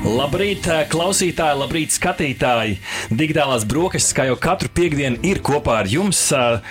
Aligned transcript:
Labrīt, 0.00 0.64
klausītāji, 0.88 1.58
labrīt, 1.60 1.92
skatītāji! 1.92 2.78
Digitālās 3.12 3.66
brokastis, 3.68 4.14
kā 4.16 4.24
jau 4.30 4.36
katru 4.40 4.70
piekdienu, 4.72 5.18
ir 5.28 5.42
kopā 5.44 5.74
ar 5.82 5.88
jums. 5.92 6.22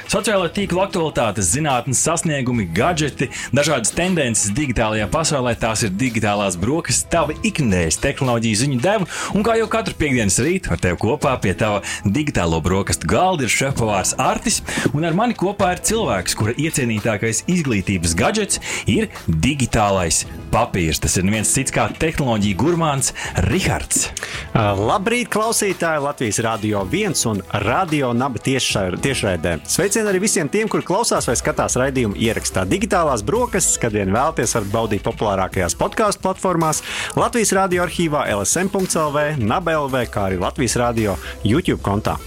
Sociālo 0.09 0.47
tīklu 0.49 0.81
aktualitātes, 0.81 1.51
zinātnes 1.54 2.01
sasniegumi, 2.01 2.65
gadgeti, 2.73 3.27
dažādas 3.54 3.93
tendences 3.93 4.50
digitālajā 4.57 5.05
pasaulē. 5.13 5.54
Tās 5.61 5.86
ir 5.86 5.93
digitālās 5.93 6.57
brokastis, 6.57 7.05
tava 7.13 7.36
ikdienas 7.45 8.00
tehnoloģiju 8.01 8.59
ziņu 8.63 8.79
deva. 8.81 9.05
Un 9.37 9.46
kā 9.46 9.59
jau 9.59 9.69
katru 9.69 9.93
piekdienas 10.01 10.39
rītu 10.41 10.73
ar 10.73 10.82
tevi 10.82 10.97
kopā 11.05 11.36
pie 11.43 11.54
tava 11.54 11.83
digitālo 12.09 12.64
brokastu 12.65 13.11
galda 13.14 13.46
ir 13.46 13.54
šefpavārs 13.54 14.15
Artis. 14.18 14.64
Un 14.89 15.05
ar 15.05 15.14
mani 15.14 15.37
kopā 15.37 15.75
ir 15.75 15.83
cilvēks, 15.91 16.37
kura 16.39 16.57
iecienītākais 16.57 17.46
izglītības 17.46 18.18
gadgets 18.18 18.57
ir 18.89 19.11
digitālais 19.29 20.25
papīrs. 20.50 21.05
Tas 21.05 21.21
ir 21.21 21.29
neviens 21.29 21.54
cits 21.54 21.77
kā 21.77 21.91
tehnoloģija 21.93 22.57
gurmāns 22.57 23.14
Rihards. 23.50 24.09
Labrīt, 24.54 25.29
klausītāji! 25.33 26.01
Latvijas 26.04 26.39
Rādio 26.43 26.82
1 26.87 27.19
un 27.29 27.42
Radio 27.65 28.11
Naba 28.18 28.39
tiešraidē. 28.42 29.55
Sveicieni 29.69 30.09
arī 30.09 30.21
visiem 30.23 30.50
tiem, 30.50 30.69
kuri 30.71 30.86
klausās 30.87 31.28
vai 31.29 31.36
skatās 31.39 31.78
raidījumu 31.79 32.17
ierakstā. 32.17 32.66
Digitālās 32.69 33.23
brokastis, 33.28 33.78
kad 33.81 33.94
vien 33.95 34.14
vēlaties, 34.16 34.55
varat 34.58 34.72
baudīt 34.73 35.05
populārākajās 35.05 35.78
podkāstu 35.80 36.23
platformās, 36.25 36.81
Latvijas 37.19 37.53
Rādio 37.58 37.83
arhīvā, 37.86 38.25
LSM.CLV, 38.39 39.42
NABLV, 39.44 40.00
kā 40.14 40.30
arī 40.30 40.39
Latvijas 40.42 40.78
Rādio 40.80 41.17
YouTube 41.44 41.83
kontā. 41.86 42.17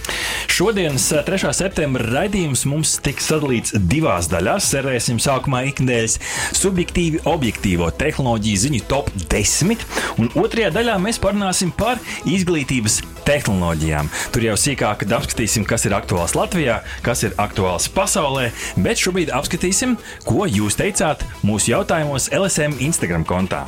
Šodienas 0.53 1.07
3. 1.25 1.49
septembra 1.55 2.05
raidījums 2.13 2.67
mums 2.69 2.97
tiks 3.01 3.25
sadalīts 3.31 3.73
divās 3.89 4.27
daļās. 4.29 4.67
Servēsim 4.75 5.17
sākumā 5.23 5.63
ikdienas 5.71 6.19
subjektīvi 6.59 7.23
objektīvo 7.29 7.87
tehnoloģiju 7.97 8.63
ziņu 8.67 8.81
top 8.91 9.09
10, 9.31 9.87
un 10.21 10.29
otrajā 10.37 10.69
daļā 10.75 10.82
mēs 11.01 11.19
parunāsim 11.23 11.71
par 11.75 12.01
izglītības 12.29 12.99
tehnoloģijām. 13.27 14.11
Tur 14.35 14.47
jau 14.49 14.57
sīkāk 14.59 15.05
apskatīsim, 15.07 15.65
kas 15.67 15.87
ir 15.87 15.95
aktuāls 15.97 16.35
Latvijā, 16.37 16.81
kas 17.05 17.23
ir 17.27 17.35
aktuāls 17.41 17.89
pasaulē, 17.93 18.49
bet 18.83 19.01
šobrīd 19.01 19.33
apskatīsim, 19.33 19.97
ko 20.27 20.47
jūs 20.49 20.79
teicāt 20.79 21.23
mūsu 21.45 21.73
jautājumos 21.73 22.31
LSM 22.35 22.79
Instagram 22.83 23.27
kontā. 23.27 23.65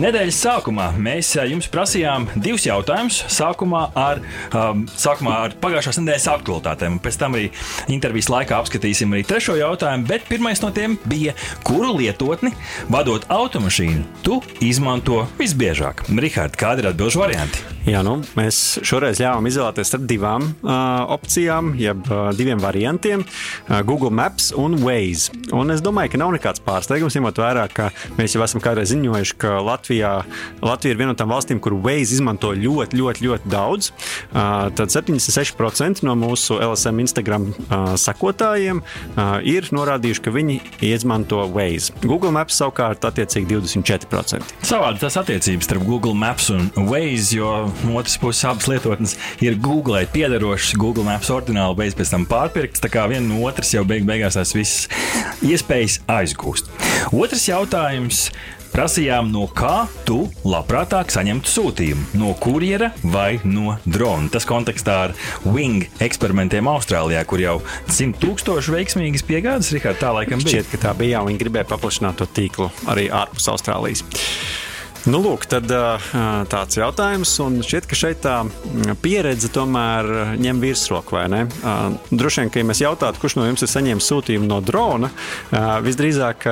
Nedēļas 0.00 0.40
sākumā 0.46 0.88
mēs 0.98 1.34
jums 1.50 1.68
prasījām 1.72 2.26
divus 2.34 2.66
jautājumus. 2.66 3.20
Sākumā 3.32 3.84
ar, 3.98 4.22
um, 4.50 4.84
sākumā 4.90 5.36
ar 5.46 5.56
pagājušās 5.62 6.00
nedēļas 6.00 6.28
aktualitātēm, 6.34 6.98
pēc 7.04 7.20
tam 7.20 7.38
arī 7.38 7.50
intervijas 7.94 8.30
laikā 8.32 8.58
apskatīsim 8.58 9.14
arī 9.14 9.26
trešo 9.28 9.58
jautājumu. 9.60 10.08
Bet 10.10 10.26
pirmais 10.30 10.62
no 10.64 10.72
tiem 10.74 10.98
bija, 11.10 11.36
kuru 11.66 11.94
lietotni, 12.00 12.54
vadot 12.90 13.28
automašīnu, 13.32 14.04
tu 14.26 14.40
izmanto 14.64 15.24
visbiežāk? 15.38 16.06
Rihards, 16.10 16.58
kādi 16.58 16.84
ir 16.84 16.92
atbildžu 16.92 17.22
varianti? 17.22 17.74
Jā, 17.84 18.00
nu, 18.00 18.14
mēs 18.32 18.78
šoreiz 18.80 19.18
ļāvām 19.20 19.44
izvēlēties 19.50 19.90
starp 19.90 20.06
divām 20.08 20.46
uh, 20.64 21.02
opcijām, 21.12 21.74
jeb 21.76 22.06
uh, 22.08 22.30
diviem 22.32 22.62
variantiem 22.62 23.20
uh,- 23.20 23.82
Google 23.88 24.08
Maps 24.08 24.54
un 24.56 24.78
Waze. 24.80 25.34
Un 25.52 25.68
es 25.74 25.82
domāju, 25.84 26.14
ka 26.14 26.20
nav 26.22 26.32
nekāds 26.32 26.64
pārsteigums, 26.64 27.12
ņemot 27.18 27.42
vērā, 27.42 27.66
ka 27.68 27.90
mēs 28.16 28.38
jau 28.38 28.40
esam 28.46 28.64
kādreiz 28.64 28.88
ziņojuši, 28.94 29.36
ka 29.36 29.53
Latvijā, 29.64 30.12
Latvija 30.64 30.94
ir 30.94 31.00
viena 31.00 31.12
no 31.12 31.18
tām 31.18 31.32
valstīm, 31.32 31.60
kur 31.62 31.76
Waze 31.84 32.16
izmanto 32.16 32.52
ļoti, 32.56 32.98
ļoti, 32.98 33.26
ļoti 33.26 33.52
daudz. 33.52 33.90
Uh, 34.32 34.70
tad 34.76 34.92
76% 34.94 36.04
no 36.06 36.16
mūsu 36.18 36.58
LSM 36.62 37.02
Instagram 37.04 37.48
uh, 37.52 37.94
sekotājiem 38.00 38.82
uh, 38.82 39.38
ir 39.46 39.68
norādījuši, 39.74 40.24
ka 40.24 40.34
viņi 40.34 40.58
izmanto 40.90 41.42
Waze. 41.54 41.94
Google 42.04 42.32
Maps 42.34 42.58
savukārt 42.60 43.04
attiecīgi 43.06 43.58
24%. 43.60 44.54
Savādi 44.64 45.02
tas 45.04 45.18
attiecības 45.20 45.68
starp 45.68 45.86
Google 45.86 46.16
Maps 46.18 46.50
un 46.54 46.70
Waze, 46.88 47.36
jo 47.38 47.52
no 47.84 47.98
otras 48.00 48.16
puses 48.20 48.44
abas 48.48 48.68
lietotnes 48.70 49.16
ir 49.44 49.58
Google 49.62 50.04
piederošas. 50.14 50.74
Google 50.80 51.06
Maps 51.06 51.30
ordināli 51.34 51.78
beidz 51.82 51.98
pēc 51.98 52.14
tam 52.16 52.26
pārpirkts, 52.30 52.82
tā 52.82 52.90
kā 52.92 53.06
viena 53.10 53.26
no 53.28 53.42
otras 53.48 53.72
jau 53.74 53.84
beig 53.88 54.06
beigās 54.08 54.38
tās 54.38 54.54
visas 54.56 54.88
iespējas 55.44 56.00
aizgūst. 56.10 56.70
Otrs 57.12 57.48
jautājums. 57.50 58.28
Prasījām, 58.74 59.28
no 59.30 59.44
kā 59.54 59.84
tu 60.02 60.24
labprātāk 60.42 61.12
saņemtu 61.14 61.46
sūtījumu? 61.46 62.08
No 62.18 62.32
kurjera 62.42 62.88
vai 63.06 63.36
no 63.46 63.76
drona? 63.86 64.26
Tas 64.34 64.48
kontekstā 64.50 64.96
ar 65.04 65.14
Wing 65.46 65.86
eksperimentiem 66.02 66.66
Austrālijā, 66.72 67.22
kur 67.30 67.38
jau 67.38 67.54
simt 67.86 68.18
tūkstoši 68.24 68.74
veiksmīgas 68.74 69.22
piegādes, 69.28 69.70
Rikārd, 69.76 70.00
tā 70.02 70.10
laikam 70.18 70.42
bija. 70.42 70.64
Šķiet, 70.64 70.72
ka 70.72 70.82
tā 70.88 70.96
bija, 70.98 71.22
un 71.22 71.30
viņi 71.30 71.44
gribēja 71.44 71.70
paplašināt 71.70 72.18
to 72.18 72.26
tīklu 72.26 72.66
arī 72.90 73.06
ārpus 73.14 73.46
Austrālijas. 73.54 74.02
Nu, 75.04 75.18
lūk, 75.20 75.42
tad, 75.44 75.68
tāds 76.48 76.78
jautājums, 76.78 77.28
un 77.44 77.58
šķiet, 77.60 77.84
ka 77.90 77.96
šeit 77.98 78.22
tā 78.24 78.38
pieredze 79.04 79.50
tomēr 79.52 80.06
ņem 80.40 80.62
virsroku. 80.62 81.18
Droši 82.08 82.40
vien, 82.40 82.52
ka, 82.52 82.62
ja 82.62 82.68
mēs 82.70 82.80
jautātu, 82.80 83.20
kurš 83.20 83.36
no 83.36 83.44
jums 83.44 83.60
ir 83.66 83.68
saņēmis 83.68 84.08
sūtījumu 84.08 84.48
no 84.48 84.62
drona, 84.64 85.10
visdrīzāk, 85.84 86.46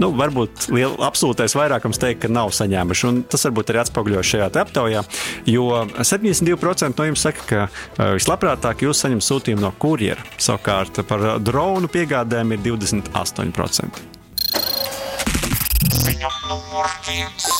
nu, 0.00 0.08
varbūt 0.16 0.70
liel, 0.72 0.96
absolūtais 1.04 1.52
vairākums 1.60 2.00
teikt, 2.00 2.22
ka 2.24 2.32
nav 2.32 2.54
saņēmuši. 2.56 3.04
Un 3.10 3.20
tas 3.28 3.44
varbūt 3.50 3.74
arī 3.74 3.82
atspoguļojas 3.82 4.32
šajā 4.32 4.48
aptaujā, 4.64 5.04
jo 5.52 5.68
72% 6.00 6.96
no 6.96 7.08
jums 7.10 7.26
saka, 7.28 7.44
ka 7.50 8.08
vislabprātāk 8.16 8.86
jūs 8.86 9.04
saņemat 9.04 9.28
sūtījumu 9.28 9.66
no 9.66 9.74
kurjera. 9.76 10.24
Savukārt 10.40 11.04
par 11.04 11.34
dronu 11.44 11.92
piegādēm 11.92 12.56
ir 12.56 12.64
28%. 12.64 14.08
Ziņa 16.00 16.34
numur 16.48 16.88
viens. 17.04 17.52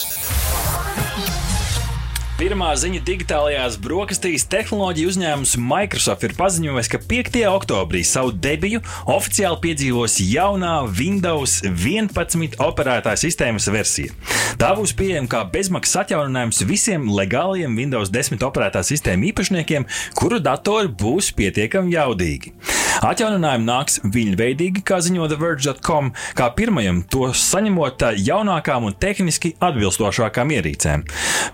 Pirmā 2.34 2.72
ziņa 2.74 2.98
digitālajās 3.06 3.76
brokastīs 3.78 4.42
tehnoloģiju 4.50 5.10
uzņēmums 5.12 5.52
Microsoft 5.70 6.24
ir 6.26 6.32
paziņojis, 6.34 6.88
ka 6.90 6.98
5. 7.12 7.36
oktobrī 7.46 8.00
savu 8.02 8.32
debiju 8.34 8.80
oficiāli 9.14 9.60
piedzīvos 9.62 10.16
jaunā 10.18 10.72
Windows 10.98 11.60
11 11.62 12.58
operētāja 12.58 13.22
sistēmas 13.22 13.70
versija. 13.70 14.10
Tā 14.58 14.72
būs 14.74 14.96
pieejama 14.98 15.30
kā 15.30 15.44
bezmaksas 15.54 16.02
atjauninājums 16.02 16.64
visiem 16.66 17.06
legāliem 17.14 17.78
Windows 17.78 18.10
10 18.10 18.42
operētā 18.50 18.82
sistēmu 18.82 19.30
īpašniekiem, 19.30 19.86
kuru 20.18 20.42
datori 20.42 20.90
būs 20.90 21.30
pietiekami 21.38 21.94
jaudīgi. 21.94 22.56
Atjauninājumi 23.02 23.66
nāks 23.66 23.98
viļņveidīgi, 24.06 24.82
kā 24.86 25.00
ziņo 25.02 25.26
TheVerge.com, 25.32 26.12
kā 26.38 26.46
pirmajam 26.56 27.02
to 27.10 27.30
saņemot 27.34 28.04
jaunākām 28.22 28.86
un 28.88 28.94
tehniski 29.00 29.54
atbilstošākām 29.64 30.52
ierīcēm. 30.54 31.02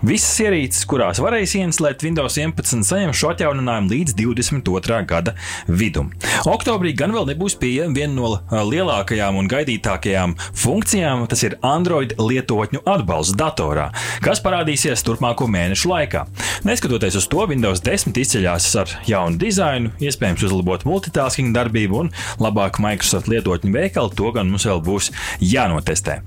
Visas 0.05 0.37
ierīces, 0.45 0.70
kurās 0.87 1.19
varēs 1.21 1.53
ieinstallēt 1.59 2.03
Windows 2.05 2.37
11, 2.39 2.85
saņem 2.87 3.11
šo 3.15 3.31
atjauninājumu 3.33 3.91
līdz 3.91 4.15
22. 4.19 4.99
gada 5.09 5.33
vidum. 5.67 6.11
Oktobrī 6.47 6.93
gan 6.97 7.13
vēl 7.15 7.27
nebūs 7.31 7.57
pieejama 7.59 7.97
viena 7.97 8.13
no 8.15 8.29
lielākajām 8.71 9.39
un 9.39 9.49
gaidītākajām 9.51 10.35
funkcijām, 10.61 11.25
tas 11.31 11.43
ir 11.47 11.57
Android 11.65 12.15
lietotņu 12.19 12.83
atbalsts 12.87 13.35
datorā, 13.39 13.89
kas 14.23 14.41
parādīsies 14.43 15.03
turpmāko 15.07 15.49
mēnešu 15.51 15.91
laikā. 15.91 16.23
Neskatoties 16.67 17.19
uz 17.19 17.27
to, 17.31 17.43
Windows 17.51 17.83
10 17.85 18.17
izceļas 18.21 18.69
ar 18.81 18.95
jaunu 19.09 19.39
dizainu, 19.41 19.91
iespējams 20.01 20.47
uzlabot 20.47 20.87
multitasking 20.87 21.55
darbību 21.55 22.03
un 22.05 22.13
labāku 22.41 22.83
Microsoft 22.85 23.31
lietotņu 23.31 23.73
veikalu, 23.75 24.13
to 24.15 24.31
gan 24.35 24.51
mums 24.51 24.67
vēl 24.69 24.83
būs 24.85 25.11
jānotestē. 25.43 26.21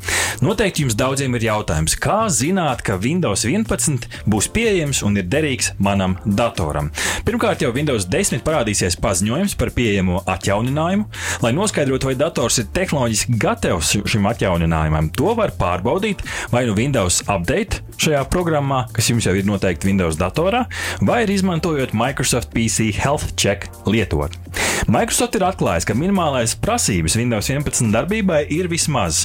Noteikti 0.44 0.84
jums 0.84 0.98
daudziem 0.98 1.36
ir 1.38 1.48
jautājums, 1.48 1.96
kā 1.96 2.24
zināt, 2.32 2.82
ka 2.84 2.98
Windows 3.00 3.46
11 3.48 4.08
būs 4.34 4.50
pieejams 4.54 5.04
un 5.06 5.18
ir 5.20 5.28
derīgs 5.30 5.72
manam 5.78 6.16
datoram. 6.26 6.90
Pirmkārt, 7.26 7.62
jau 7.62 7.72
Windows 7.74 8.08
10 8.10 8.42
parādīsies 8.44 8.98
paziņojums 9.02 9.54
par 9.60 9.70
pieejamo 9.76 10.24
atjauninājumu. 10.30 11.06
Lai 11.44 11.52
noskaidrotu, 11.56 12.10
vai 12.10 12.16
dators 12.18 12.58
ir 12.60 12.70
tehnoloģiski 12.74 13.38
gatavs 13.40 13.94
šim 14.10 14.28
atjauninājumam, 14.30 15.12
to 15.14 15.34
var 15.38 15.54
pārbaudīt 15.58 16.24
vai 16.52 16.64
nu 16.68 16.76
Windows 16.78 17.22
Update 17.28 17.82
šajā 18.00 18.24
programmā, 18.32 18.84
kas 18.94 19.10
jums 19.12 19.28
jau 19.28 19.36
ir 19.38 19.46
noteikti 19.46 19.88
Windows 19.88 20.18
datorā, 20.20 20.64
vai 21.04 21.22
arī 21.24 21.38
izmantojot 21.38 21.94
Microsoft 21.96 22.50
PC 22.54 22.90
Health 22.98 23.36
Check 23.38 23.70
lietotni. 23.86 24.40
Microsoft 24.84 25.32
ir 25.38 25.44
atklājis, 25.46 25.86
ka 25.88 25.94
minimālais 25.96 26.52
prasības 26.60 27.14
Windows 27.16 27.48
11 27.48 27.88
darbībai 27.94 28.42
ir 28.52 28.66
vismaz. 28.68 29.22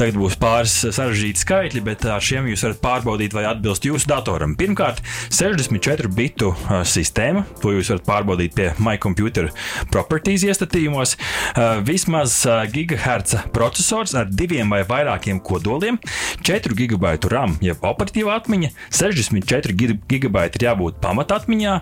Tagad 0.00 0.16
būs 0.16 0.38
pāris 0.40 0.72
sarežģīti 0.88 1.42
skaitļi, 1.42 1.82
bet 1.84 2.06
ar 2.08 2.24
šiem 2.24 2.48
jūs 2.48 2.64
varat 2.64 2.80
pārbaudīt, 2.80 3.36
vai 3.36 3.42
atbilst 3.50 3.84
jūsu 3.84 4.08
datoram. 4.08 4.54
Pirmkārt, 4.56 5.02
64 5.28 6.08
bitu 6.16 6.54
sistēma, 6.88 7.44
to 7.60 7.74
jūs 7.76 7.90
varat 7.92 8.06
pārbaudīt 8.08 8.56
pie 8.56 8.70
My 8.80 8.96
Computer 9.02 9.50
Properties 9.92 10.46
iestatījumos, 10.48 11.18
vismaz 11.84 12.38
gigahertz 12.72 13.36
processors 13.52 14.16
ar 14.16 14.32
diviem 14.32 14.72
vai 14.72 14.80
vairākiem 14.88 15.42
kodoliem, 15.44 16.00
4 16.40 16.78
gigabaitu 16.78 17.34
RAM, 17.34 17.58
jeb 17.60 17.84
operatīvā 17.84 18.38
atmiņa, 18.40 18.72
64 18.96 19.76
gigabaiti 20.08 20.62
ir 20.62 20.68
jābūt 20.70 21.04
pamatatmiņā, 21.04 21.76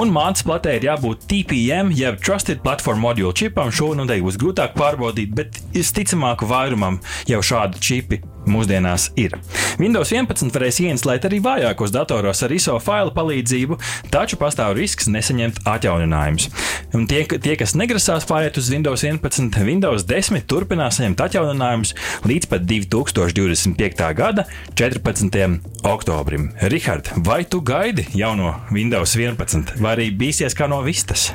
un 0.00 0.16
mātes 0.16 0.48
platē 0.48 0.78
ir 0.80 0.88
jābūt 0.88 1.28
TPM, 1.28 1.92
jeb 1.92 2.16
Trusted 2.24 2.56
Platform 2.56 2.68
Module 3.00 3.32
čipam. 3.34 3.72
Šo 3.74 3.92
noteikti 3.98 4.26
būs 4.26 4.38
grūtāk 4.40 4.76
pārbaudīt, 4.78 5.34
bet 5.34 5.58
visticamāk 5.74 6.44
vairumam 6.46 7.00
jau 7.28 7.40
šādi 7.42 7.82
čipi 7.82 8.20
mūsdienās 8.48 9.10
ir. 9.20 9.36
Windows 9.80 10.12
11 10.12 10.52
varēs 10.54 10.80
ieinstalēt 10.84 11.26
arī 11.28 11.40
vājākos 11.44 11.92
datoros 11.94 12.42
ar 12.44 12.54
ISO 12.54 12.76
failu 12.82 13.12
palīdzību, 13.16 13.78
taču 14.12 14.38
pastāv 14.40 14.74
risks 14.78 15.08
nesaņemt 15.12 15.62
atjauninājumus. 15.68 16.48
Un 16.96 17.06
tie, 17.10 17.22
tie, 17.28 17.54
kas 17.60 17.76
negrasās 17.78 18.26
pāriet 18.28 18.58
uz 18.60 18.70
Windows 18.72 19.04
11, 19.06 19.60
Windows 19.66 20.06
10 20.08 20.46
turpinās 20.50 20.98
saņemt 21.00 21.22
atjauninājumus 21.26 21.94
līdz 22.26 22.50
pat 22.50 22.66
2025. 22.68 24.04
gada 24.18 24.46
14. 24.78 25.60
oktobrim. 25.86 26.50
Rihard, 26.72 27.12
vai 27.26 27.42
tu 27.44 27.62
gaidi 27.64 28.06
jauno 28.16 28.54
Windows 28.74 29.14
11, 29.16 29.76
vai 29.80 29.94
arī 29.96 30.10
bīsies 30.16 30.56
kā 30.58 30.68
no 30.70 30.80
vistas? 30.86 31.30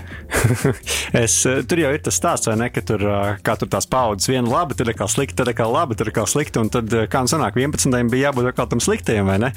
es, 1.24 1.38
tur 1.70 1.82
jau 1.82 1.94
ir 1.96 2.04
tas 2.06 2.20
stāsts, 2.20 2.50
vai 2.50 2.58
ne, 2.60 2.70
ka 2.74 2.84
tur, 2.86 3.06
kā 3.46 3.56
tur 3.60 3.72
tās 3.72 3.88
paudzes, 3.90 4.30
viena 4.32 4.50
labi, 4.50 4.78
tad 4.78 4.92
kā 4.98 5.08
slikta, 5.12 5.44
tad 5.44 5.56
kā 5.58 5.68
labi, 5.70 5.98
tad 6.00 6.12
kā 6.16 6.26
slikta, 6.30 6.64
un 6.64 6.72
tad 6.74 6.92
kā 7.12 7.22
nu 7.26 7.32
sanāk, 7.32 7.58
11. 7.60 7.96
bija 8.12 8.30
jābūt 8.30 8.50
kaut 8.52 8.60
kādam 8.66 8.82
sliktajam, 8.84 9.30
vai 9.30 9.38
ne? 9.42 9.52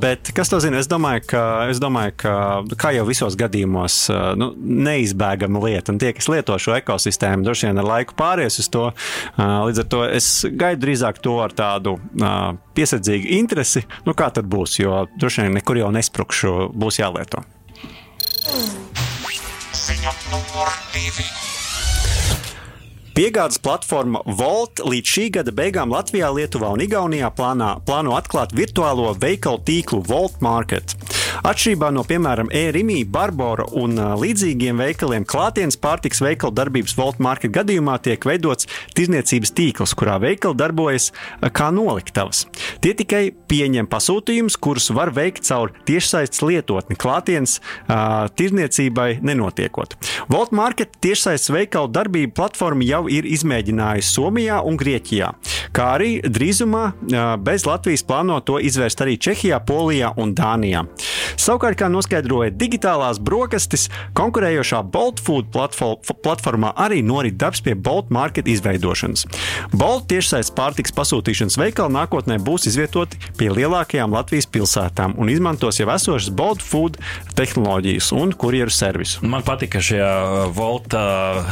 Bet 0.00 0.32
kas 0.36 0.50
to 0.52 0.60
zina? 0.62 0.80
Es 0.82 0.90
domāju, 0.90 1.24
ka, 1.32 1.42
es 1.72 1.80
domāju, 1.82 2.16
ka 2.24 2.34
kā 2.80 2.92
jau 2.96 3.06
visos 3.08 3.36
gadījumos, 3.38 3.98
nu, 4.40 4.52
neizbēgama 4.58 5.62
lieta, 5.66 5.94
un 5.94 6.00
tie, 6.02 6.12
kas 6.16 6.30
lieto 6.32 6.56
šo 6.60 6.76
ekosistēmu, 6.78 7.46
droši 7.46 7.70
vien 7.70 7.82
ar 7.82 7.88
laiku 7.88 8.16
pāries 8.18 8.58
uz 8.62 8.70
to. 8.72 8.88
Līdz 9.38 9.84
ar 9.84 9.88
to 9.94 10.02
es 10.08 10.30
gaidu 10.48 10.86
drīzāk 10.86 11.22
to 11.24 11.38
ar 11.44 11.54
tādu 11.56 11.96
piesardzīgu 12.76 13.32
interesi, 13.38 13.84
nu 14.06 14.16
kā 14.18 14.32
tad 14.34 14.48
būs, 14.50 14.80
jo 14.82 15.04
droši 15.18 15.46
vien 15.46 15.58
nekur 15.60 15.80
jau 15.82 15.92
nesprukšu, 15.94 16.72
būs 16.72 17.02
jālieto. 17.02 17.44
Ziņa 19.82 20.12
numur 20.30 20.70
divi. 20.92 21.51
Piegādes 23.12 23.58
platforma 23.60 24.22
Volt 24.24 24.80
līdz 24.88 25.10
šī 25.14 25.24
gada 25.36 25.52
beigām 25.52 25.90
Latvijā, 25.92 26.30
Lietuvā 26.32 26.70
un 26.72 26.80
Igaunijā 26.80 27.28
plānā, 27.36 27.74
plāno 27.84 28.14
atklāt 28.16 28.54
virtuālo 28.56 29.10
veikalu 29.20 29.60
tīklu 29.68 30.00
Volt 30.08 30.40
Market. 30.40 30.96
Atšķirībā 31.40 31.88
no, 31.96 32.04
piemēram, 32.06 32.50
e-rimī, 32.52 33.00
Barbora 33.08 33.64
un 33.78 33.96
līdzīgiem 33.96 34.80
veikaliem, 34.82 35.24
klātienes 35.28 35.78
pārtiks 35.80 36.20
veikalu 36.22 36.54
darbības 36.58 36.94
Volt 36.98 37.20
Market 37.22 37.54
gadījumā 37.54 37.96
tiek 38.04 38.22
veidots 38.28 38.68
tirzniecības 38.96 39.54
tīkls, 39.56 39.94
kurā 39.98 40.18
veikali 40.22 40.58
darbojas 40.60 41.10
kā 41.56 41.70
noliktavas. 41.74 42.44
Tie 42.84 42.92
tikai 42.98 43.22
pieņem 43.50 43.88
pasūtījumus, 43.90 44.58
kurus 44.62 44.90
var 44.94 45.12
veikt 45.14 45.46
caur 45.48 45.72
tiešsaistes 45.88 46.42
lietotni, 46.44 46.96
klātienes 47.00 47.58
uh, 47.58 48.28
tirzniecībai 48.36 49.22
nenotiekot. 49.24 49.96
Volt 50.32 50.54
Market 50.56 50.96
tiešsaistes 51.02 51.52
veikalu 51.54 51.90
darbību 51.92 52.36
platforma 52.36 52.86
jau 52.86 53.04
ir 53.12 53.28
izmēģinājusi 53.28 54.12
Somijā 54.12 54.60
un 54.68 54.78
Grieķijā, 54.80 55.32
kā 55.74 55.88
arī 55.96 56.12
drīzumā 56.26 56.84
uh, 56.92 57.20
bez 57.42 57.66
Latvijas 57.68 58.04
plāno 58.06 58.40
to 58.44 58.60
izvērst 58.62 59.04
arī 59.04 59.18
Čehijā, 59.22 59.62
Polijā 59.66 60.12
un 60.20 60.34
Dānijā. 60.36 60.84
Savukārt, 61.40 61.78
kā 61.80 61.88
noskaidroja 61.92 62.52
digitālās 62.54 63.20
brokastis, 63.22 63.88
konkurējošā 64.18 64.82
Bolt 64.92 65.22
Food 65.22 65.50
platformā 65.52 66.72
arī 66.80 67.02
norit 67.06 67.38
darbs 67.40 67.62
pie 67.64 67.74
Bolt 67.74 68.10
Market 68.14 68.48
izveidošanas. 68.50 69.26
Bolt 69.72 70.08
tiešsaistes 70.12 70.54
pārtiks 70.56 70.94
pasūtīšanas 70.96 71.58
veikali 71.60 71.96
nākotnē 71.96 72.38
būs 72.42 72.68
izvietoti 72.70 73.20
pie 73.38 73.50
lielākajām 73.54 74.14
Latvijas 74.14 74.48
pilsētām 74.52 75.16
un 75.20 75.30
izmantos 75.32 75.80
jau 75.80 75.88
esošas 75.92 76.32
Bolt 76.36 76.62
Food 76.64 76.98
tehnoloģijas 77.38 78.12
un 78.16 78.34
kurjeru 78.36 78.72
servisu. 78.72 79.22
Man 79.26 79.44
patika 79.46 79.80
šajā 79.82 80.12
Volta 80.52 81.02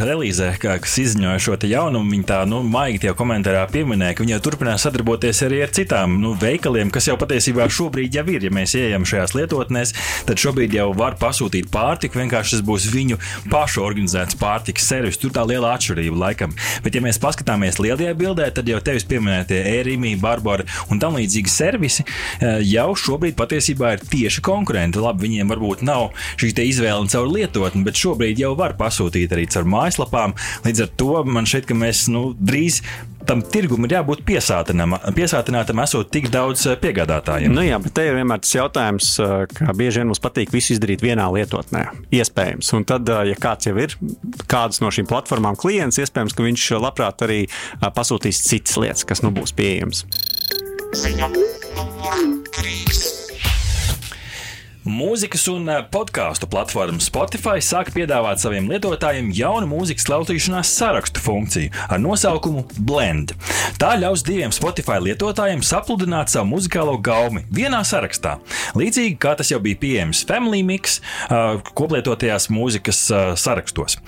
relīzē, 0.04 0.52
kas 0.60 0.98
izziņoja 1.02 1.40
šo 1.42 1.58
jaunumu. 1.70 2.10
Viņi 2.10 2.26
tā 2.28 2.40
nu, 2.48 2.62
maigi 2.66 3.08
jau 3.08 3.14
komentārā 3.18 3.66
pieminēja, 3.70 4.16
ka 4.16 4.24
viņi 4.24 4.34
jau 4.36 4.42
turpinās 4.48 4.84
sadarboties 4.86 5.42
arī 5.46 5.62
ar 5.64 5.74
citām 5.74 6.16
nu, 6.22 6.32
veikaliem, 6.40 6.90
kas 6.92 7.08
jau 7.10 7.16
patiesībā 7.20 7.68
šobrīd 7.70 8.16
jau 8.16 8.26
ir. 8.32 8.46
Ja 8.46 8.52
mēs 8.54 8.74
ejam 8.78 9.06
šajās 9.08 9.34
lietotnēs, 9.36 9.59
tad 10.28 10.40
šobrīd 10.40 10.74
jau 10.78 10.90
var 10.96 11.16
pasūtīt 11.20 11.70
pārtiku. 11.72 12.20
Vienkārši 12.22 12.56
tas 12.56 12.64
būs 12.66 12.88
viņu 12.92 13.18
pašu 13.52 13.84
organizēts 13.84 14.38
pārtikas 14.40 14.88
servis. 14.90 15.18
Tur 15.20 15.34
tā 15.34 15.44
liela 15.48 15.74
atšķirība 15.76 16.20
laikam. 16.24 16.54
Bet, 16.84 16.96
ja 16.96 17.04
mēs 17.04 17.20
paskatāmies 17.22 17.80
lielajā 17.82 18.14
bildē, 18.18 18.48
tad 18.54 18.68
jau 18.70 18.80
tevis 18.84 19.06
pieminētie 19.08 19.60
e-rīmī, 19.74 20.16
Barbara 20.20 20.66
un 20.90 21.00
tam 21.02 21.18
līdzīgi 21.18 21.52
servisi 21.52 22.04
eh, 22.04 22.60
jau 22.66 22.90
šobrīd 22.98 23.36
patiesībā 23.38 23.94
ir 23.96 24.04
tieši 24.10 24.44
konkurenti. 24.46 25.00
Labi, 25.00 25.26
viņiem 25.28 25.52
varbūt 25.52 25.84
nav 25.86 26.10
šī 26.40 26.52
izvēle 26.70 27.08
caur 27.10 27.30
lietotni, 27.30 27.84
bet 27.86 27.98
šobrīd 28.00 28.40
jau 28.42 28.54
var 28.58 28.76
pasūtīt 28.80 29.32
arī 29.34 29.46
caur 29.50 29.68
mājaslapām. 29.70 30.36
Līdz 30.66 30.86
ar 30.86 30.92
to 31.00 31.24
man 31.28 31.48
šķiet, 31.48 31.68
ka 31.70 31.78
mēs 31.78 32.06
nu, 32.12 32.30
drīz 32.36 32.80
tam 33.30 33.42
tirgum 33.46 33.86
ir 33.86 33.94
jābūt 33.94 34.24
piesātinātam, 34.26 35.82
esot 35.84 36.10
tik 36.14 36.30
daudz 36.32 36.64
eh, 36.66 36.78
piegādātājiem. 36.82 37.54
Nu 37.54 37.62
jā, 37.62 37.78
bet 37.82 37.94
te 37.94 38.08
ir 38.08 38.18
vienmēr 38.18 38.42
tas 38.42 38.56
jautājums, 38.56 39.12
eh, 39.22 39.44
ka 39.54 39.74
bieži 39.76 40.02
vien 40.02 40.10
mums 40.10 40.22
patīk 40.22 40.50
visu 40.54 40.74
izdarīt 40.74 41.04
vienā 41.06 41.28
lietotnē. 41.36 41.84
Iespējams. 42.16 42.72
Un 42.78 42.88
tad, 42.90 43.06
eh, 43.06 43.30
ja 43.30 43.38
kāds 43.38 43.70
jau 43.70 43.76
ir 43.78 43.94
kādas 44.50 44.82
no 44.82 44.90
šīm 44.90 45.08
platformām 45.10 45.58
klients, 45.60 46.00
iespējams, 46.02 46.34
ka 46.34 46.48
viņš 46.48 46.66
labprāt 46.82 47.26
arī 47.28 47.40
pasūtīs 47.86 48.42
citas 48.48 48.80
lietas, 48.80 49.06
kas 49.06 49.22
nu 49.26 49.30
būs 49.36 49.54
pieejamas. 49.54 50.04
Ziņa 50.98 51.30
numur 51.30 52.46
3. 52.58 53.19
Mūzikas 54.80 55.42
un 55.52 55.68
eh, 55.68 55.82
podkāstu 55.92 56.46
platforma 56.48 57.02
Spotify 57.04 57.60
sāk 57.60 57.90
piedāvāt 57.92 58.40
saviem 58.40 58.70
lietotājiem 58.70 59.28
jaunu 59.36 59.68
mūzikas 59.68 60.06
klausīšanās 60.08 60.70
sarakstu 60.72 61.20
funkciju 61.20 61.68
ar 61.92 62.00
nosaukumu 62.00 62.64
Blend. 62.88 63.34
Tā 63.76 63.92
ļaus 64.00 64.24
diviem 64.24 64.54
Spotify 64.56 64.96
lietotājiem 65.04 65.60
sapludināt 65.60 66.32
savu 66.32 66.54
muzikālo 66.54 66.96
gaumi 66.96 67.44
vienā 67.52 67.82
sarakstā. 67.84 68.38
Līdzīgi 68.72 69.18
kā 69.20 69.34
tas 69.36 69.52
jau 69.52 69.60
bija 69.60 69.82
pieejams 69.84 70.24
Family 70.28 70.64
Mix 70.64 71.02
uh, 71.28 71.60
koplietotajās 71.76 72.48
mūzikas 72.48 73.02
uh, 73.12 73.32
sarakstos. 73.36 74.00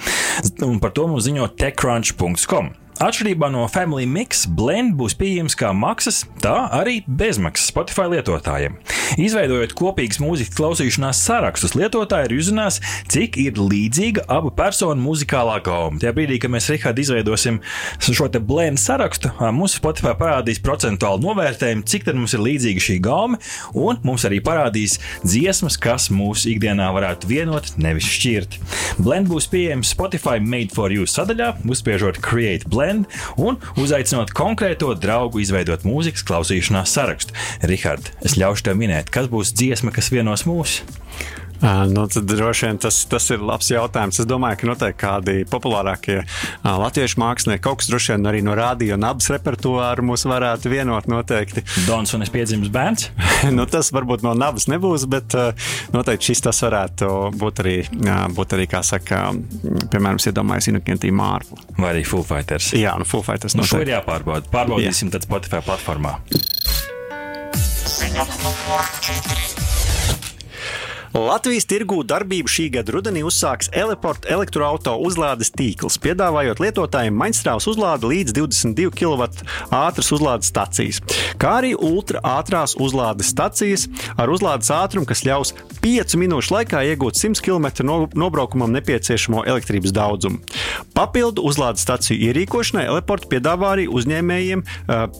Un 0.64 0.80
par 0.80 0.96
to 0.96 1.04
mums 1.10 1.28
ziņo 1.28 1.52
TechCrunch.com. 1.52 2.72
Atšķirībā 3.02 3.49
no 3.50 3.64
Family 3.66 4.04
Mix, 4.06 4.44
Blend 4.46 4.93
būs 4.94 5.16
pieejams 5.19 5.56
kā 5.58 5.72
maksas, 5.75 6.20
tā 6.38 6.69
arī 6.70 7.00
bezmaksas 7.10 7.72
Spotify 7.72 8.04
lietotājiem. 8.12 8.76
Izveidojot 9.19 9.72
kopīgas 9.75 10.20
mūzikas 10.22 10.54
klausīšanās 10.54 11.19
sarakstus, 11.26 11.75
lietotāji 11.75 12.28
ir 12.28 12.34
uzzinās, 12.36 12.79
cik 13.10 13.41
ir 13.43 13.58
līdzīga 13.58 14.22
abu 14.31 14.53
personu 14.55 15.03
muzikālā 15.03 15.56
gauma. 15.67 15.98
Tajā 15.98 16.12
brīdī, 16.15 16.38
kad 16.44 16.53
mēs 16.55 16.69
Rihard 16.70 17.00
izveidosim 17.03 17.58
šo 18.06 18.29
te 18.31 18.38
blend 18.38 18.79
sarakstu, 18.79 19.32
mums 19.50 19.74
Spotify 19.81 20.15
parādīs 20.20 20.62
procentuālu 20.62 21.24
novērtējumu, 21.27 21.82
cik 21.82 22.06
tad 22.06 22.20
mums 22.20 22.36
ir 22.38 22.44
līdzīga 22.46 22.86
šī 22.86 23.00
gauma, 23.03 23.43
un 23.74 23.98
mums 24.06 24.29
arī 24.31 24.38
parādīs 24.46 25.00
dziesmas, 25.24 25.74
kas 25.74 26.06
mūsu 26.15 26.53
ikdienā 26.55 26.86
varētu 26.94 27.32
vienot, 27.34 27.74
nevis 27.82 28.06
šķirt. 28.15 28.60
Blend 29.03 29.32
būs 29.32 29.50
pieejams 29.50 29.91
Spotify 29.91 30.38
Made 30.38 30.70
for 30.79 30.94
You 30.94 31.10
sadaļā, 31.10 31.56
uzspiežot 31.67 32.22
Create 32.22 32.70
Blend 32.70 32.92
Blend 32.93 33.08
un 33.41 33.56
uzaicinot 33.81 34.32
konkrēto 34.37 34.93
draugu 35.01 35.41
izveidot 35.43 35.87
mūzikas 35.89 36.25
klausīšanās 36.29 36.93
sarakstu. 36.93 37.37
Rihard, 37.69 38.13
es 38.27 38.37
ļaušu 38.41 38.69
tev 38.69 38.81
minēt, 38.81 39.13
kas 39.13 39.31
būs 39.32 39.55
dziesma, 39.56 39.94
kas 39.94 40.13
vienos 40.13 40.44
mūs. 41.62 41.90
Nu, 41.92 42.06
droši 42.22 42.66
vien 42.66 42.78
tas, 42.82 43.04
tas 43.06 43.28
ir 43.31 43.42
labs 43.42 43.70
jautājums. 43.70 44.19
Es 44.20 44.28
domāju, 44.28 44.58
ka 44.60 44.69
noteikti 44.70 45.00
kādi 45.00 45.34
populārākie 45.50 46.22
latviešu 46.64 47.20
mākslinieki, 47.22 47.62
kaut 47.62 47.81
kas 47.82 47.90
droši 47.90 48.14
vien 48.14 48.31
arī 48.31 48.42
no 48.44 48.56
rādio 48.58 48.96
un 48.98 49.06
abas 49.06 49.31
repertuāra 49.32 50.04
mūs 50.04 50.26
varētu 50.28 50.72
vienot 50.72 51.08
noteikti. 51.10 51.64
Dons 51.86 52.14
un 52.16 52.26
es 52.26 52.32
piedzimis 52.34 52.72
bērns? 52.74 53.08
nu, 53.56 53.66
tas 53.70 53.92
varbūt 53.94 54.26
no 54.26 54.34
nabas 54.38 54.69
nebūs, 54.72 55.06
bet 55.10 55.36
noteikti 55.94 56.32
šis 56.32 56.46
tas 56.48 56.62
varētu 56.66 57.12
būt 57.38 57.64
arī, 57.64 57.76
būt 58.36 58.56
arī 58.58 58.69
kā 58.70 58.82
saka, 58.86 59.24
piemēram, 59.92 60.20
iedomājas 60.22 60.70
Inukentī 60.72 61.12
Mārpu. 61.14 61.58
Vai 61.78 61.94
arī 61.94 62.06
Full 62.08 62.26
Fighters. 62.26 62.72
Jā, 62.78 62.96
nu 62.98 63.06
Full 63.08 63.24
Fighters. 63.26 63.56
Nu, 63.58 63.66
šo 63.69 63.82
ir 63.84 63.94
jāpārbauda. 63.94 64.50
Pārbaudīsim 64.52 65.10
Jā. 65.10 65.19
tad 65.19 65.28
Spotify 65.28 65.62
platformā. 65.66 66.19
Ziņa 67.92 68.26
numur 68.42 68.88
4. 69.06 69.61
Latvijas 71.12 71.66
tirgū 71.69 71.98
darbību 72.08 72.48
šī 72.48 72.70
gada 72.72 72.94
rudenī 72.94 73.20
uzsāks 73.28 73.69
Eleport 73.76 74.24
elektroautorāta 74.32 74.94
uzlādes 74.96 75.50
tīkls, 75.52 75.98
piedāvājot 76.00 76.62
lietotājiem 76.64 77.19
maņstrāvas 77.20 77.66
uzlādi 77.69 78.08
līdz 78.08 78.32
22 78.38 78.88
kW 78.96 79.26
ātras 79.76 80.08
uzlādes 80.16 80.48
stacijas, 80.48 81.02
kā 81.36 81.58
arī 81.58 81.74
ultra 81.76 82.22
ātrās 82.24 82.72
uzlādes 82.81 83.28
stacijas 83.34 83.84
ar 84.16 84.32
uzlādes 84.32 84.72
ātrumu, 84.72 85.04
kas 85.10 85.24
ļaus 85.28 85.52
5 85.84 86.16
minūšu 86.22 86.56
laikā 86.56 86.81
iegūt 86.94 87.20
100 87.20 87.44
km 87.44 87.69
no, 87.84 87.98
nobraukumam 88.16 88.72
nepieciešamo 88.72 89.44
elektrības 89.52 89.92
daudzumu. 89.92 90.40
Papildu 90.96 91.44
uzlādes 91.44 91.84
staciju 91.84 92.31
ierīkošanai 92.31 92.86
Eleport 92.88 93.28
piedāvā 93.28 93.74
arī 93.76 93.84
uzņēmējiem 93.92 94.64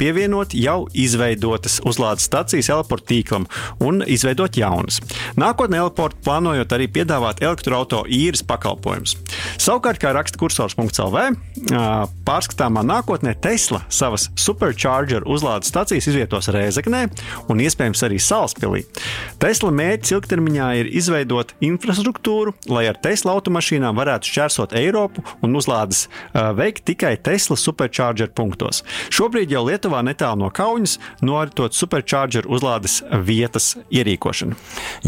pievienot 0.01 0.57
jau 0.57 0.87
izveidotas 0.97 1.83
uzlādes 1.85 2.31
stacijas 2.33 2.73
Eleport 2.73 3.05
tīklam 3.13 3.45
un 3.85 4.01
izveidot 4.09 4.57
jaunas. 4.57 5.03
Nākotnē 5.37 5.82
Eleport 5.83 6.17
plānojot 6.25 6.73
arī 6.77 6.89
piedāvāt 6.93 7.43
elektroautorāta 7.43 8.09
īres 8.13 8.43
pakalpojumus. 8.47 9.17
Savukārt, 9.63 10.01
kā 10.03 10.13
raksta 10.15 10.39
kursors.lv, 10.41 11.23
pārskatāmā 12.27 12.83
nākotnē 12.87 13.35
Tesla 13.43 13.83
savas 13.93 14.29
supercharger 14.39 15.27
uzlādes 15.29 15.71
stacijas 15.73 16.09
izvietos 16.11 16.49
Rēzeknē 16.53 17.05
un 17.53 17.63
iespējams 17.63 18.03
arī 18.07 18.21
Salaspilī. 18.23 18.85
Tesla 19.43 19.73
mērķis 19.75 20.15
ilgtermiņā 20.17 20.69
ir 20.81 20.91
izveidot 21.03 21.55
infrastruktūru, 21.65 22.55
lai 22.73 22.87
ar 22.91 22.99
Tesla 23.03 23.37
automašīnām 23.37 23.99
varētu 23.99 24.31
šķērsot 24.31 24.77
Eiropu 24.79 25.25
un 25.43 25.59
uzlādes 25.59 26.07
veikt 26.59 26.87
tikai 26.91 27.15
Tesla 27.23 27.59
supercharger 27.59 28.33
punktos. 28.35 28.83
Šobrīd 29.13 29.53
jau 29.53 29.65
Lietuvā 29.69 30.03
netālu 30.07 30.45
no 30.45 30.51
Kaunas 30.55 30.99
noritot 31.23 31.77
supercharger 31.77 32.49
uzlādes 32.51 33.01
vietas 33.27 33.73
ierīkošanu. 33.91 34.59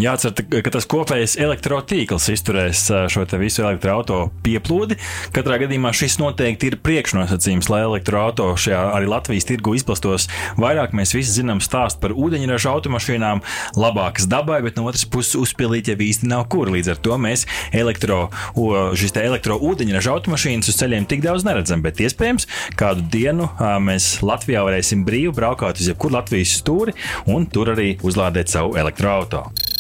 Jācer, 0.01 0.35
ka 0.65 0.73
tas 0.73 0.87
kopējais 0.89 1.37
elektrotīkls 1.41 2.31
izturēs 2.33 2.87
šo 3.13 3.25
visu 3.41 3.65
elektroautorātu 3.65 4.33
pieplūdi. 4.45 4.97
Katrā 5.35 5.59
gadījumā 5.61 5.93
šis 5.97 6.17
noteikti 6.21 6.71
ir 6.71 6.79
priekšnosacījums, 6.85 7.69
lai 7.73 7.83
elektroautorāta 7.85 8.63
šajā 8.65 8.81
arī 8.97 9.11
Latvijas 9.11 9.49
tirgu 9.49 9.75
izplastos. 9.77 10.29
Vairāk 10.61 10.95
mēs 10.97 11.13
visi 11.17 11.37
zinām 11.41 11.61
stāstu 11.65 12.01
par 12.05 12.15
ūdeņraža 12.17 12.73
automašīnām, 12.73 13.43
labākas 13.77 14.29
dabai, 14.31 14.63
bet 14.65 14.79
no 14.79 14.87
otras 14.89 15.05
puses 15.05 15.37
uzpildīt 15.41 15.93
jau 15.93 15.99
īsti 16.01 16.31
nav 16.31 16.47
kur. 16.53 16.73
Līdz 16.73 16.95
ar 16.95 17.03
to 17.05 17.19
mēs 17.21 17.45
elektro, 17.77 18.23
šīs 18.57 19.17
elektroūdeņraža 19.21 20.17
automašīnas 20.17 20.73
uz 20.73 20.81
ceļiem 20.81 21.09
tik 21.11 21.25
daudz 21.27 21.45
neredzam, 21.47 21.85
bet 21.85 22.01
iespējams 22.05 22.49
kādu 22.81 23.05
dienu 23.13 23.51
mēs 23.85 24.17
Latvijā 24.25 24.65
varēsim 24.67 25.05
brīvi 25.07 25.35
braukāt 25.37 25.83
uz 25.83 25.93
jebkuru 25.93 26.19
Latvijas 26.19 26.57
stūri 26.63 26.97
un 27.29 27.49
tur 27.53 27.75
arī 27.77 27.95
uzlādēt 28.05 28.53
savu 28.55 28.79
elektroautorātu. 28.81 29.74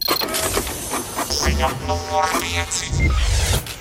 Ziņa 1.54 1.68
numur 1.86 2.24
5. 2.42 3.73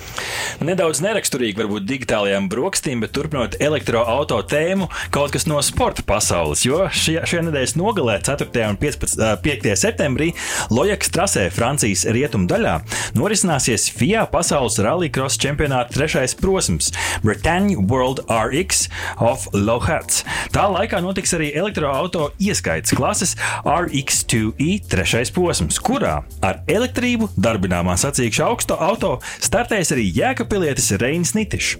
Nedaudz 0.62 1.00
neraksturīgi 1.02 1.58
varbūt 1.58 1.86
digitālajām 1.88 2.46
brokastīm, 2.52 3.00
bet 3.02 3.10
turpinot 3.16 3.56
elektroautorāta 3.62 4.54
tēmu, 4.54 4.86
kaut 5.14 5.32
kas 5.34 5.48
no 5.50 5.58
sporta 5.66 6.04
pasaules. 6.06 6.62
Jo 6.66 6.84
šajā, 6.94 7.24
šajā 7.26 7.42
nedēļas 7.48 7.74
nogalē, 7.80 8.20
4. 8.22 8.46
un 8.70 8.78
15, 8.78 9.24
5. 9.42 9.66
septembrī, 9.80 10.30
Lojakas 10.70 11.10
trasē, 11.14 11.48
Francijas 11.54 12.04
rietumu 12.06 12.46
daļā, 12.50 12.76
norisināsies 13.18 13.88
FIA 13.96 14.26
pasaules 14.30 14.78
rallycross 14.84 15.40
čempionāta 15.42 15.96
trešais 15.96 16.36
posms- 16.38 16.92
Bretagne 17.26 17.74
World 17.90 18.22
RX 18.30 18.86
of 19.18 19.48
Lohats. 19.52 20.22
Tā 20.54 20.68
laikā 20.70 21.02
notiks 21.02 21.34
arī 21.34 21.50
elektroautorāta 21.50 22.30
ieskaits 22.38 22.94
klases 22.94 23.34
RX2E 23.64 24.86
trešais 24.86 25.34
posms, 25.34 25.80
kurā 25.82 26.22
ar 26.42 26.62
elektrību 26.68 27.32
darbināmā 27.34 27.98
sacīkšu 27.98 28.46
augsto 28.46 28.78
auto 28.78 29.18
startēs 29.40 29.90
arī 29.90 30.06
Jēkabs. 30.14 30.43
Jēkabpilietis 30.44 30.98
Reinis 31.00 31.32
Nitišs. 31.34 31.78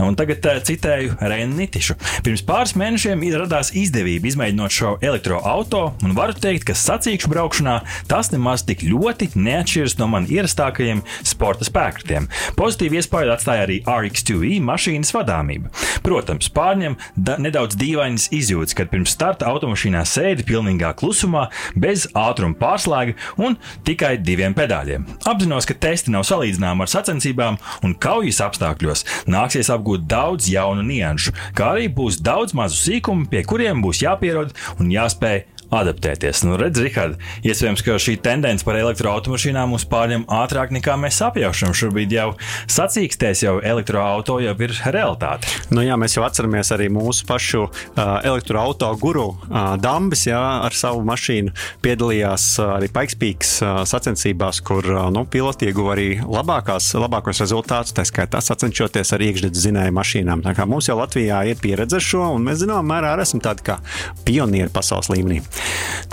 Un 0.00 0.16
tagad 0.16 0.44
uh, 0.48 0.58
citēju 0.64 1.16
Reinu 1.20 1.56
Nitišu. 1.58 1.96
Pirms 2.24 2.42
pāris 2.46 2.72
mēnešiem 2.78 3.20
radās 3.36 3.72
izdevība 3.76 4.30
izmēģinot 4.30 4.72
šo 4.72 4.92
elektroautorātu, 5.04 6.04
un 6.04 6.14
varu 6.16 6.36
teikt, 6.36 6.64
ka 6.68 6.76
sacīkšu 6.76 7.28
braukšanā 7.32 7.76
tas 8.08 8.30
nemaz 8.32 8.64
tik 8.66 8.84
ļoti 8.86 9.30
neatšķiras 9.36 9.96
no 10.00 10.08
man 10.12 10.28
ierastākajiem 10.32 11.02
sporta 11.26 11.66
spēkratiem. 11.68 12.28
Pozitīvi 12.56 13.00
iespēju 13.00 13.34
atstāja 13.34 13.66
arī 13.66 13.78
RX2E 13.84 14.60
mašīnas 14.64 15.12
vadāmība. 15.16 15.72
Protams, 16.06 16.48
pārņem 16.56 16.96
nedaudz 17.44 17.76
dīvainas 17.76 18.30
izjūtas, 18.36 18.76
kad 18.78 18.92
pirms 18.92 19.12
starta 19.16 19.50
automašīnā 19.52 20.04
sēdi 20.08 20.46
pilnīgā 20.48 20.94
klusumā, 20.96 21.48
bez 21.76 22.08
ātruma 22.16 22.56
pārslēga 22.60 23.16
un 23.42 23.58
tikai 23.86 24.16
diviem 24.22 24.56
pedāļiem. 24.56 25.06
Apzinos, 25.28 25.68
ka 25.68 25.76
testi 25.86 26.14
nav 26.14 26.24
salīdzināmi 26.28 26.86
ar 26.86 26.92
sacensībām, 26.92 27.60
un 27.84 27.96
kaujas 28.06 28.40
apstākļos 28.46 29.04
nāksies 29.30 29.72
apgūt 29.74 30.06
daudz 30.10 30.48
jaunu 30.52 30.84
nianšu, 30.86 31.34
kā 31.58 31.74
arī 31.74 31.90
būs 31.92 32.20
daudz 32.22 32.54
mazu 32.56 32.78
sīkumu, 32.84 33.26
pie 33.32 33.42
kuriem 33.48 33.82
būs 33.84 34.04
jāpierod 34.06 34.54
un 34.78 34.94
jāspēj 34.94 35.44
adaptēties. 35.74 36.44
Nu, 36.46 36.56
redz, 36.60 36.80
Rihard, 36.82 37.18
iespējams, 37.46 37.82
ka 37.86 37.96
šī 38.02 38.16
tendence 38.22 38.66
par 38.66 38.78
elektroautomašīnām 38.78 39.72
mūs 39.74 39.86
pārņem 39.90 40.26
ātrāk 40.32 40.72
nekā 40.76 40.96
mēs 41.00 41.18
apjaušam. 41.26 41.74
Šobrīd 41.76 42.14
jau 42.14 42.28
sacīkstēs, 42.70 43.42
jau 43.46 43.56
elektroauto 43.58 44.38
jau 44.44 44.54
ir 44.62 44.74
realitāte. 44.94 45.50
Nu, 45.74 45.82
jā, 45.84 45.98
mēs 45.98 46.16
jau 46.16 46.24
atceramies 46.26 46.70
arī 46.74 46.88
mūsu 46.92 47.26
pašu 47.28 47.64
uh, 47.66 48.02
elektroauto 48.26 48.92
guru 49.00 49.26
uh, 49.32 49.74
Dambis, 49.82 50.26
jā, 50.30 50.42
ar 50.66 50.76
savu 50.76 51.02
mašīnu 51.06 51.54
piedalījās 51.84 52.48
uh, 52.60 52.76
arī 52.78 52.90
Paikspīks 52.94 53.56
uh, 53.64 53.82
sacensībās, 53.88 54.62
kur 54.66 54.86
uh, 54.92 55.06
nu, 55.14 55.26
piloti 55.30 55.70
ieguva 55.70 55.96
arī 55.96 56.08
labākās, 56.22 56.92
labākos 57.00 57.42
rezultātus, 57.42 57.96
tā 57.96 58.06
skaitā 58.06 58.40
sacenšoties 58.44 59.14
ar 59.16 59.26
iekšdedz 59.26 59.66
zinēju 59.66 59.96
mašīnām. 59.98 60.46
Tā 60.46 60.54
kā 60.56 60.68
mums 60.68 60.90
jau 60.90 60.98
Latvijā 61.00 61.42
ir 61.50 61.60
pieredze 61.62 61.98
ar 61.98 62.06
šo, 62.06 62.24
un 62.36 62.46
mēs 62.46 62.62
zinām, 62.62 62.86
mērā 62.86 63.16
esam 63.22 63.42
tādi 63.42 63.66
kā 63.66 63.80
pionieri 64.26 64.72
pasaules 64.72 65.10
līmenī. 65.12 65.42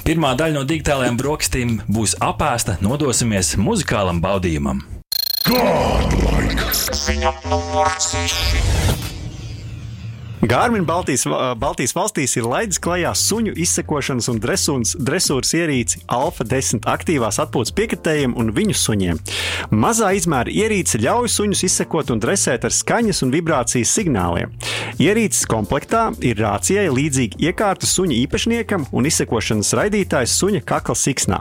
Pirmā 0.04 0.34
daļa 0.40 0.58
no 0.58 0.66
digitālajām 0.68 1.20
brokastīm 1.20 1.78
būs 1.88 2.18
apēsta. 2.24 2.80
Nodosimies 2.84 3.56
muzikālam 3.60 4.24
baudījumam. 4.24 4.84
Godlike. 5.48 6.72
Ziņa 6.74 7.34
numur 7.52 7.92
6. 8.00 9.03
Gārmin 10.44 10.84
Baltijas, 10.84 11.24
Baltijas 11.56 11.94
valstīs 11.96 12.34
ir 12.36 12.44
laidis 12.44 12.80
klajā 12.84 13.14
suņu 13.16 13.54
izsekošanas 13.64 14.28
un 14.28 14.42
dresūras, 14.44 14.92
dresūras 15.00 15.54
ierīci 15.56 16.02
Alfa 16.12 16.44
10 16.44 16.84
aktīvās 16.90 17.38
atpūtas 17.40 17.72
piekritējiem 17.78 18.34
un 18.36 18.52
viņu 18.52 18.76
suņiem. 18.76 19.22
Mazā 19.72 20.10
izmēra 20.18 20.52
ierīce 20.52 21.00
ļauj 21.00 21.30
suņus 21.32 21.64
izsekot 21.70 22.12
un 22.12 22.20
dresēt 22.20 22.68
ar 22.68 22.76
skaņas 22.76 23.24
un 23.24 23.32
vibrācijas 23.32 23.94
signāliem. 23.96 24.52
Ierīces 25.00 25.48
komplektā 25.48 26.10
ir 26.20 26.42
rācijai 26.44 26.90
līdzīga 26.92 27.40
iekārta 27.48 27.88
suņa 27.88 28.20
īpašniekam 28.26 28.90
un 28.92 29.08
izsekošanas 29.08 29.72
raidītājs 29.80 30.36
suņa 30.42 30.64
kakla 30.68 30.98
siksnā. 31.00 31.40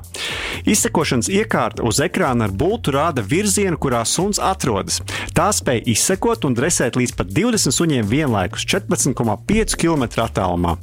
Izsekošanas 0.63 1.27
iekārta 1.33 1.83
uz 1.83 1.99
ekrāna 2.07 2.47
ar 2.47 2.55
bultu 2.55 2.95
rāda 2.95 3.27
virzienu, 3.27 3.81
kurā 3.83 4.05
suns 4.07 4.39
atrodas. 4.39 5.03
Tā 5.35 5.51
spēj 5.51 5.83
izsekot 5.91 6.47
un 6.47 6.55
dresēt 6.55 7.01
līdz 7.01 7.17
pat 7.19 7.35
20 7.35 7.75
suņiem 7.75 8.07
vienlaikus. 8.07 8.63
14,5 8.93 9.77
km 9.81 10.05
attālumā. 10.23 10.77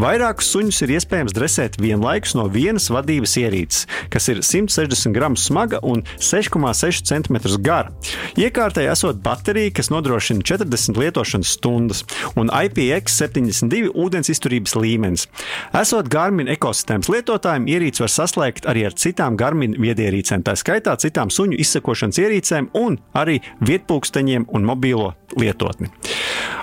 Vairākus 0.00 0.50
suņus 0.52 0.82
ir 0.84 0.94
iespējams 0.98 1.34
dresēt 1.36 1.78
vienlaikus 1.80 2.34
no 2.36 2.46
vienas 2.52 2.90
vadības 2.92 3.36
ierīces, 3.40 3.86
kas 4.12 4.28
ir 4.32 4.42
160 4.44 5.14
gramus 5.14 5.46
smaga 5.48 5.80
un 5.82 6.04
6,6 6.18 7.04
cm 7.08 7.40
gara. 7.64 7.92
Iekārtai 8.40 8.86
esot 8.92 9.22
baterija, 9.24 9.72
kas 9.78 9.90
nodrošina 9.92 10.44
40 10.44 11.00
lietošanas 11.00 11.54
stundas, 11.56 12.04
un 12.36 12.52
IPX72 12.52 13.94
ūdens 13.94 14.30
izturības 14.32 14.76
līmenis. 14.78 15.26
Esot 15.74 16.10
Garmin 16.12 16.50
ekosistēmas 16.52 17.10
lietotājiem, 17.12 17.68
ierīci 17.70 18.04
var 18.04 18.12
saslēgt 18.12 18.68
arī 18.70 18.86
ar 18.88 18.98
citām 18.98 19.38
Garmin 19.40 19.78
viedierīcēm, 19.80 20.44
tā 20.44 20.56
skaitā 20.58 20.96
citām 21.00 21.32
suņu 21.32 21.58
izsekošanas 21.64 22.20
ierīcēm 22.24 22.72
un 22.78 23.00
arī 23.16 23.40
vietpūksteņiem 23.64 24.48
un 24.54 24.68
mobilo 24.68 25.14
lietotni. 25.38 25.90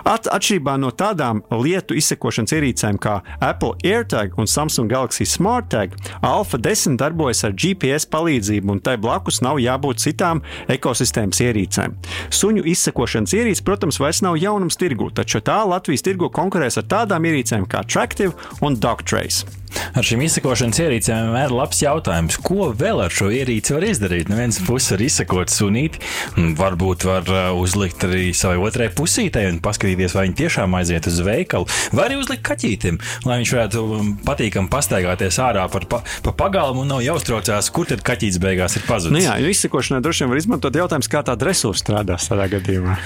At, 0.07 0.27
atšķirībā 0.31 0.77
no 0.81 0.91
tādām 0.95 1.43
lietu 1.61 1.95
izsekošanas 1.97 2.55
ierīcēm 2.57 2.99
kā 3.01 3.19
Apple 3.43 3.75
AirTag 3.85 4.37
un 4.41 4.49
Samsung 4.49 4.91
Galaxy 4.91 5.27
SmartTag, 5.29 5.95
Alpha 6.25 6.57
10 6.57 6.97
darbojas 7.01 7.43
ar 7.47 7.55
GPS 7.55 8.09
palīdzību, 8.11 8.75
un 8.75 8.83
tai 8.83 8.97
blakus 9.01 9.41
nav 9.45 9.61
jābūt 9.61 10.03
citām 10.03 10.43
ekosistēmas 10.71 11.43
ierīcēm. 11.45 11.97
Suņu 12.33 12.65
izsekošanas 12.73 13.35
ierīce, 13.37 13.65
protams, 13.67 14.01
vairs 14.01 14.23
nav 14.25 14.39
jaunums 14.41 14.79
tirgu, 14.81 15.11
taču 15.13 15.43
tā 15.45 15.61
Latvijas 15.67 16.05
tirgu 16.07 16.31
konkurēs 16.33 16.81
ar 16.81 16.89
tādām 16.97 17.29
ierīcēm 17.29 17.69
kā 17.69 17.85
Tractive 17.87 18.33
un 18.65 18.79
Dogtrace. 18.81 19.60
Ar 19.97 20.05
šīm 20.05 20.23
izsakošanas 20.25 20.79
ierīcēm 20.83 21.27
vienmēr 21.27 21.49
ir 21.49 21.55
labs 21.55 21.81
jautājums, 21.83 22.37
ko 22.43 22.69
vēl 22.77 23.03
ar 23.05 23.13
šo 23.13 23.29
ierīci 23.33 23.75
var 23.75 23.85
izdarīt. 23.87 24.29
No 24.31 24.39
vienas 24.39 24.59
puses 24.65 24.93
var 24.95 25.03
izsakot 25.05 25.53
sunīti, 25.53 26.01
un 26.39 26.53
varbūt 26.59 27.05
var 27.07 27.27
uh, 27.31 27.39
uzlikt 27.59 28.05
arī 28.07 28.29
savai 28.37 28.59
otrai 28.61 28.89
pusītei 28.95 29.47
un 29.49 29.61
paskatīties, 29.63 30.15
vai 30.17 30.27
viņi 30.27 30.39
tiešām 30.43 30.77
aiziet 30.79 31.09
uz 31.11 31.21
veikalu, 31.25 31.69
vai 31.95 32.07
arī 32.07 32.19
uzlikt 32.21 32.45
kaķītim, 32.47 32.99
lai 33.27 33.41
viņš 33.41 33.55
varētu 33.57 33.85
um, 33.97 34.11
patīkami 34.27 34.71
pastaigāties 34.71 35.39
ārā 35.43 35.67
par, 35.71 35.87
pa, 35.91 36.01
pa 36.25 36.35
pagalmu 36.43 36.85
un 36.85 36.93
nav 36.95 37.05
jāuztraucās, 37.05 37.71
kur 37.75 37.89
tad 37.91 38.03
kaķītis 38.07 38.41
beigās 38.43 38.77
ir 38.79 38.87
pazudis. 38.87 39.17
Nu 39.17 39.23
jā, 39.23 39.37
izsakošanai 39.51 40.03
droši 40.05 40.25
vien 40.25 40.33
var 40.33 40.43
izmantot 40.43 40.81
jautājums, 40.83 41.11
kā 41.11 41.23
tāda 41.27 41.51
resursa 41.51 41.85
strādās 41.85 42.29
tādā 42.31 42.47
gadījumā. 42.55 42.97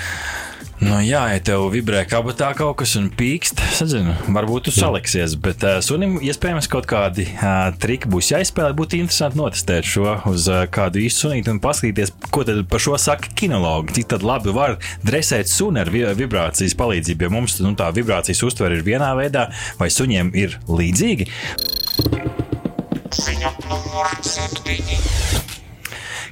Nu, 0.83 0.97
jā, 0.99 1.21
ja 1.31 1.39
tev 1.39 1.69
vibrē 1.71 2.01
kabatā 2.03 2.49
kaut 2.57 2.81
kas 2.81 2.97
un 2.99 3.05
pīkst, 3.15 3.61
sadzinu, 3.77 4.11
varbūt 4.35 4.67
tu 4.67 4.73
saliksies, 4.75 5.37
bet 5.39 5.63
uh, 5.63 5.77
sunim 5.85 6.17
iespējams 6.19 6.67
kaut 6.71 6.87
kādi 6.91 7.23
uh, 7.29 7.69
triki 7.79 8.11
būs 8.11 8.33
jāizspēlē. 8.33 8.73
Būtu 8.75 8.99
interesanti 8.99 9.39
notestēt 9.39 9.87
šo 9.87 10.17
uz 10.27 10.49
uh, 10.51 10.65
kādu 10.67 10.99
īstu 11.05 11.29
sunīti 11.29 11.53
un 11.53 11.61
paskatīties, 11.63 12.11
ko 12.27 12.43
tad 12.47 12.59
par 12.71 12.83
šo 12.83 12.99
saka 12.99 13.31
kinologi. 13.39 13.95
Cik 14.01 14.11
tad 14.17 14.27
labi 14.27 14.51
var 14.55 14.75
dresēt 15.07 15.47
suni 15.51 15.79
ar 15.79 15.93
vi 15.93 16.03
vibrācijas 16.19 16.75
palīdzību, 16.75 17.23
jo 17.23 17.33
mums 17.37 17.55
nu, 17.63 17.71
tā 17.79 17.87
vibrācijas 17.95 18.43
uztvere 18.43 18.81
ir 18.81 18.83
vienā 18.87 19.13
veidā, 19.15 19.47
vai 19.79 19.87
suņiem 19.93 20.35
ir 20.35 20.59
līdzīgi. 20.67 21.31
Ziņa 23.15 23.55
numur 23.69 24.11
septiņi. 24.27 25.34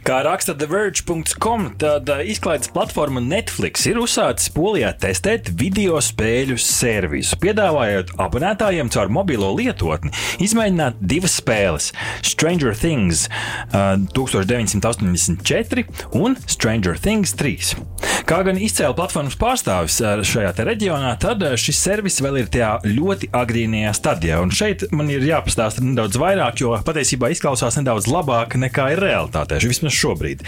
Kā 0.04 0.18
raksta 0.26 0.52
TheVerge.com, 0.60 1.70
tad 1.80 2.10
uh, 2.12 2.20
izklaides 2.28 2.68
platforma 2.76 3.22
Netflix 3.24 3.86
ir 3.88 3.96
uzsācis 4.02 4.50
Polijā 4.52 4.90
testēt 5.00 5.48
video 5.56 5.96
spēļu 6.04 6.58
servisu, 6.60 7.38
piedāvājot 7.40 8.12
abonētājiem 8.20 8.92
caur 8.92 9.08
mobilo 9.16 9.54
lietotni 9.56 10.12
izmēģināt 10.44 11.00
divas 11.00 11.38
spēles- 11.40 11.94
Stranger 12.34 12.76
Things 12.76 13.30
uh, 13.72 13.96
1984 14.12 15.88
un 16.20 16.36
Stranger 16.52 17.00
Things 17.00 17.32
3. 17.40 17.72
Kā 18.24 18.38
gan 18.48 18.56
izcēla 18.56 18.96
platformas 18.96 19.36
pārstāvis 19.36 19.98
uh, 20.00 20.22
šajā 20.24 20.54
reģionā, 20.64 21.10
tad 21.20 21.42
uh, 21.44 21.58
šis 21.60 21.82
servis 21.84 22.22
vēl 22.24 22.38
ir 22.40 22.48
tajā 22.54 22.70
ļoti 22.88 23.28
agrīnajā 23.36 23.92
stadijā. 23.98 24.38
Un 24.40 24.54
šeit 24.56 24.86
man 24.96 25.10
ir 25.12 25.26
jāpastāsta 25.28 25.84
nedaudz 25.84 26.16
vairāk, 26.22 26.62
jo 26.64 26.72
patiesībā 26.88 27.34
izklausās 27.34 27.76
nedaudz 27.82 28.08
labāk 28.08 28.56
nekā 28.62 28.94
ir 28.94 29.04
realitātē. 29.04 29.60
Vismaz 29.68 29.98
šobrīd. 29.98 30.46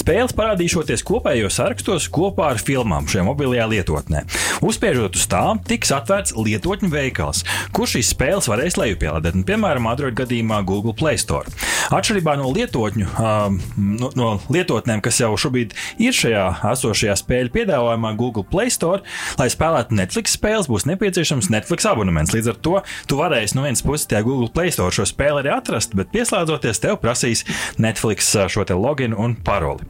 Spēles 0.00 0.32
parādīšoties 0.38 1.04
kopējos 1.04 1.58
sarakstos 1.60 2.06
kopā 2.08 2.54
ar 2.54 2.62
filmām 2.62 3.08
šajā 3.10 3.26
mobilajā 3.28 3.68
lietotnē. 3.68 4.24
Uzspiežot 4.64 5.20
uz 5.20 5.28
tām, 5.28 5.60
tiks 5.68 5.92
atvērts 5.92 6.32
lietotņu 6.40 6.88
veikals, 6.94 7.44
kur 7.76 7.90
šīs 7.90 8.14
spēles 8.14 8.48
varēs 8.48 8.80
lejupielādēt, 8.80 9.36
un, 9.36 9.44
piemēram, 9.48 9.90
Android 9.92 10.16
gadījumā 10.16 10.62
Google 10.68 10.96
Play 10.96 11.20
Store. 11.20 11.52
Atšķirībā 11.92 12.38
no 12.40 12.48
lietotņu, 12.54 13.12
um, 13.20 13.60
no, 13.76 14.12
no 14.16 14.32
lietotnēm, 14.52 15.04
kas 15.04 15.20
jau 15.20 15.34
šobrīd 15.40 15.76
ir 16.00 16.16
šajā 16.16 16.46
esošajā 16.70 17.09
spēļu 17.18 17.52
piedāvājumā, 17.54 18.12
Google 18.18 18.44
Play 18.50 18.72
Store, 18.72 19.02
lai 19.40 19.48
spēlētu 19.52 19.96
Netflix 19.98 20.36
spēles, 20.36 20.68
būs 20.70 20.86
nepieciešams 20.90 21.50
Netflix 21.52 21.88
abonements. 21.90 22.34
Līdz 22.36 22.52
ar 22.52 22.60
to 22.62 22.76
tu 23.10 23.20
varēsi 23.20 23.56
no 23.58 23.66
vienas 23.66 23.84
puses 23.86 24.08
tajā 24.10 24.22
Google 24.26 24.50
Play 24.54 24.74
Store 24.74 24.94
šo 24.94 25.06
spēli 25.08 25.44
arī 25.44 25.54
atrast, 25.54 25.96
bet 25.98 26.12
pieslēdzoties 26.14 26.82
tev 26.82 26.98
prasīs 27.02 27.44
Netflix 27.80 28.32
šo 28.52 28.66
te 28.68 28.76
loginu 28.78 29.18
un 29.20 29.36
paroli. 29.46 29.86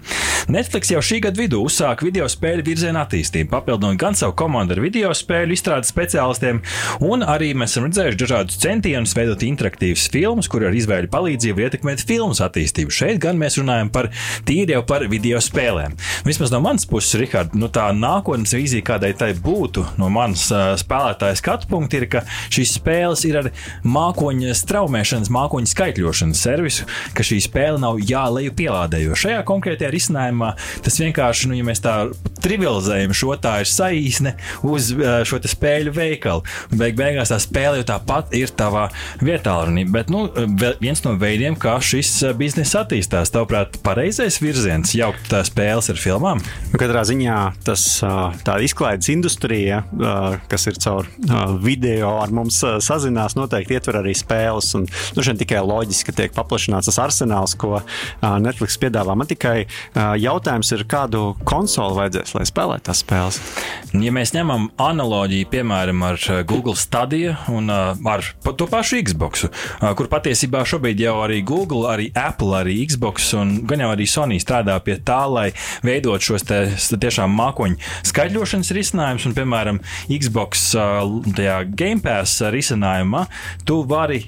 Netflix 0.50 0.90
jau 0.90 1.02
šī 1.04 1.20
gada 1.26 1.38
vidū 1.38 1.60
uzsāka 1.66 2.06
video 2.06 2.26
spēļu 2.30 2.64
virziena 2.66 3.04
attīstību, 3.04 3.50
papildinot 3.52 3.98
gan 4.00 4.16
savu 4.18 4.34
komandu 4.38 4.74
ar 4.74 4.82
video 4.82 5.12
spēļu 5.14 5.54
izstrādes 5.54 5.92
speciālistiem, 5.92 6.62
un 7.06 7.24
arī 7.26 7.52
mēs 7.54 7.74
esam 7.74 7.86
redzējuši 7.88 8.20
dažādus 8.22 8.58
centienus 8.62 9.14
veidot 9.16 9.44
interaktīvas 9.46 10.08
filmas, 10.12 10.48
kur 10.50 10.64
ar 10.66 10.76
izvēļu 10.76 11.10
palīdzību 11.12 11.64
ietekmēt 11.66 12.04
filmas 12.08 12.42
attīstību. 12.44 12.94
Šeit 12.94 13.20
gan 13.22 13.38
mēs 13.40 13.58
runājam 13.60 13.92
par 13.92 14.10
tīri 14.48 14.74
jau 14.74 14.82
par 14.86 15.06
video 15.10 15.40
spēlēm. 15.44 15.96
Vismaz 16.26 16.52
no 16.54 16.62
manas 16.64 16.88
puses, 16.88 17.09
Rihard, 17.18 17.54
nu 17.58 17.68
tā 17.72 17.88
nākotnes 17.96 18.54
vīzija, 18.56 18.84
kādai 18.86 19.12
tai 19.18 19.30
būtu 19.34 19.84
no 20.00 20.10
manas 20.12 20.46
uh, 20.54 20.72
spēlētāja 20.80 21.38
skatu 21.40 21.68
punkta, 21.70 22.00
ir, 22.00 22.06
ka 22.12 22.24
šīs 22.52 22.76
spēles 22.78 23.24
ir 23.28 23.40
ar 23.42 23.50
mākoņa 23.86 24.54
straumēšanas, 24.58 25.32
mākoņa 25.34 25.72
skaitļošanas 25.72 26.44
servisu, 26.46 26.88
ka 27.16 27.26
šī 27.26 27.40
spēle 27.44 27.80
nav 27.82 28.00
jāleju 28.02 28.54
pielādē. 28.58 29.02
Jo 29.04 29.18
šajā 29.18 29.42
konkrētajā 29.48 29.92
risinājumā 29.94 30.52
tas 30.84 31.00
vienkārši, 31.02 31.50
nu, 31.50 31.58
ja 31.60 31.66
mēs 31.66 31.82
tā 31.84 31.96
trivializējam 32.40 33.14
šo, 33.16 33.34
tā 33.40 33.58
ir 33.64 33.70
saīsne 33.70 34.34
uz 34.66 34.92
uh, 34.96 35.20
šo 35.28 35.40
spēļu 35.50 35.94
veikalu. 35.96 36.46
Beig 36.76 36.98
beigās 36.98 37.32
tā 37.32 37.40
spēle 37.42 37.80
jau 37.80 37.88
tāpat 37.94 38.34
ir 38.36 38.52
tavā 38.56 38.88
vietā. 39.22 39.58
Bet 39.90 40.10
nu, 40.12 40.26
viens 40.80 41.02
no 41.04 41.16
veidiem, 41.20 41.56
kā 41.58 41.76
šis 41.82 42.12
bizness 42.38 42.76
attīstās, 42.78 43.32
tavuprāt, 43.34 43.80
pareizais 43.84 44.38
virziens 44.42 44.94
jaukt 44.96 45.34
spēles 45.48 45.90
ar 45.92 46.00
filmām? 46.00 46.42
Nu, 46.70 46.80
katrā 46.80 46.99
ziņā 47.06 47.38
tas 47.66 47.84
tā 48.46 48.56
izklaides 48.64 49.10
industrija, 49.12 49.82
kas 50.50 50.66
ir 50.70 50.78
caur 50.82 51.08
video 51.62 52.12
ar 52.20 52.32
mums 52.34 52.60
sazinās, 52.84 53.36
noteikti 53.38 53.76
ietver 53.78 54.00
arī 54.02 54.14
spēles. 54.18 54.72
Un, 54.78 54.86
nu, 55.16 55.24
šeit 55.24 55.40
tikai 55.42 55.62
loģiski, 55.66 56.14
tiek 56.16 56.34
paplašināts 56.36 56.90
tas 56.90 57.00
arsenāls, 57.02 57.56
ko 57.60 57.80
Netflix 58.20 58.78
piedāvā. 58.80 59.16
Man 59.18 59.30
tikai 59.30 59.66
jautājums 60.20 60.72
ir, 60.76 60.84
kādu 60.90 61.34
konsoli 61.48 61.98
vajadzēs, 61.98 62.34
lai 62.36 62.46
spēlētu 62.48 62.88
tās 62.90 63.02
spēles. 63.04 63.40
Ja 63.94 64.14
mēs 64.14 64.34
ņemam 64.36 64.68
analoģiju, 64.80 65.48
piemēram, 65.52 66.04
ar 66.06 66.20
Google 66.48 66.76
Stadia 66.78 67.36
un 67.52 67.70
ar 67.70 68.24
to 68.44 68.68
pašu 68.70 69.00
Xbox, 69.06 69.46
kur 69.98 70.10
patiesībā 70.10 70.62
šobrīd 70.68 71.02
jau 71.02 71.16
arī 71.24 71.40
Google, 71.46 71.86
arī 71.90 72.10
Apple, 72.18 72.52
arī 72.60 72.78
Xbox 72.90 73.32
un 73.38 73.56
gan 73.68 73.84
jau 73.84 73.90
arī 73.94 74.06
Sony 74.10 74.40
strādā 74.42 74.76
pie 74.84 74.98
tā, 75.06 75.22
lai 75.30 75.48
veidot 75.86 76.22
šos 76.22 76.46
te, 76.90 76.96
s- 76.96 77.00
tiešām 77.10 77.32
mākoņu 77.38 77.78
skaidrošanas 78.06 78.70
risinājumus, 78.76 79.26
un, 79.30 79.34
piemēram, 79.38 79.80
Xbox 80.10 80.68
Game 81.76 82.00
Pass 82.04 82.40
risinājumā, 82.52 83.24
tu 83.66 83.80
vari 83.88 84.20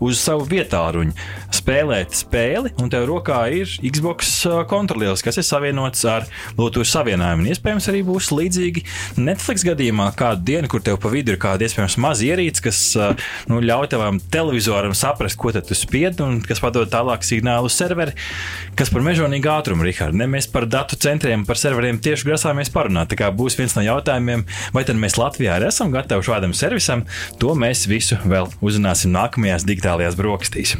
uz 0.00 0.20
savu 0.22 0.46
vietāluņu 0.50 1.14
spēlēt 1.58 2.14
spēli, 2.18 2.72
un 2.82 2.90
tev 2.92 3.06
rokā 3.10 3.40
ir 3.54 3.70
Xbox 3.90 4.44
kontrolieris, 4.70 5.22
kas 5.24 5.38
ir 5.40 5.46
savienots 5.46 6.04
ar 6.08 6.26
Bluetooth 6.56 6.88
savienojumu. 6.88 7.48
Iespējams, 7.52 7.88
arī 7.92 8.02
būs 8.06 8.30
līdzīgi 8.34 8.84
Netflix 9.22 9.64
gadījumā, 9.66 10.10
kādu 10.18 10.44
dienu, 10.48 10.68
kur 10.70 10.82
tev 10.84 10.98
pa 11.02 11.10
vidu 11.12 11.34
ir 11.34 11.40
kāda 11.42 11.66
iespējams 11.66 11.98
maza 12.02 12.26
ierīce, 12.28 12.62
kas 12.64 12.80
nu, 13.50 13.60
ļauj 13.64 13.90
tavam 13.94 14.20
televizoram 14.32 14.94
saprast, 14.96 15.38
ko 15.40 15.52
tu 15.58 15.74
spied, 15.74 16.20
un 16.24 16.40
kas 16.44 16.60
padod 16.62 16.88
tālāk 16.92 17.24
signālu 17.26 17.66
uz 17.70 17.76
serveri, 17.78 18.14
kas 18.78 18.92
par 18.94 19.02
mežonīgu 19.06 19.50
ātrumu, 19.50 19.84
Rihard. 19.86 20.14
Ne, 20.18 20.26
mēs 20.30 20.46
par 20.52 20.66
datu 20.70 20.96
centriem, 21.00 21.44
par 21.48 21.58
serveriem 21.58 21.98
tieši 22.08 22.28
grasāmies 22.28 22.72
parunāt. 22.72 23.12
Tā 23.12 23.20
kā 23.20 23.28
būs 23.34 23.58
viens 23.58 23.76
no 23.76 23.84
jautājumiem, 23.84 24.46
vai 24.74 24.84
tad 24.88 25.00
mēs 25.00 25.18
Latvijā 25.20 25.58
arī 25.58 25.68
esam 25.68 25.92
gatavi 25.94 26.24
šādam 26.26 26.56
servisam, 26.56 27.04
to 27.40 27.54
mēs 27.58 27.86
visu 27.90 28.18
vēl 28.24 28.48
uzzināsim 28.64 29.12
nākamajās 29.14 29.68
digitālajās 29.68 30.18
brokastīs. 30.18 30.76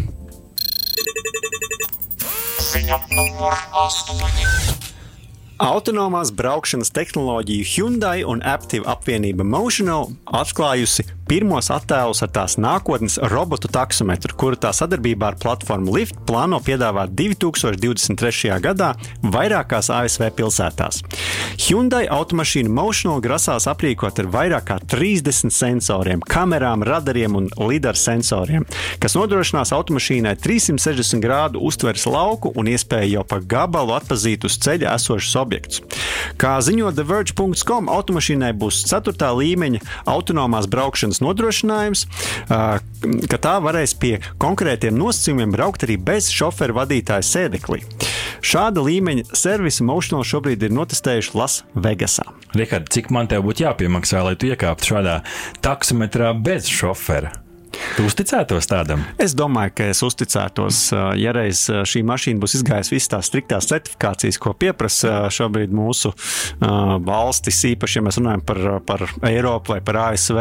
Autonomās 5.58 6.30
braukšanas 6.38 6.92
tehnoloģiju 6.94 7.64
Hyundai 7.66 8.20
un 8.22 8.44
Aptive 8.46 8.86
apvienība 8.86 9.42
Motional 9.42 10.12
atklājusi 10.30 11.02
pirmos 11.28 11.68
attēlus 11.72 12.22
ar 12.24 12.30
tās 12.32 12.56
nākotnes 12.60 13.18
robotu 13.32 13.68
taksometru, 13.72 14.34
kuru 14.40 14.56
tā 14.60 14.72
sadarbībā 14.76 15.32
ar 15.32 15.36
platformu 15.40 15.92
Lyft 15.92 16.16
plāno 16.28 16.60
piedāvāt 16.64 17.12
2023. 17.18 18.54
gadā 18.64 18.94
vairākās 19.22 19.90
ASV 19.92 20.30
pilsētās. 20.38 21.02
Hyundai 21.66 22.06
automašīnu 22.12 22.72
Motional 22.72 23.20
grasās 23.24 23.68
aprīkot 23.70 24.22
ar 24.22 24.30
vairāk 24.32 24.68
kā 24.70 24.78
30 24.94 25.52
sensoriem, 25.54 26.22
kamerām, 26.24 26.84
radariem 26.86 27.36
un 27.38 27.50
lidar 27.68 27.98
sensoriem, 27.98 28.64
kas 29.02 29.16
nodrošinās 29.18 29.74
automašīnai 29.76 30.34
360 30.40 31.24
grādu 31.24 31.62
uztveres 31.68 32.06
lauku 32.08 32.52
un 32.56 32.72
iespēju 32.72 33.18
jau 33.18 33.26
pa 33.28 33.40
gabalu 33.44 33.96
atpazīt 33.98 34.48
uz 34.48 34.56
ceļa 34.64 34.96
esošus 34.96 35.36
objektus. 35.40 35.84
Kā 36.40 36.56
ziņo 36.64 36.92
TheVerge.com, 36.96 37.92
automašīnai 37.92 38.52
būs 38.56 38.82
4. 38.88 39.32
līmeņa 39.42 39.84
autonomās 40.08 40.68
braukšanas 40.70 41.17
nodrošinājums, 41.24 42.04
ā, 42.48 42.60
ka 43.30 43.40
tā 43.42 43.56
varēs 43.64 43.94
pie 44.00 44.18
konkrētiem 44.42 44.98
nosacījumiem 44.98 45.54
braukt 45.54 45.86
arī 45.86 45.98
bez 46.10 46.30
šoferu 46.34 46.78
vadītāja 46.80 47.26
sēdeklī. 47.26 47.82
Šāda 48.44 48.84
līmeņa 48.84 49.34
servisa 49.36 49.86
Motional 49.86 50.26
šobrīd 50.26 50.62
ir 50.68 50.74
notestējuši 50.76 51.34
Lasvegasā. 51.38 52.28
Rihard, 52.54 52.88
cik 52.94 53.10
man 53.14 53.28
te 53.30 53.40
būtu 53.42 53.66
jāpiemaksā, 53.66 54.22
lai 54.24 54.38
tu 54.38 54.52
iekāptu 54.52 54.94
šādā 54.94 55.20
taksometrā 55.64 56.32
bez 56.38 56.70
šofera? 56.70 57.34
Tu 57.96 58.04
uzticētos 58.06 58.68
tādam? 58.70 59.02
Es 59.20 59.34
domāju, 59.36 59.74
ka 59.78 59.88
es 59.92 60.02
uzticētos, 60.06 60.80
ja 61.18 61.32
reiz 61.36 61.64
šī 61.68 62.02
mašīna 62.06 62.42
būs 62.42 62.58
izgājusi 62.60 62.94
visas 62.94 63.12
tās 63.12 63.30
striktās 63.30 63.68
certifikācijas, 63.70 64.40
ko 64.42 64.54
pieprasa 64.58 65.28
šobrīd 65.34 65.74
mūsu 65.74 66.12
valstis, 67.08 67.60
īpaši, 67.72 67.98
ja 67.98 68.06
mēs 68.06 68.20
runājam 68.20 68.44
par, 68.48 68.62
par 68.88 69.06
Eiropu 69.28 69.74
vai 69.74 69.80
par 69.84 70.00
ASV, 70.08 70.40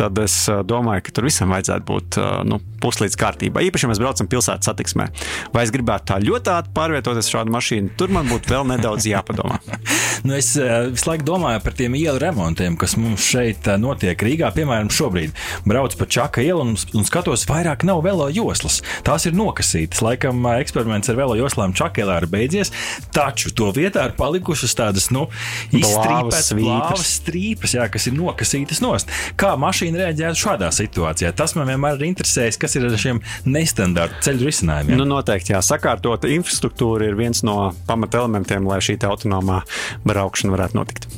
tad 0.00 0.22
es 0.22 0.38
domāju, 0.66 1.06
ka 1.06 1.16
tur 1.16 1.28
visam 1.28 1.52
vajadzētu 1.54 1.88
būt 1.90 2.20
uh, 2.22 2.40
nu, 2.84 2.90
puslīdz 2.90 3.16
kārtībā. 3.18 3.62
Īpaši, 3.64 3.86
ja 3.86 3.90
mēs 3.92 4.00
braucam 4.02 4.28
pilsētas 4.28 4.68
satiksmē. 4.68 5.08
Vai 5.54 5.64
es 5.64 5.72
gribētu 5.74 6.12
tā 6.12 6.20
ļoti 6.22 6.52
ātri 6.52 6.74
pārvietoties 6.76 7.30
šādu 7.32 7.54
mašīnu, 7.54 7.94
tur 7.98 8.12
man 8.12 8.28
būtu 8.28 8.52
vēl 8.52 8.66
nedaudz 8.74 9.08
jāpadomā. 9.08 9.58
nu, 10.26 10.34
es 10.36 10.52
uh, 10.60 10.90
visu 10.92 11.08
laiku 11.08 11.26
domāju 11.28 11.62
par 11.64 11.76
tiem 11.78 11.96
ielu 11.98 12.20
remontiem, 12.20 12.76
kas 12.80 12.96
mums 13.00 13.24
šeit 13.24 13.68
uh, 13.70 13.78
notiek 13.80 14.20
Rīgā. 14.20 14.52
Piemēram, 14.54 14.92
šobrīd 14.92 15.34
braucu 15.68 16.00
pa 16.00 16.08
Čaka 16.16 16.44
ielu 16.44 16.64
un, 16.64 16.74
un 16.76 17.08
skatos, 17.08 17.46
vairāk 17.48 17.86
nav 17.88 18.04
velo 18.04 18.28
joslas. 18.32 18.82
Tās 19.06 19.28
ir 19.28 19.36
nokasītas. 19.38 20.02
Laikam 20.04 20.44
eksperiments 20.54 21.10
ar 21.12 21.18
velo 21.18 21.38
joslām 21.38 21.74
Čakēlā 21.76 22.20
ir 22.22 22.28
beidzies, 22.30 22.72
taču 23.16 23.52
to 23.56 23.70
vietā 23.74 24.08
ir 24.10 24.16
palikušas 24.18 24.76
tādas 24.76 25.10
nu, 25.14 25.26
izstrīpētas 25.72 26.52
plāvas 26.58 27.14
strīpas, 27.20 27.76
jā, 27.78 27.88
kas 27.92 28.08
ir 28.10 28.16
nokasītas 28.18 28.82
nost. 28.84 29.10
Kā 29.40 29.54
mašīna 29.60 30.02
reaģētu 30.04 30.40
šādā 30.44 30.70
situācijā? 30.74 31.32
Tas 31.36 31.56
man 31.58 31.70
vienmēr 31.70 31.98
ir 31.98 32.08
interesējis, 32.10 32.58
kas 32.60 32.73
ir 32.78 32.88
ar 32.88 32.96
šiem 33.00 33.20
nestandarta 33.48 34.22
ceļu 34.28 34.48
risinājumiem. 34.48 34.98
Nu, 35.00 35.08
noteikti, 35.08 35.54
jā, 35.54 35.60
sakārtota 35.64 36.30
infrastruktūra 36.32 37.10
ir 37.10 37.18
viens 37.18 37.44
no 37.46 37.72
pamatelementiem, 37.88 38.66
lai 38.68 38.80
šī 38.84 38.98
autonomā 39.04 39.62
braukšana 40.06 40.54
varētu 40.54 40.80
notikt. 40.80 41.08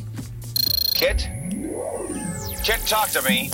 Kit? 0.96 1.28
Kit, 2.66 2.82
talk 2.88 3.10
to 3.12 3.22
me. 3.22 3.46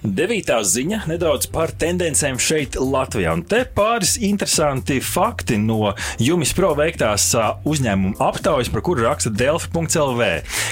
Devītā 0.00 0.62
ziņa 0.64 1.02
nedaudz 1.10 1.50
par 1.52 1.74
tendencēm 1.76 2.38
šeit, 2.40 2.78
Latvijā. 2.80 3.34
Un 3.36 3.42
te 3.44 3.66
pāris 3.68 4.14
interesanti 4.24 4.96
fakti 5.04 5.58
no 5.60 5.90
Jumis 6.16 6.54
Pro 6.56 6.70
veiktās 6.78 7.26
uzņēmuma 7.68 8.16
aptaujas, 8.24 8.70
par 8.72 8.80
kuru 8.86 9.04
raksta 9.04 9.32
Delfi.CLV. 9.34 10.28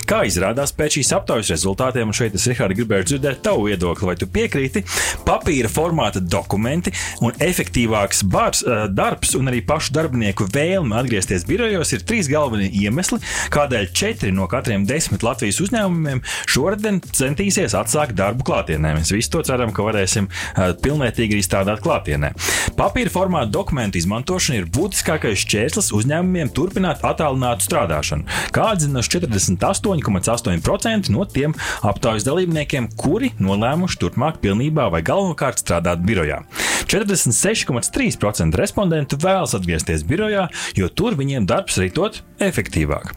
Kā 0.08 0.22
izrādās 0.24 0.72
pēc 0.72 0.96
šīs 0.96 1.12
aptaujas 1.18 1.52
rezultātiem, 1.52 2.08
un 2.08 2.16
šeit 2.16 2.38
es, 2.38 2.46
Rihards, 2.48 2.78
gribēju 2.78 3.08
dzirdēt 3.10 3.42
tavu 3.44 3.66
viedokli, 3.68 4.08
vai 4.08 4.16
tu 4.16 4.30
piekrīti, 4.32 4.84
papīra 5.28 5.68
formāta 5.68 6.24
dokumenti 6.24 6.94
un 7.20 7.36
efektīvāks 7.44 8.24
bars, 8.32 8.64
darbs 8.96 9.36
un 9.36 9.52
arī 9.52 9.60
pašu 9.68 9.92
darbinieku 9.98 10.48
vēlme 10.54 10.96
atgriezties 11.02 11.44
birojos 11.48 11.92
ir 11.92 12.06
trīs 12.08 12.32
galvenie 12.32 12.70
iemesli, 12.80 13.20
kādēļ 13.52 13.92
četri 13.92 14.32
no 14.32 14.48
katriem 14.48 14.88
desmit 14.88 15.26
Latvijas 15.26 15.60
uzņēmumiem 15.66 16.24
šoruden 16.48 17.04
centīsies 17.12 17.76
atsākt 17.76 18.16
darbu 18.16 18.48
klātienē. 18.48 18.96
Mēs 18.96 19.12
visu 19.18 19.30
to 19.34 19.40
ceram, 19.46 19.70
ka 19.74 19.80
varēsim 19.86 20.24
pilnvērtīgi 20.82 21.32
arī 21.36 21.42
strādāt 21.44 21.78
klātienē. 21.84 22.28
Papīra 22.78 23.10
formāta 23.12 23.50
dokumentu 23.52 23.98
izmantošana 24.00 24.56
ir 24.60 24.70
būtiskākais 24.74 25.42
šķērslis 25.44 25.92
uzņēmumiem 25.98 26.48
turpināt 26.54 26.98
attālinātu 27.06 27.60
strādāšanu, 27.66 28.22
kā 28.54 28.62
atzina 28.74 29.00
48,8% 29.04 31.12
no 31.14 31.22
tiem 31.28 31.50
aptaujas 31.86 32.26
dalībniekiem, 32.28 32.84
kuri 32.98 33.28
nolēmuši 33.42 34.00
turpmāk 34.02 34.34
pilnībā 34.44 34.84
vai 34.94 35.02
galvenokārt 35.06 35.56
strādāt 35.64 35.98
birojā. 36.06 36.38
46,3% 36.88 38.56
respondentu 38.56 39.18
vēlas 39.20 39.52
atgriezties 39.58 40.06
birojā, 40.08 40.46
jo 40.78 40.88
tur 40.88 41.18
viņiem 41.18 41.46
darbs 41.48 41.76
ritot 41.82 42.22
efektīvāk. 42.40 43.12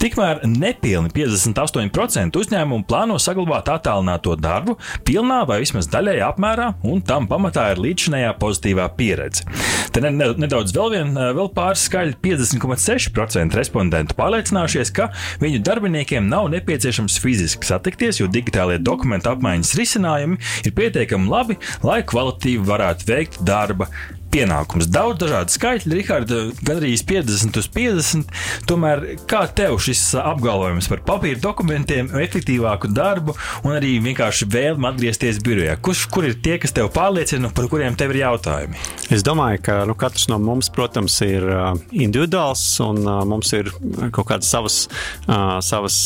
Tikmēr 0.00 0.42
nepilni 0.48 1.12
58% 1.14 2.40
uzņēmumu 2.40 2.86
plāno 2.88 3.18
saglabāt 3.22 3.68
attālināto 3.72 4.34
darbu 4.40 4.76
pilnā 5.06 5.33
vai 5.48 5.60
vismaz 5.62 5.88
daļējā 5.92 6.30
apmērā, 6.32 6.70
un 6.86 7.02
tam 7.06 7.28
pamatā 7.30 7.66
ir 7.72 7.82
līdzinējā 7.82 8.32
pozitīvā 8.40 8.86
pieredze. 8.98 9.46
Te 9.94 10.02
ne, 10.02 10.10
ne, 10.14 10.30
nedaudz 10.44 10.74
vēl, 10.74 10.94
vien, 10.94 11.12
vēl 11.38 11.50
pāris 11.54 11.84
skaļi 11.88 12.16
50,6% 12.24 13.58
respondentu 13.58 14.16
pārliecinājušies, 14.18 14.94
ka 14.94 15.10
viņu 15.42 15.62
darbiniekiem 15.66 16.26
nav 16.30 16.48
nepieciešams 16.54 17.20
fiziski 17.22 17.68
satikties, 17.68 18.22
jo 18.22 18.30
digitālie 18.30 18.80
dokumentu 18.82 19.34
apmaiņas 19.34 19.76
risinājumi 19.78 20.40
ir 20.64 20.76
pietiekami 20.76 21.30
labi, 21.30 21.58
lai 21.86 22.02
kvalitīvi 22.06 22.66
varētu 22.68 23.10
veikt 23.10 23.42
darba 23.46 23.90
pienākums. 24.34 24.88
Daudz 24.90 25.20
dažādu 25.22 25.54
skaitļu, 25.54 25.94
Rihards, 25.94 26.34
gan 26.66 26.80
arī 26.80 26.94
50 26.98 27.58
uz 27.60 27.68
50. 27.74 28.32
Tomēr 28.68 29.04
kā 29.30 29.44
tev 29.54 29.76
šis 29.82 30.02
apgalvojums 30.18 30.88
par 30.90 31.02
papīra 31.06 31.40
dokumentiem, 31.42 32.10
efektīvāku 32.24 32.90
darbu 32.94 33.36
un 33.64 33.76
arī 33.76 33.96
vienkārši 34.04 34.48
vēlmi 34.50 34.88
atgriezties 34.90 35.40
birojā? 35.44 35.76
Kurš, 35.84 36.06
kur 36.14 36.26
ir 36.28 36.38
tie, 36.42 36.56
kas 36.62 36.74
tev 36.74 36.90
pārliecina, 36.94 37.52
par 37.54 37.68
kuriem 37.70 37.96
tev 37.98 38.14
ir 38.14 38.22
jautājumi? 38.24 38.80
Es 39.14 39.24
domāju, 39.26 39.60
ka 39.68 39.78
nu, 39.88 39.96
katrs 39.98 40.26
no 40.32 40.40
mums, 40.42 40.70
protams, 40.74 41.20
ir 41.26 41.46
uh, 41.46 41.70
individuāls 41.92 42.64
un 42.84 43.02
uh, 43.04 43.20
mums 43.28 43.52
ir 43.56 43.70
kaut 44.14 44.26
kādas 44.32 44.50
savas, 44.50 44.80
uh, 45.28 45.60
savas 45.64 46.00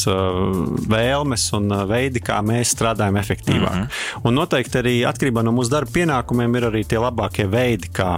vēlmes 0.88 1.48
un 1.56 1.72
veidi, 1.88 2.22
kā 2.24 2.40
mēs 2.44 2.74
strādājam 2.76 3.16
efektīvāk. 3.20 3.74
Mm 3.74 3.82
-hmm. 3.86 4.26
Un 4.28 4.34
noteikti 4.34 4.82
arī 4.82 4.96
atkarībā 5.08 5.42
no 5.44 5.52
mūsu 5.52 5.72
darba 5.72 5.90
pienākumiem 5.94 6.56
ir 6.56 6.68
arī 6.70 6.84
tie 6.88 6.98
labākie 6.98 7.46
veidi, 7.50 7.88
kā, 7.94 8.17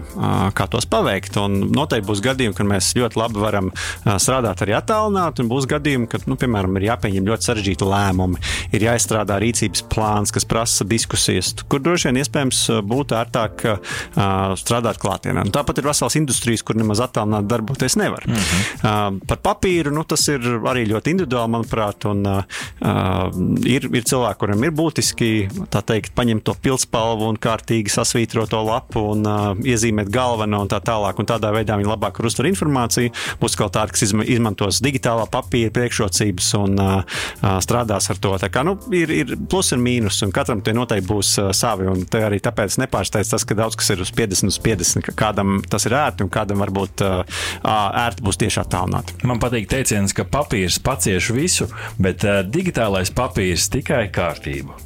kā 0.56 0.66
tos 0.70 0.86
paveikt. 0.90 1.36
Un 1.40 1.58
noteikti 1.74 2.08
būs 2.08 2.22
gadījumi, 2.24 2.56
kad 2.56 2.68
mēs 2.68 2.92
ļoti 2.98 3.20
labi 3.20 3.42
varam 3.42 3.70
strādāt 4.04 4.64
arī 4.64 4.76
attālināti, 4.78 5.44
un 5.44 5.50
būs 5.50 5.68
gadījumi, 5.70 6.08
kad, 6.10 6.26
nu, 6.30 6.38
piemēram, 6.40 6.76
ir 6.78 6.88
jāpieņem 6.90 7.28
ļoti 7.30 7.48
sarežģīti 7.48 7.88
lēmumi, 7.90 8.40
ir 8.76 8.86
jāizstrādā 8.88 9.38
rīcības 9.42 9.84
plāns, 9.92 10.34
kas 10.34 10.46
prasa 10.48 10.86
diskusijas, 10.88 11.52
kur 11.70 11.82
droši 11.84 12.10
vien 12.10 12.20
iespējams 12.22 12.62
būtu 12.90 13.18
ērtāk 13.18 13.66
strādāt 14.60 15.00
klātienē. 15.02 15.46
Un 15.46 15.54
tāpat 15.54 15.80
ir 15.80 15.90
vesels 15.90 16.18
industrijas, 16.20 16.64
kur 16.66 16.78
nemaz 16.78 17.02
attālināti 17.04 17.50
darboties 17.50 17.96
nevar. 18.00 18.26
Mm 18.26 18.34
-hmm. 18.34 19.20
par 19.26 19.38
papīru 19.44 19.92
nu, 19.94 20.04
tas 20.04 20.28
ir 20.28 20.40
arī 20.40 20.86
ļoti 20.88 21.14
individuāli, 21.14 21.50
manuprāt. 21.56 22.06
Un, 22.10 22.24
ir, 23.66 23.88
ir 23.94 24.04
cilvēki, 24.04 24.38
kuriem 24.38 24.64
ir 24.64 24.74
būtiski 24.76 25.30
teikt, 25.86 26.14
paņemt 26.14 26.44
to 26.44 26.54
pilspalvu 26.62 27.28
un 27.30 27.38
kārtīgi 27.40 27.92
sasvītrot 27.92 28.50
to 28.50 28.60
lapu 28.66 29.02
un 29.12 29.26
uh, 29.26 29.56
iezīmēt 29.90 30.10
galveno 30.12 30.62
un 30.64 30.70
tā 30.70 30.80
tālāk. 30.82 31.18
Un 31.18 31.28
tādā 31.28 31.50
veidā 31.54 31.76
viņi 31.78 31.90
labāk 31.90 32.18
var 32.20 32.28
uztvert 32.30 32.50
informāciju. 32.50 33.12
Būs 33.40 33.56
kaut 33.58 33.74
tādi, 33.74 33.94
kas 33.94 34.06
izma, 34.06 34.24
izmantos 34.24 34.80
digitālā 34.84 35.26
papīra 35.30 35.72
priekšrocības 35.74 36.50
un 36.58 36.78
uh, 36.80 37.20
strādās 37.62 38.10
ar 38.10 38.20
to. 38.22 38.36
Tā 38.40 38.50
kā, 38.52 38.64
nu, 38.66 38.76
ir, 38.94 39.10
ir 39.10 39.34
plus 39.50 39.72
un 39.74 39.82
mīnus, 39.84 40.20
un 40.24 40.34
katram 40.34 40.62
tie 40.62 40.74
noteikti 40.76 41.08
būs 41.10 41.32
uh, 41.40 41.50
savi. 41.56 41.88
Un 41.90 42.04
arī 42.20 42.40
tāpēc 42.42 42.78
nepārsteidz 42.84 43.34
tas, 43.34 43.46
ka 43.46 43.58
daudz 43.58 43.78
kas 43.80 43.92
ir 43.94 44.04
uz 44.04 44.12
50 44.14 44.50
uz 44.50 44.60
50, 44.62 45.06
ka 45.10 45.16
kādam 45.26 45.60
tas 45.70 45.86
ir 45.88 45.96
ērti 45.98 46.26
un 46.26 46.32
kādam 46.32 46.62
varbūt 46.64 47.04
uh, 47.06 47.40
ērti 47.64 48.26
būs 48.26 48.40
tieši 48.40 48.62
attālināti. 48.64 49.20
Man 49.28 49.42
patīk 49.42 49.68
teiciens, 49.70 50.14
ka 50.16 50.26
papīrs 50.28 50.80
pacieš 50.84 51.32
visu, 51.36 51.70
bet 51.98 52.26
uh, 52.26 52.42
digitālais 52.46 53.12
papīrs 53.14 53.70
tikai 53.72 54.06
kārtību. 54.14 54.76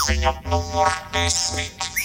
Ziņa 0.00 0.32
numur 0.48 0.90
desmit. 1.14 1.99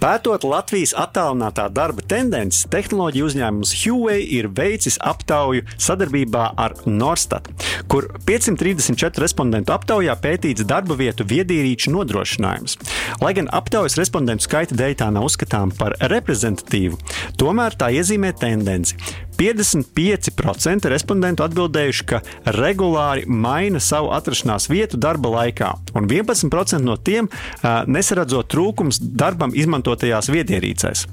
Pētot 0.00 0.46
Latvijas 0.48 0.94
attālinātā 0.96 1.66
darba 1.76 2.00
tendences, 2.08 2.62
tehnoloģiju 2.72 3.26
uzņēmums 3.28 3.72
Huawei 3.82 4.22
ir 4.32 4.46
veicis 4.56 4.96
aptauju 5.04 5.66
sadarbībā 5.76 6.46
ar 6.56 6.72
Norstat, 6.88 7.50
kur 7.84 8.08
534 8.24 9.20
respondentu 9.20 9.74
aptaujā 9.76 10.14
pētīts 10.22 10.64
darba 10.64 10.96
vietu 10.96 11.26
viedierīču 11.28 11.92
nodrošinājums. 11.92 12.78
Lai 13.20 13.34
gan 13.36 13.52
aptaujas 13.52 13.98
respondentu 14.00 14.48
skaita 14.48 14.78
dēļ 14.80 14.96
tā 15.02 15.10
nav 15.12 15.28
uzskatām 15.28 15.74
par 15.76 15.98
reprezentatīvu, 16.00 16.96
tomēr 17.36 17.76
tā 17.76 17.92
iezīmē 18.00 18.32
tendenci. 18.40 18.96
55% 19.40 20.88
respondentu 20.92 21.44
atbildējuši, 21.46 22.04
ka 22.10 22.18
regulāri 22.58 23.24
maina 23.24 23.80
savu 23.80 24.10
atrašanās 24.12 24.68
vietu 24.68 24.98
darba 25.00 25.30
laikā, 25.32 25.70
un 25.96 26.04
11% 26.10 26.84
no 26.84 26.98
tiem 27.00 27.30
nesaredzot 27.64 28.50
trūkums 28.52 29.00
darbam 29.00 29.54
izmantotajās 29.56 30.28
viedierīcēs. 30.34 31.06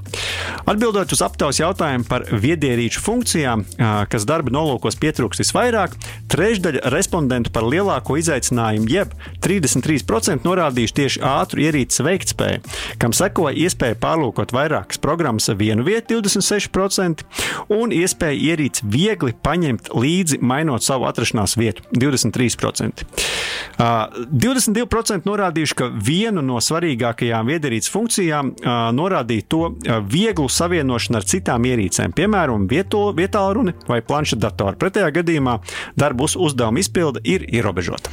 Atbildot 0.67 1.13
uz 1.15 1.21
aptaujas 1.23 1.61
jautājumu 1.61 2.07
par 2.09 2.25
viedierīču 2.27 2.99
funkcijām, 3.05 3.63
kas 4.11 4.27
darba 4.27 4.51
nolūkos 4.51 4.99
pietrūkst 4.99 5.45
visvairāk, 5.45 5.95
trešdaļa 6.27 6.91
respondentu 6.91 7.53
par 7.55 7.63
lielāko 7.63 8.19
izaicinājumu, 8.19 8.91
jeb 8.91 9.15
33% 9.45 10.43
norādījuši 10.43 10.97
tieši 10.99 11.23
ātru 11.23 11.63
ierīces 11.63 12.03
veiktspēju, 12.03 12.75
kam 12.99 13.15
sekoja 13.15 13.55
iespēja 13.55 13.95
pārlūkot 14.03 14.51
vairākas 14.51 14.99
programmas 14.99 15.47
vienu 15.55 15.87
vietu 15.87 16.19
26% 16.19 17.23
un 17.71 17.95
iespēja 18.17 18.53
ierīci 18.53 18.85
viegli 18.85 19.33
paņemt 19.33 19.91
līdzi, 19.93 20.41
mainot 20.41 20.83
savu 20.83 21.05
atrašanās 21.05 21.57
vietu- 21.57 21.83
23%. 22.01 23.05
Uh, 23.77 24.09
22% 24.31 25.25
norādījuši, 25.25 25.75
ka 25.75 25.89
vienu 25.93 26.41
no 26.41 26.57
svarīgākajām 26.57 27.45
viedierīces 27.45 27.91
funkcijām 27.91 28.51
uh, 28.51 28.91
norādīja 28.91 29.47
to 29.47 29.61
uh, 29.69 29.99
vieglu 30.01 30.49
savienošanu 30.49 31.17
ar 31.17 31.23
citām 31.23 31.61
ierīcēm, 31.63 32.13
piemēram, 32.13 32.67
vieto, 32.67 33.13
vietālruni 33.13 33.73
vai 33.87 34.01
planšetdatoru. 34.01 34.77
Pretējā 34.77 35.11
gadījumā 35.11 35.59
darbu 35.95 36.23
uz 36.23 36.35
uzdevuma 36.35 36.79
izpilde 36.79 37.21
ir 37.23 37.45
ierobežota. 37.45 38.09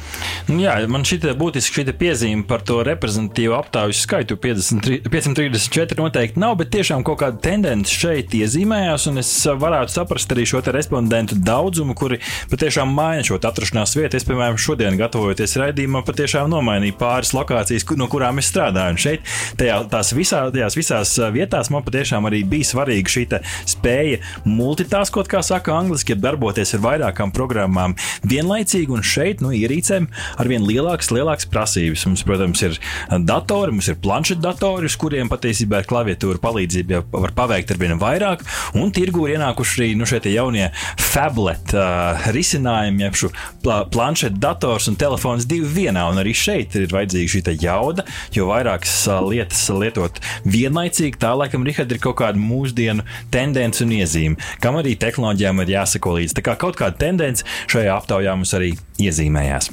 Nu 0.47 0.61
Jā, 0.65 0.87
man 0.87 1.03
šī 1.05 1.33
būtiski 1.37 1.81
šī 1.81 1.93
piezīme 1.97 2.45
par 2.47 2.61
to 2.61 2.83
reprezentatīvu 2.83 3.53
aptauju 3.57 3.93
skaitu 3.93 4.37
53, 4.37 5.01
534 5.09 5.97
noteikti 5.97 6.39
nav, 6.39 6.55
bet 6.57 6.71
tiešām 6.73 7.03
kaut 7.03 7.19
kāda 7.21 7.41
tendence 7.41 7.93
šeit 7.93 8.33
iezīmējās, 8.33 9.07
un 9.09 9.21
es 9.21 9.29
varētu 9.45 9.94
saprast 9.95 10.31
arī 10.35 10.45
šo 10.49 10.61
respondentu 10.75 11.37
daudzumu, 11.39 11.95
kuri 11.97 12.19
patiešām 12.51 12.91
maina 12.95 13.23
šo 13.25 13.39
atrašanās 13.39 13.95
vietu. 13.97 14.19
Es, 14.19 14.25
piemēram, 14.27 14.57
šodien 14.61 14.97
gatavojoties 14.99 15.57
raidījumam, 15.61 16.05
patiešām 16.07 16.49
nomainīju 16.51 16.97
pāris 16.99 17.33
lokācijas, 17.35 17.85
no 17.99 18.07
kurām 18.11 18.41
es 18.41 18.49
strādāju. 18.51 18.95
Un 18.95 19.01
šeit, 19.01 19.25
tajā, 19.59 19.79
tās 19.91 20.11
visā, 20.15 20.45
tajās 20.53 20.77
visās 20.77 21.13
vietās, 21.35 21.71
man 21.73 21.85
patiešām 21.85 22.27
arī 22.29 22.43
bija 22.47 22.71
svarīga 22.71 23.15
šī 23.15 23.25
spēja 23.69 24.19
multitaskot, 24.45 25.29
kā 25.31 25.41
saka 25.45 25.73
angliski, 25.75 26.15
darboties 26.19 26.75
ar 26.77 26.83
vairākām 26.85 27.33
programmām 27.35 27.95
vienlaicīgi. 28.27 28.93
Un 28.95 29.05
šeit, 29.05 29.41
nu, 29.43 29.51
ierīcēm 29.55 30.07
ar 30.41 30.49
vien 30.49 30.65
lielākas, 30.65 31.11
lielākas 31.15 31.49
prasības. 31.51 32.05
Mums, 32.09 32.25
protams, 32.27 32.61
ir 32.65 32.77
datori, 33.25 33.73
mums 33.75 33.89
ir 33.91 33.99
planšetdatori, 34.03 34.89
uz 34.89 34.97
kuriem 35.01 35.31
patiesībā 35.31 35.81
ar 35.81 35.89
klaviatūru 35.89 36.41
palīdzību 36.43 37.01
var 37.15 37.33
paveikt 37.37 37.73
ar 37.73 37.81
vien 37.81 37.97
vairāk. 38.01 38.45
Un 38.77 38.93
tirgu 38.95 39.27
ir 39.27 39.35
ienākuši 39.39 39.81
arī 39.85 39.93
nu, 39.97 40.07
šie 40.09 40.21
jaunie 40.33 40.69
fablet 41.01 41.73
uh, 41.77 42.25
risinājumi, 42.33 43.05
jeb 43.05 43.19
šo 43.19 43.31
pla 43.63 43.83
planšetdators 43.91 44.89
un 44.91 44.97
telefons 44.99 45.47
divi 45.49 45.69
vienā. 45.79 46.07
Un 46.11 46.21
arī 46.21 46.33
šeit 46.37 46.75
ir 46.79 46.89
vajadzīga 46.91 47.33
šī 47.35 47.55
jauda, 47.61 48.05
jo 48.35 48.49
vairākas 48.49 48.97
uh, 49.11 49.21
lietas 49.25 49.63
lietot 49.69 50.19
vienlaicīgi, 50.49 51.19
tā 51.21 51.35
laikam, 51.37 51.65
Rihard, 51.67 51.91
ir 51.93 52.01
kaut 52.03 52.17
kāda 52.21 52.41
mūsdienu 52.41 53.05
tendence 53.33 53.83
un 53.85 53.93
iezīme, 53.95 54.51
kam 54.63 54.79
arī 54.81 54.95
tehnoloģijām 54.99 55.63
ir 55.63 55.75
jāsako 55.77 56.17
līdzi. 56.19 56.39
Tā 56.39 56.45
kā 56.49 56.57
kaut 56.59 56.79
kāda 56.79 56.99
tendence 57.05 57.45
šajā 57.71 57.95
aptaujā 57.95 58.35
mums 58.37 58.55
arī 58.57 58.73
iezīmējās. 59.01 59.71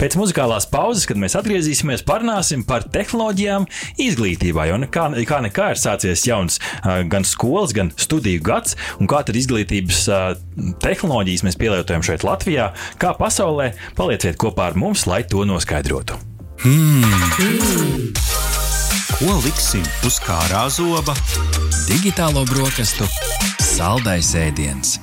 Pēc 0.00 0.16
muzikālās 0.16 0.66
pauzes, 0.72 1.04
kad 1.08 1.18
mēs 1.20 1.36
atgriezīsimies, 1.36 2.04
parunāsim 2.08 2.62
par 2.66 2.86
tehnoloģijām 2.92 3.66
izglītībā. 4.00 4.66
Jo 4.70 4.78
nekā, 4.80 5.08
kā 5.28 5.40
nekā 5.44 5.72
ir 5.74 5.80
sācies 5.80 6.24
jauns 6.26 6.58
uh, 6.58 7.02
gan 7.08 7.26
skolas, 7.28 7.74
gan 7.76 7.92
studiju 8.00 8.42
gads, 8.44 8.76
un 9.00 9.10
kā 9.10 9.22
tad 9.26 9.36
izglītības 9.42 10.04
tehnoloģijas 10.82 11.44
mēs 11.46 11.58
pielietojam 11.60 12.06
šeit 12.06 12.24
Latvijā, 12.26 12.70
kā 13.02 13.12
pasaulē. 13.18 13.72
Palieciet 13.98 14.38
kopā 14.40 14.70
ar 14.70 14.78
mums, 14.78 15.04
lai 15.10 15.22
to 15.28 15.44
noskaidrotu. 15.48 16.16
Ko 19.22 19.38
liksim 19.44 19.84
uz 20.06 20.18
kārā 20.22 20.66
zoba? 20.72 21.14
Digitālo 21.86 22.46
brokastu 22.48 23.06
saldais 23.62 24.32
ēdiens. 24.38 24.98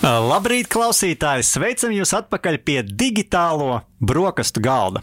Labrīt, 0.00 0.70
klausītāji! 0.72 1.44
Sveicam 1.44 1.92
jūs 1.92 2.14
atpakaļ 2.16 2.56
pie 2.64 2.78
digitālo 2.86 3.82
brokastu 4.00 4.62
galda. 4.64 5.02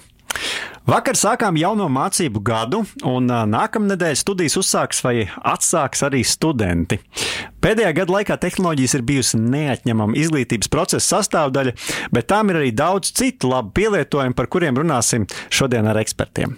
Vakar 0.87 1.17
sākām 1.19 1.57
jauno 1.59 1.89
mācību 1.91 2.39
gadu, 2.47 2.77
un 3.03 3.25
nākamnedēļ 3.27 4.13
studijas 4.15 4.53
uzsāks 4.61 5.01
vai 5.03 5.25
atsāks 5.27 6.05
arī 6.07 6.21
studenti. 6.23 6.95
Pēdējā 7.59 7.89
gada 7.97 8.15
laikā 8.15 8.37
tehnoloģijas 8.39 8.95
ir 8.95 9.03
bijusi 9.09 9.39
neatņemama 9.41 10.15
izglītības 10.21 10.71
procesa 10.71 11.17
sastāvdaļa, 11.17 11.73
bet 12.15 12.29
tām 12.31 12.53
ir 12.53 12.61
arī 12.61 12.71
daudz 12.71 13.11
citu 13.19 13.51
labu 13.51 13.75
pielietojumu, 13.75 14.37
par 14.39 14.47
kuriem 14.47 14.79
runāsim 14.79 15.27
šodien 15.51 15.91
ar 15.91 15.99
ekspertiem. 15.99 16.55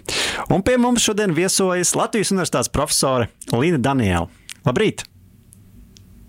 Un 0.54 0.62
pie 0.62 0.78
mums 0.78 1.02
šodien 1.10 1.34
viesojas 1.34 1.96
Latvijas 1.98 2.30
Universitātes 2.30 2.70
profesore 2.70 3.32
Līna 3.50 3.82
Daniela. 3.82 4.30
Labrīt! 4.62 5.08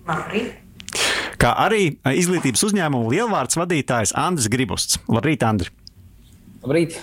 Labrīt. 0.10 0.58
Kā 1.38 1.54
arī 1.70 1.92
izglītības 2.18 2.66
uzņēmuma 2.66 3.14
lielvārds 3.14 3.62
vadītājs 3.62 4.18
Andris 4.18 4.50
Gribusts. 4.50 4.98
Labrīt, 5.06 5.46
Andri! 5.46 5.70
Labrīt! 6.66 6.98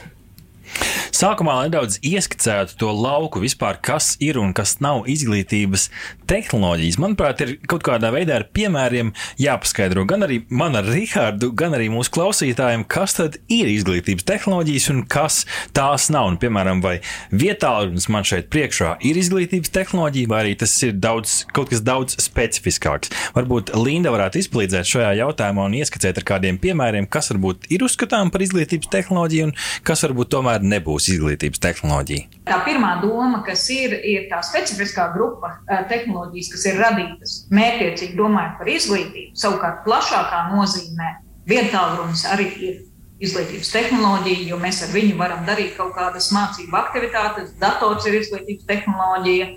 Sākumā 1.18 1.56
nedaudz 1.66 1.96
ieskicētu 2.06 2.76
to 2.78 2.92
lauku 2.94 3.40
vispār, 3.42 3.80
kas 3.82 4.12
ir 4.22 4.36
un 4.38 4.52
kas 4.54 4.76
nav 4.78 5.08
izglītības 5.10 5.88
tehnoloģijas. 6.30 6.98
Manuprāt, 7.02 7.40
ir 7.42 7.56
kaut 7.66 7.82
kādā 7.88 8.12
veidā 8.14 8.36
ar 8.38 8.44
piemēriem 8.54 9.10
jāpaskaidro 9.42 10.04
gan 10.06 10.22
arī 10.22 10.36
man 10.46 10.78
ar 10.78 10.86
Rihardu, 10.86 11.48
gan 11.58 11.74
arī 11.74 11.88
mūsu 11.90 12.12
klausītājiem, 12.14 12.84
kas 12.86 13.16
tad 13.16 13.38
ir 13.50 13.66
izglītības 13.66 14.28
tehnoloģijas 14.30 14.86
un 14.92 15.00
kas 15.10 15.40
tās 15.74 16.06
nav. 16.14 16.28
Un, 16.28 16.36
piemēram, 16.38 16.84
vai 16.84 17.00
vietālunis 17.34 18.06
man 18.14 18.22
šeit 18.28 18.46
priekšā 18.54 18.94
ir 19.10 19.18
izglītības 19.18 19.74
tehnoloģija, 19.74 20.30
vai 20.30 20.44
arī 20.44 20.54
tas 20.62 20.76
ir 20.86 20.94
daudz, 21.02 21.40
kaut 21.50 21.74
kas 21.74 21.82
daudz 21.82 22.14
specifiskāks. 22.22 23.10
Varbūt 23.34 23.74
Linda 23.74 24.14
varētu 24.14 24.44
izpalīdzēt 24.44 24.92
šajā 24.92 25.10
jautājumā 25.24 25.66
un 25.66 25.76
ieskicēt 25.80 26.22
ar 26.22 26.30
kādiem 26.30 26.62
piemēriem, 26.62 27.10
kas 27.10 27.34
varbūt 27.34 27.66
ir 27.74 27.88
uzskatām 27.90 28.30
par 28.30 28.46
izglītības 28.46 28.94
tehnoloģiju 28.94 29.50
un 29.50 29.56
kas 29.82 30.06
varbūt 30.06 30.34
tomēr 30.36 30.62
nebūs 30.76 31.07
izglītības 31.14 31.62
tehnoloģija. 31.62 32.42
Tā 32.48 32.58
pirmā 32.66 32.94
doma, 33.02 33.42
kas 33.46 33.64
ir, 33.74 33.94
ir 34.06 34.26
tā 34.32 34.40
specifiskā 34.46 35.08
grupa 35.14 35.54
eh, 35.58 35.84
tehnoloģijas, 35.90 36.50
kas 36.54 36.66
ir 36.70 36.82
radītas 36.82 37.38
mērķiecīgi 37.54 38.18
domājot 38.18 38.58
par 38.60 38.72
izglītību. 38.74 39.32
Savukārt, 39.38 39.82
plašākā 39.86 40.44
nozīmē 40.52 41.14
vietālrunis 41.48 42.26
arī 42.28 42.50
ir 42.68 42.76
izglītības 43.24 43.70
tehnoloģija, 43.74 44.44
jo 44.52 44.58
mēs 44.62 44.82
ar 44.86 44.92
viņu 44.94 45.16
varam 45.18 45.46
darīt 45.48 45.74
kaut 45.78 45.94
kādas 45.96 46.30
mācību 46.34 46.76
aktivitātes. 46.78 47.56
Dators 47.62 48.06
ir 48.06 48.20
izglītības 48.20 48.68
tehnoloģija. 48.68 49.48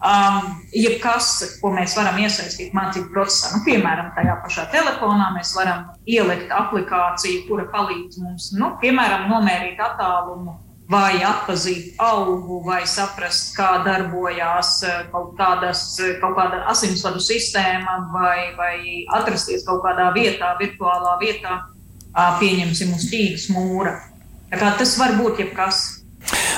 Um, 0.00 0.54
jebkas, 0.72 1.58
ko 1.60 1.74
mēs 1.74 1.92
varam 1.98 2.16
iesaistīt 2.22 2.72
mācību 2.72 3.10
procesā, 3.12 3.50
nu, 3.52 3.60
piemēram, 3.66 4.08
tajā 4.16 4.38
pašā 4.40 4.64
telefonā, 4.72 5.26
mēs 5.34 5.52
varam 5.58 5.90
ielikt 6.08 6.54
aplikāciju, 6.56 7.42
kura 7.50 7.66
palīdz 7.68 8.22
mums, 8.22 8.48
nu, 8.56 8.70
piemēram, 8.80 9.28
nomērīt 9.28 9.82
attālumu 9.84 10.56
vai 10.90 11.20
atzīt 11.22 11.94
augu, 12.02 12.60
vai 12.66 12.82
saprast, 12.88 13.52
kā 13.56 13.80
darbojās 13.86 14.72
eh, 14.86 15.04
kaut, 15.12 15.36
kādas, 15.38 15.84
eh, 16.02 16.16
kaut 16.22 16.34
kāda 16.38 16.64
asinsvadu 16.72 17.22
sistēma, 17.22 17.96
vai, 18.14 18.50
vai 18.58 18.74
atrasties 19.20 19.64
kaut 19.68 19.84
kādā 19.86 20.10
vietā, 20.16 20.56
virtuālā 20.58 21.16
vietā, 21.22 21.60
pieņemsim 22.40 22.94
uz 22.96 23.06
tīgas 23.10 23.46
mūra. 23.54 23.94
Tas 24.50 24.96
var 24.98 25.14
būt 25.20 25.44
jebkas. 25.44 25.99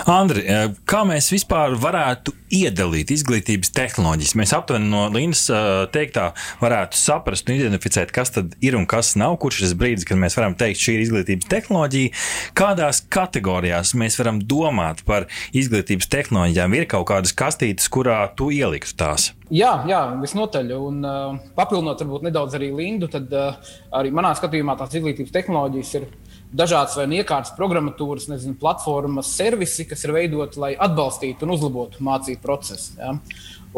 Andri, 0.09 0.45
eh, 0.47 0.69
kā 0.89 1.03
mēs 1.09 1.31
vispār 1.33 1.77
varētu 1.81 2.35
iedalīt 2.53 3.13
izglītības 3.15 3.73
tehnoloģijas? 3.77 4.35
Mēs 4.39 4.55
aptuveni 4.57 4.91
no 4.93 5.07
Līnas 5.13 5.45
eh, 5.53 5.69
teiktā 5.95 6.31
varētu 6.63 6.99
saprast 6.99 7.49
un 7.49 7.57
identificēt, 7.57 8.13
kas 8.15 8.35
tad 8.35 8.57
ir 8.65 8.77
un 8.79 8.87
kas 8.91 9.15
nav, 9.21 9.37
kurš 9.43 9.61
ir 9.61 9.67
tas 9.69 9.77
brīdis, 9.83 10.07
kad 10.09 10.21
mēs 10.21 10.37
varam 10.39 10.57
teikt, 10.59 10.83
šī 10.83 10.97
ir 10.97 11.05
izglītības 11.07 11.51
tehnoloģija. 11.53 12.15
Kādās 12.59 13.03
kategorijās 13.13 13.95
mēs 13.99 14.19
varam 14.21 14.43
domāt 14.43 15.05
par 15.09 15.29
izglītības 15.57 16.11
tehnoloģijām? 16.13 16.79
Ir 16.79 16.89
kaut 16.91 17.09
kādas 17.13 17.37
kastītes, 17.37 17.91
kurā 17.93 18.25
tu 18.37 18.51
ieliktu 18.55 18.97
tās. 18.99 19.31
Jā, 19.53 19.73
jā 19.85 20.01
visnotaļ. 20.17 20.71
Un 20.81 21.03
uh, 21.05 21.41
papildinot 21.57 22.01
varbūt 22.01 22.25
nedaudz 22.25 22.57
arī 22.57 22.71
Lindu, 22.73 23.11
tad 23.13 23.33
uh, 23.37 23.75
arī 23.93 24.13
manā 24.15 24.33
skatījumā 24.39 24.79
tās 24.81 24.97
izglītības 24.97 25.35
tehnoloģijas 25.35 25.97
ir 26.01 26.07
dažādas 26.53 26.97
vai 26.99 27.07
nu 27.09 27.17
iekārtas 27.19 27.55
programmatūras, 27.57 28.29
nezinu, 28.31 28.55
platformas, 28.61 29.33
servisi, 29.37 29.87
kas 29.89 30.05
ir 30.05 30.15
veidoti, 30.17 30.61
lai 30.61 30.73
atbalstītu 30.77 31.47
un 31.47 31.55
uzlabotu 31.57 32.05
mācību 32.05 32.43
procesu. 32.45 32.95
Ja? 33.01 33.17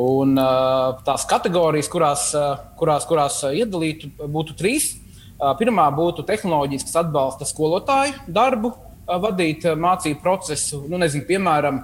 Un, 0.00 0.34
tās 1.06 1.26
kategorijas, 1.30 1.88
kurās, 1.92 2.28
kurās, 2.80 3.06
kurās 3.06 3.40
iedalītu, 3.54 4.10
būtu 4.26 4.56
trīs. 4.58 4.90
Pirmā 5.58 5.86
būtu 5.94 6.24
tehnoloģijas, 6.26 6.86
kas 6.88 7.00
atbalsta 7.04 7.46
skolotāju 7.46 8.14
darbu, 8.30 8.72
vadīt 9.06 9.66
mācību 9.78 10.22
procesu. 10.22 10.84
Nu, 10.88 10.98
nezinu, 11.02 11.26
piemēram, 11.28 11.82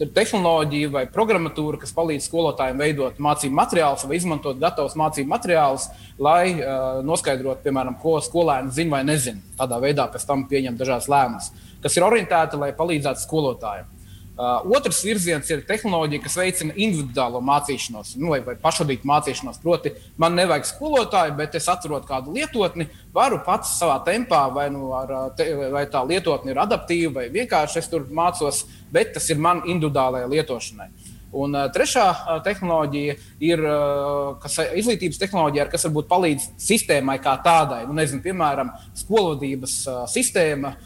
uh, 0.00 0.12
tehnoloģija 0.14 0.90
vai 0.94 1.04
programmatūra, 1.12 1.80
kas 1.82 1.94
palīdz 1.96 2.28
skolotājiem 2.28 2.82
veidot 2.82 3.20
mācību 3.22 3.58
materiālus 3.58 4.06
vai 4.08 4.18
izmantot 4.20 4.60
gatavus 4.62 4.96
mācību 4.98 5.32
materiālus, 5.32 5.88
lai 6.22 6.54
uh, 6.54 7.02
noskaidrotu, 7.06 7.64
piemēram, 7.66 7.98
ko 8.02 8.18
skolēni 8.24 8.74
zina 8.74 8.96
vai 8.96 9.04
nezina. 9.08 9.42
Tādā 9.58 9.80
veidā 9.82 10.08
pēc 10.12 10.26
tam 10.28 10.46
pieņem 10.50 10.78
dažādas 10.78 11.10
lēmumus, 11.10 11.52
kas 11.82 11.98
ir 11.98 12.06
orientēti, 12.06 12.60
lai 12.60 12.72
palīdzētu 12.78 13.26
skolotājiem. 13.26 13.97
Uh, 14.38 14.60
otrs 14.70 15.00
virziens 15.02 15.48
ir 15.50 15.64
tehnoloģija, 15.66 16.22
kas 16.22 16.36
veicina 16.38 16.74
individuālo 16.78 17.40
mācīšanos, 17.42 18.12
nu, 18.22 18.28
vai, 18.30 18.38
vai 18.46 18.52
pašvadītu 18.62 19.08
mācīšanos. 19.10 19.58
Proti, 19.64 19.90
man 20.14 20.38
nevajag 20.38 20.68
skolotāju, 20.68 21.34
bet 21.40 21.56
es 21.58 21.66
atradu 21.66 22.06
kādu 22.06 22.36
lietotni, 22.36 22.86
varu 23.10 23.40
pats 23.42 23.72
savā 23.80 23.96
tempā, 24.06 24.44
vai, 24.54 24.68
nu, 24.70 24.92
ar, 24.94 25.10
te, 25.34 25.48
vai 25.74 25.82
tā 25.90 26.04
lietotne 26.06 26.54
ir 26.54 26.60
adaptīva, 26.62 27.16
vai 27.16 27.24
vienkārši 27.34 27.80
es 27.82 27.90
tur 27.90 28.06
mācos, 28.14 28.62
bet 28.94 29.10
tas 29.16 29.26
ir 29.34 29.42
man 29.42 29.64
individuālajai 29.66 30.30
lietošanai. 30.36 30.88
Un 31.34 31.58
uh, 31.58 31.66
trešā 31.74 32.06
uh, 32.06 32.38
tehnoloģija 32.46 33.18
ir 33.44 33.64
uh, 33.66 34.38
kas, 34.38 34.60
izglītības 34.78 35.18
tehnoloģija, 35.18 35.66
kas 35.74 35.88
varbūt 35.88 36.08
palīdz 36.14 36.46
sistēmai 36.62 37.18
kā 37.26 37.34
tādai. 37.42 37.82
Nu, 37.90 37.98
nezinu, 37.98 38.22
piemēram, 38.22 38.70
skolvadības 39.02 39.76
uh, 39.90 40.00
sistēma, 40.14 40.76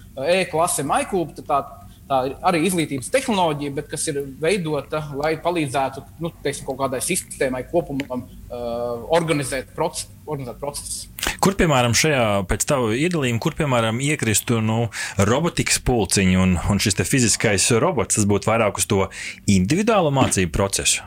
e-klase, 0.41 0.89
MyCube. 0.89 1.45
Arī 2.13 2.63
izglītības 2.67 3.11
tehnoloģija, 3.13 3.75
bet 3.77 3.89
kas 3.93 4.07
ir 4.11 4.23
veidota, 4.43 5.03
lai 5.19 5.35
palīdzētu 5.43 6.05
nu, 6.23 6.33
teiksim, 6.45 6.67
kaut 6.69 6.81
kādai 6.83 7.01
sistēmai 7.05 7.65
kopumam 7.71 8.25
uh, 8.27 9.05
organizēt, 9.15 9.73
proces, 9.77 10.09
organizēt 10.27 10.61
procesus. 10.63 11.07
Kur, 11.43 11.57
piemēram, 11.59 11.95
šajā 11.97 12.25
pēc 12.51 12.67
tava 12.71 12.93
iedalījuma, 12.95 13.43
kur, 13.43 13.57
piemēram, 13.59 13.99
iekristu 14.05 14.61
nu, 14.63 14.85
robotikas 15.19 15.81
pulciņi 15.83 16.39
un, 16.39 16.57
un 16.71 16.83
šis 16.83 17.01
fiziskais 17.03 17.71
robots, 17.83 18.19
tas 18.19 18.29
būtu 18.31 18.51
vairāk 18.53 18.79
uz 18.79 18.87
to 18.91 19.07
individuālo 19.51 20.13
mācību 20.15 20.55
procesu? 20.55 21.07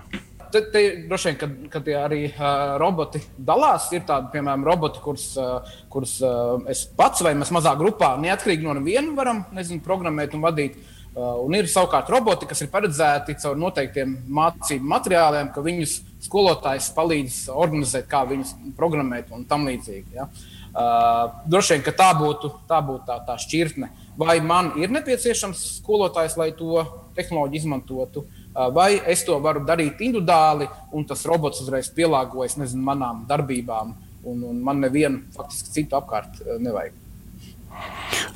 Te, 0.51 0.61
te 0.71 0.81
droši 1.09 1.29
vien, 1.29 1.37
kad, 1.39 1.55
kad 1.71 1.87
arī 1.99 2.19
uh, 2.29 2.75
roboti 2.79 3.19
dalās, 3.35 3.89
ir 3.95 4.05
tādi, 4.07 4.31
piemēram, 4.35 4.63
roboti, 4.67 5.01
kurus, 5.03 5.29
uh, 5.39 5.79
kurus 5.91 6.17
uh, 6.23 6.57
es 6.71 6.85
pats 6.95 7.23
vai 7.25 7.35
mēs 7.35 7.51
mazā 7.55 7.75
grupā 7.79 8.13
neatkarīgi 8.23 8.67
no 8.67 8.75
viena 8.83 9.15
varam 9.17 9.43
nezinu, 9.55 9.83
programmēt 9.83 10.37
un 10.37 10.45
vadīt. 10.45 10.77
Uh, 10.79 10.94
un 11.15 11.55
ir 11.55 11.69
savukārt 11.71 12.09
roboti, 12.11 12.47
kas 12.49 12.61
ir 12.65 12.71
paredzēti 12.73 13.37
caur 13.39 13.55
noteiktiem 13.59 14.17
mācību 14.35 14.89
materiāliem, 14.91 15.51
ka 15.55 15.63
viņus 15.63 15.99
skolotājs 16.25 16.89
palīdz 16.95 17.37
organizēt, 17.53 18.09
kā 18.11 18.25
viņus 18.27 18.55
programmēt 18.75 19.31
un 19.35 19.45
tam 19.47 19.67
līdzīgi. 19.69 20.15
Ja? 20.17 20.27
Uh, 20.75 21.37
droši 21.47 21.77
vien, 21.77 21.85
ka 21.85 21.93
tā 21.95 22.09
būtu 22.19 22.51
tā, 22.67 22.81
būtu 22.83 23.05
tā, 23.07 23.21
tā 23.23 23.37
šķirtne. 23.39 23.87
Vai 24.19 24.41
man 24.43 24.73
ir 24.79 24.91
nepieciešams 24.91 25.61
skolotājs, 25.77 26.35
lai 26.39 26.49
to 26.57 26.83
tehnoloģiju 27.15 27.63
izmantotu, 27.63 28.25
uh, 28.25 28.67
vai 28.75 28.97
es 29.07 29.23
to 29.23 29.37
varu 29.43 29.63
darīt 29.67 30.03
individuāli, 30.03 30.67
un 30.91 31.07
tas 31.07 31.23
robots 31.29 31.63
uzreiz 31.63 31.87
pielāgojas 31.95 32.57
nezinu, 32.59 32.83
manām 32.91 33.23
darbībām, 33.29 33.95
un, 34.27 34.43
un 34.51 34.61
man 34.67 34.83
nevienu 34.83 35.23
faktiski 35.37 35.77
citu 35.79 35.95
apkārt 35.95 36.43
uh, 36.43 36.57
nevajag. 36.59 37.04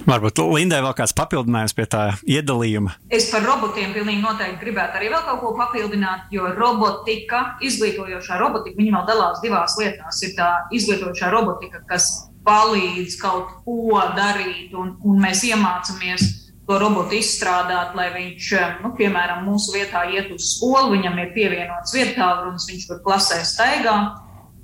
Varbūt 0.07 0.39
Lindai 0.55 0.79
vēl 0.83 0.95
kāds 0.97 1.13
papildinājums 1.17 1.75
pie 1.77 1.85
tā 1.89 2.03
iedalījuma. 2.27 2.95
Es 3.13 3.29
par 3.33 3.43
robotiem 3.45 3.91
pilnīgi 3.93 4.23
noteikti 4.23 4.63
gribētu 4.63 4.99
arī 4.99 5.11
vēl 5.13 5.25
kaut 5.27 5.41
ko 5.43 5.51
papildināt, 5.59 6.29
jo 6.33 6.49
robotika, 6.55 7.43
izglītojošā 7.65 8.39
robotika, 8.41 8.77
viņi 8.79 8.95
vēl 8.95 9.07
dalās 9.09 9.43
divās 9.43 9.77
lietās. 9.79 10.21
Ir 10.25 10.35
tā 10.39 10.49
izglītojošā 10.75 11.31
robotika, 11.33 11.83
kas 11.89 12.09
palīdz 12.47 13.17
kaut 13.21 13.51
ko 13.65 13.99
darīt, 14.17 14.73
un, 14.77 14.95
un 15.05 15.19
mēs 15.21 15.43
iemācāmies 15.49 16.27
to 16.69 16.77
robotu 16.77 17.17
izstrādāt, 17.17 17.95
lai 17.97 18.09
viņš, 18.13 18.49
nu, 18.83 18.93
piemēram, 18.97 19.45
mūsu 19.47 19.73
vietā 19.73 20.05
iet 20.13 20.29
uz 20.33 20.53
skolu, 20.55 20.93
viņam 20.93 21.17
ir 21.23 21.31
pievienots 21.33 21.95
vietālurunis, 21.97 22.67
viņš 22.69 22.89
tur 22.91 22.99
klasē 23.05 23.41
staigā 23.47 23.95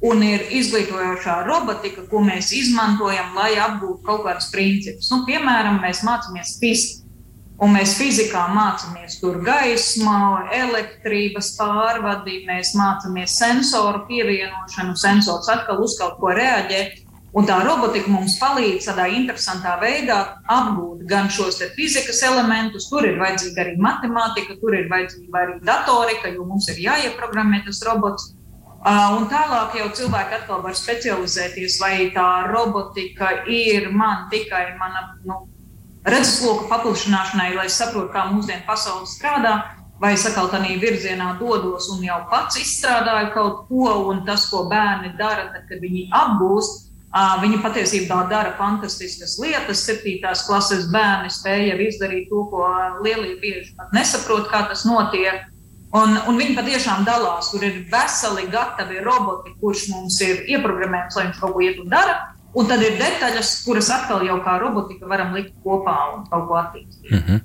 un 0.04 0.24
ir 0.26 0.44
izglītojošā 0.52 1.40
robotika, 1.48 2.04
ko 2.10 2.22
mēs 2.26 2.52
izmantojam, 2.56 3.32
lai 3.38 3.56
apgūtu 3.62 4.04
kaut 4.06 4.26
kādus 4.28 4.52
principus. 4.52 5.10
Nu, 5.14 5.24
piemēram, 5.28 5.80
mēs 5.84 6.04
mācāmies 6.08 6.58
fiziku. 6.60 7.02
Un 7.64 7.72
mēs 7.72 7.94
fizikā 7.96 8.42
mācāmies 8.52 9.14
tur 9.22 9.38
gaismu, 9.46 10.12
elektrības 10.52 11.54
pārvadi, 11.56 12.42
mēs 12.50 12.74
mācāmies 12.76 13.38
sensoru 13.40 14.02
pievienošanu, 14.10 14.98
sensors 15.00 15.48
atkal 15.54 15.80
uz 15.86 15.96
kaut 16.02 16.18
ko 16.20 16.34
reaģē. 16.36 16.82
Un 17.36 17.48
tā 17.48 17.62
robotika 17.64 18.12
mums 18.12 18.38
palīdz 18.40 18.90
tādā 18.90 19.08
interesantā 19.12 19.78
veidā 19.80 20.18
apgūt 20.52 21.02
gan 21.08 21.32
šos 21.32 21.62
fizikas 21.76 22.22
elementus, 22.28 22.90
tur 22.92 23.08
ir 23.08 23.20
vajadzīga 23.20 23.64
arī 23.64 23.74
matemātika, 23.88 24.56
tur 24.60 24.76
ir 24.76 24.88
vajadzīga 24.92 25.42
arī 25.42 25.58
datorika, 25.68 26.32
jo 26.36 26.48
mums 26.48 26.68
ir 26.72 26.84
jāieprogrammē 26.90 27.64
tas 27.66 27.82
robots. 27.88 28.34
Un 28.86 29.24
tālāk 29.32 29.80
jau 29.80 29.88
cilvēki 29.98 30.36
atkal 30.38 30.60
var 30.62 30.76
specializēties, 30.78 31.80
vai 31.82 32.12
tā 32.14 32.46
robotika 32.52 33.32
ir 33.50 33.90
man 33.90 34.28
tikai 34.30 34.76
mana 34.78 35.08
nu, 35.26 35.40
redzesloka 36.06 36.68
paplašināšanai, 36.70 37.56
lai 37.58 37.66
saprotu, 37.66 38.12
kā 38.14 38.28
mūsdienu 38.30 38.62
pasaule 38.68 39.10
strādā, 39.10 39.56
vai 39.98 40.14
es 40.14 40.26
atkal 40.30 40.52
tādā 40.52 40.76
virzienā 40.78 41.32
dodos 41.40 41.90
un 41.96 42.04
jau 42.06 42.20
pats 42.30 42.60
izstrādāju 42.62 43.32
kaut 43.34 43.64
ko, 43.72 43.90
un 44.12 44.22
tas, 44.28 44.46
ko 44.52 44.68
bērni 44.70 45.16
dara, 45.18 45.48
tad, 45.56 45.66
kad 45.72 45.82
viņi 45.82 46.06
apgūst, 46.14 46.86
viņi 47.42 47.64
patiesībā 47.64 48.26
dara 48.30 48.54
fantastiskas 48.60 49.38
lietas. 49.42 49.82
Septītās 49.88 50.46
klases 50.46 50.86
bērni 50.94 51.32
spēja 51.34 51.80
izdarīt 51.88 52.30
to, 52.30 52.46
ko 52.52 52.70
lielie 53.02 53.38
bieži 53.42 53.74
pat 53.78 53.94
nesaprot, 53.96 54.46
kā 54.52 54.66
tas 54.70 54.86
notiek. 54.86 55.48
Un, 55.96 56.18
un 56.28 56.40
viņi 56.40 56.58
patiešām 56.58 57.06
dalās. 57.08 57.52
Tur 57.54 57.64
ir 57.64 57.84
veseli 57.92 58.48
gatavi 58.52 59.04
roboti, 59.06 59.56
kurš 59.62 59.88
mums 59.94 60.20
ir 60.26 60.44
ieprogrammēts, 60.56 61.16
lai 61.16 61.30
viņš 61.30 61.44
kaut 61.44 61.56
ko 61.56 61.64
iet 61.64 61.80
un 61.84 61.92
dara. 61.94 62.18
Un 62.56 62.70
tad 62.70 62.80
ir 62.84 62.96
detaļas, 62.96 63.50
kuras 63.66 63.90
atkal 63.92 64.24
jau 64.24 64.38
kā 64.44 64.54
robotika 64.62 65.10
varam 65.12 65.34
likt 65.36 65.52
kopā 65.64 65.96
un 66.14 66.24
kaut 66.30 66.46
ko 66.48 66.60
attīstīt. 66.62 67.12
Mm 67.12 67.24
-hmm. 67.26 67.42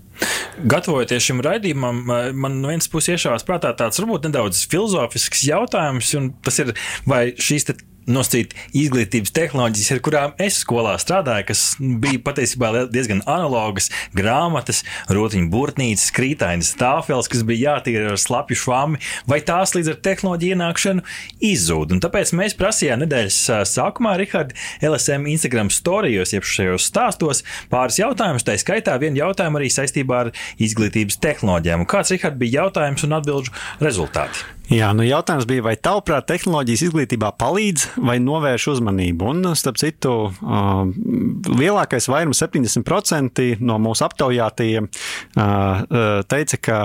Gatavojoties 0.70 1.22
šim 1.22 1.40
raidījumam, 1.42 2.02
man 2.34 2.60
no 2.60 2.68
vienas 2.68 2.88
puses 2.88 3.16
iešāvās 3.16 3.46
prātā 3.46 3.72
tāds 3.74 3.98
varbūt 3.98 4.28
nedaudz 4.28 4.66
filozofisks 4.70 5.42
jautājums, 5.48 6.14
un 6.14 6.32
tas 6.42 6.58
ir, 6.58 6.74
vai 7.06 7.32
šīs 7.38 7.66
nosacīt 8.10 8.54
izglītības 8.76 9.32
tehnoloģijas, 9.36 9.90
ar 9.94 10.00
kurām 10.04 10.34
es 10.40 10.60
skolā 10.62 10.94
strādāju, 11.00 11.46
kas 11.50 11.62
bija 11.78 12.20
patiesībā 12.24 12.72
diezgan 12.92 13.22
analogas 13.26 13.90
grāmatas, 14.16 14.82
rotiņu 15.12 15.50
burtnīcas, 15.52 16.10
krītainas 16.16 16.72
tāfeles, 16.80 17.30
kas 17.30 17.44
bija 17.46 17.74
jātīra 17.76 18.14
ar 18.14 18.20
slapju 18.20 18.58
švami, 18.62 19.00
vai 19.30 19.40
tās 19.46 19.74
līdz 19.76 19.94
ar 19.94 20.00
tehnoloģiju 20.06 20.56
ienākšanu 20.56 21.04
izzūd. 21.50 21.96
Un 21.96 22.02
tāpēc 22.04 22.34
mēs 22.38 22.56
prasījām 22.58 23.04
nedēļas 23.04 23.40
sākumā 23.70 24.16
Riharda 24.20 24.56
LSM 24.90 25.28
Instagram 25.30 25.72
storijos, 25.74 26.34
jeb 26.36 26.46
šajos 26.46 26.88
stāstos, 26.90 27.44
pāris 27.72 28.00
jautājumus, 28.02 28.46
tā 28.46 28.58
skaitā 28.60 28.96
vienu 29.02 29.22
jautājumu 29.24 29.60
arī 29.60 29.72
saistībā 29.72 30.24
ar 30.26 30.32
izglītības 30.60 31.20
tehnoloģijām. 31.22 31.84
Un 31.84 31.90
kāds, 31.90 32.14
Rihard, 32.14 32.40
bija 32.40 32.64
jautājums 32.64 33.06
un 33.06 33.20
atbildžu 33.20 33.54
rezultāti? 33.82 34.59
Jā, 34.70 34.92
nu 34.94 35.02
jautājums 35.02 35.48
bija, 35.50 35.64
vai 35.66 35.72
tavuprāt 35.74 36.28
tehnoloģijas 36.30 36.84
izglītībā 36.86 37.32
palīdz 37.40 37.88
vai 38.06 38.20
novērš 38.22 38.68
uzmanību? 38.76 39.32
Un, 39.32 39.48
starp 39.58 39.80
citu, 39.82 40.12
lielākais 41.58 42.06
vairums, 42.06 42.38
70% 42.38 43.58
no 43.66 43.80
mūsu 43.82 44.06
aptaujātajiem, 44.06 44.86
teica, 46.30 46.60
ka 46.62 46.78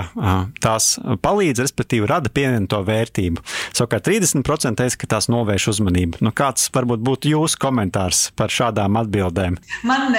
tās 0.66 0.90
palīdz, 1.22 1.62
respektīvi, 1.62 2.10
rada 2.10 2.32
pievienoto 2.34 2.82
vērtību. 2.90 3.46
Savukārt 3.70 4.10
30% 4.10 4.82
teica, 4.82 5.00
ka 5.04 5.12
tās 5.14 5.30
novērš 5.30 5.70
uzmanību. 5.76 6.24
Nu, 6.26 6.34
kāds 6.34 6.66
varbūt 6.74 7.06
būtu 7.06 7.36
jūsu 7.36 7.62
komentārs 7.62 8.32
par 8.34 8.50
šādām 8.50 8.98
atbildēm? 8.98 9.62
Man 9.86 10.10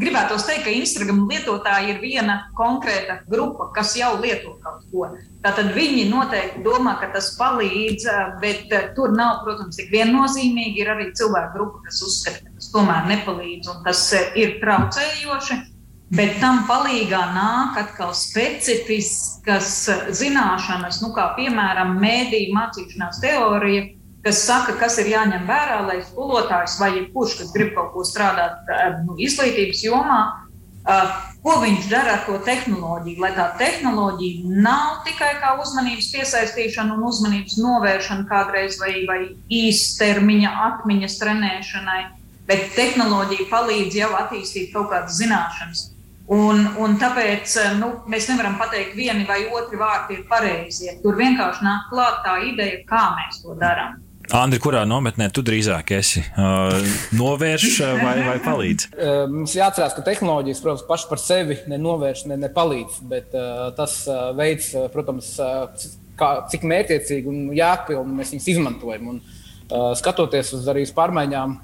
gribētos 0.00 0.44
teikt, 0.46 0.64
ka 0.66 0.74
Instagram 0.74 1.22
lietotāji 1.30 1.94
ir 1.94 2.00
viena 2.02 2.36
konkrēta 2.58 3.20
grupa, 3.30 3.70
kas 3.76 3.94
jau 3.98 4.14
lieto 4.20 4.56
kaut 4.64 4.84
ko. 4.92 5.08
Tātad 5.44 5.72
viņi 5.76 6.08
noteikti 6.10 6.64
domā, 6.66 6.96
ka 7.00 7.10
tas 7.14 7.32
palīdz, 7.38 8.08
bet 8.42 8.74
tur 8.96 9.14
nav, 9.16 9.40
protams, 9.44 9.78
tik 9.78 9.92
viennozīmīgi. 9.94 10.82
Ir 10.82 10.92
arī 10.96 11.08
cilvēku 11.16 11.56
grupa, 11.56 11.86
kas 11.86 12.02
uzskata, 12.04 12.44
ka 12.44 12.58
tas 12.58 12.68
tomēr 12.74 13.08
nepalīdz 13.14 13.72
un 13.72 13.80
tas 13.86 14.04
ir 14.36 14.58
traucējoši. 14.64 15.62
Bet 16.16 16.36
tam 16.38 16.60
palīdzīgā 16.68 17.20
nāk 17.34 17.80
atkal 17.80 18.12
specifiskas 18.14 19.72
zināšanas, 20.14 21.00
nu, 21.02 21.10
kā 21.16 21.32
piemēram 21.34 21.96
mēdīņu 21.98 22.54
mācīšanās 22.54 23.18
teorija, 23.24 23.88
kas 24.26 24.42
saka, 24.42 24.74
kas 24.80 24.98
ir 24.98 25.12
jāņem 25.12 25.46
vērā, 25.46 25.78
lai 25.86 26.00
skolotājs 26.02 26.80
vai 26.80 26.90
jebkurš, 26.96 27.38
kas 27.38 27.54
grib 27.54 27.76
kaut 27.76 27.92
ko 27.94 28.02
strādāt 28.06 28.66
nu, 29.04 29.14
izglītības 29.22 29.84
jomā, 29.86 30.20
ko 31.46 31.54
viņš 31.62 31.86
dara 31.90 32.16
ar 32.16 32.24
to 32.26 32.38
tehnoloģiju, 32.46 33.20
lai 33.22 33.30
tā 33.36 33.46
tehnoloģija 33.60 34.56
nav 34.66 35.04
tikai 35.06 35.32
kā 35.42 35.52
uzmanības 35.62 36.10
piesaistīšana 36.14 36.96
un 36.96 37.04
uzmanības 37.06 37.58
novēršana 37.62 38.26
kādreiz 38.30 38.78
vai, 38.82 38.94
vai 39.06 39.20
īstermiņa 39.46 40.54
atmiņas 40.70 41.18
trenēšanai, 41.22 42.00
bet 42.50 42.72
tehnoloģija 42.74 43.46
palīdz 43.50 44.00
jau 44.00 44.10
attīstīt 44.24 44.72
kaut 44.74 44.90
kādas 44.94 45.20
zināšanas. 45.20 45.90
Un, 46.34 46.64
un 46.82 46.96
tāpēc 46.98 47.52
nu, 47.78 47.92
mēs 48.10 48.26
nevaram 48.32 48.56
pateikt, 48.58 48.98
vieni 48.98 49.22
vai 49.28 49.44
otri 49.54 49.78
vārti 49.78 50.18
ir 50.18 50.26
pareizi. 50.26 50.96
Tur 51.04 51.14
vienkārši 51.14 51.62
nāk 51.62 51.86
klāt 51.92 52.24
tā 52.26 52.40
ideja, 52.48 52.82
kā 52.90 53.04
mēs 53.14 53.44
to 53.44 53.54
darām. 53.60 54.00
Andri, 54.34 54.58
kurā 54.62 54.82
nometnē 54.88 55.28
tu 55.30 55.44
drīzāk 55.46 55.92
esi? 55.94 56.22
Uh, 56.34 56.80
novērš 57.14 57.76
vai, 58.00 58.14
vai 58.26 58.36
palīdz? 58.42 58.88
Mums 59.30 59.54
jāatcerās, 59.54 59.94
ka 59.94 60.02
tehnoloģijas, 60.06 60.62
protams, 60.64 60.86
pašas 60.88 61.10
par 61.10 61.22
sevi 61.22 61.60
nenovērš, 61.70 62.24
ne, 62.32 62.40
nepalīdz. 62.46 62.98
Bet 63.10 63.36
uh, 63.38 63.68
tas 63.78 64.00
uh, 64.10 64.32
veids, 64.38 64.72
protams, 64.94 65.30
uh, 65.38 65.86
kā, 66.18 66.32
cik 66.50 66.66
mērķiecīgi 66.66 67.30
un 67.30 67.46
jēgpilni 67.56 68.18
mēs 68.18 68.34
viņus 68.34 68.50
izmantojam. 68.56 69.14
Un, 69.14 69.22
uh, 69.22 69.92
skatoties 69.98 70.56
uz 70.58 70.66
arī 70.72 70.86
uz 70.88 70.94
pārmaiņām 70.96 71.58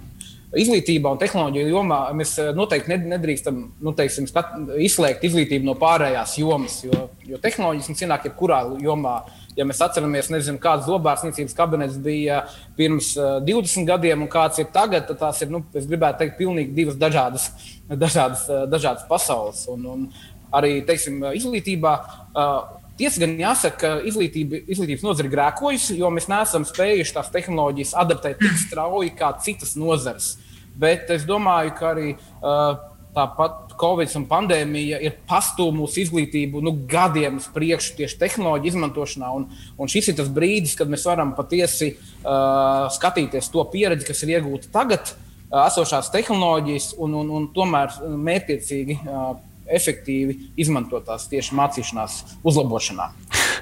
izglītībā 0.59 1.13
un 1.13 1.21
tehnoloģiju 1.21 1.71
jomā 1.73 2.01
mēs 2.17 2.35
eh, 2.41 2.51
noteikti 2.57 2.99
nedrīkstam 3.01 3.61
nu, 3.81 3.95
teiksim, 3.97 4.29
skat, 4.29 4.53
izslēgt 4.85 5.25
izglītību 5.29 5.69
no 5.69 5.77
pārējās 5.81 6.37
jomas, 6.41 6.81
jo, 6.87 7.07
jo 7.29 7.41
tehnoloģijas 7.43 7.93
mums 7.93 8.05
ienāk 8.07 8.29
jebkurā 8.29 8.63
jomā 8.83 9.17
ja 9.57 9.67
mēs 9.69 9.81
atceramies, 9.85 10.31
nezinu, 10.33 10.61
kāds 10.63 10.87
zobārstniecības 10.89 11.57
kabinets 11.57 11.97
bija 12.03 12.43
pirms 12.79 13.13
uh, 13.19 13.39
20 13.45 13.89
gadiem 13.89 14.25
un 14.25 14.31
kāds 14.33 14.61
ir 14.63 14.71
tagad, 14.75 15.07
tad 15.09 15.21
tās 15.21 15.43
ir, 15.45 15.51
nu, 15.53 15.63
es 15.77 15.89
gribētu 15.91 16.23
teikt, 16.23 16.39
pilnīgi 16.41 16.77
divas 16.77 17.01
dažādas, 17.01 17.51
dažādas, 18.05 18.47
uh, 18.51 18.65
dažādas 18.71 19.09
pasaules. 19.11 19.65
Un, 19.73 19.89
un 19.95 20.07
arī, 20.53 20.79
teiksim, 20.89 21.21
izglītībā. 21.33 21.97
Uh, 22.33 22.79
Tiesa 22.93 23.23
gan 23.23 23.33
jāsaka, 23.41 23.79
ka 23.81 23.91
izglītība, 24.07 24.59
izglītības 24.69 25.03
nozare 25.03 25.31
ir 25.31 25.33
grēkojusi, 25.33 25.95
jo 25.97 26.11
mēs 26.13 26.27
neesam 26.29 26.67
spējuši 26.69 27.15
tās 27.17 27.31
tehnoloģijas 27.33 27.95
adaptēt 28.03 28.43
tik 28.43 28.59
strauji 28.61 29.15
kā 29.17 29.31
citas 29.43 29.73
nozares. 29.81 30.35
Bet 30.79 31.09
es 31.11 31.25
domāju, 31.29 31.73
ka 31.79 31.89
arī 31.95 32.13
uh, 32.13 32.77
tāpat 33.17 33.62
Covid 33.81 34.13
un 34.19 34.27
pandēmija 34.31 35.01
ir 35.05 35.19
pastūmusi 35.29 36.07
izglītību 36.07 36.63
nu, 36.65 36.75
gadiem 36.89 37.39
uz 37.41 37.49
priekšu 37.55 37.97
tieši 38.01 38.19
tehnoloģiju 38.21 38.75
izmantošanā. 38.75 39.31
Un, 39.37 39.47
un 39.79 39.93
šis 39.93 40.13
ir 40.13 40.19
tas 40.21 40.31
brīdis, 40.33 40.77
kad 40.79 40.91
mēs 40.93 41.07
varam 41.09 41.35
patiesi 41.39 41.93
uh, 41.95 42.89
skatīties 42.95 43.51
to 43.53 43.65
pieredzi, 43.73 44.09
kas 44.09 44.25
ir 44.25 44.37
iegūta 44.37 44.73
tagad, 44.75 45.15
uh, 45.15 45.63
esošās 45.67 46.13
tehnoloģijas, 46.15 46.93
un, 47.03 47.17
un, 47.23 47.33
un 47.39 47.49
tomēr 47.57 47.99
mērķiecīgi. 48.29 49.01
Uh, 49.07 49.33
efektīvi 49.73 50.51
izmantotās 50.61 51.29
tieši 51.31 51.55
mācīšanās 51.57 52.17
uzlabošanā. 52.43 53.09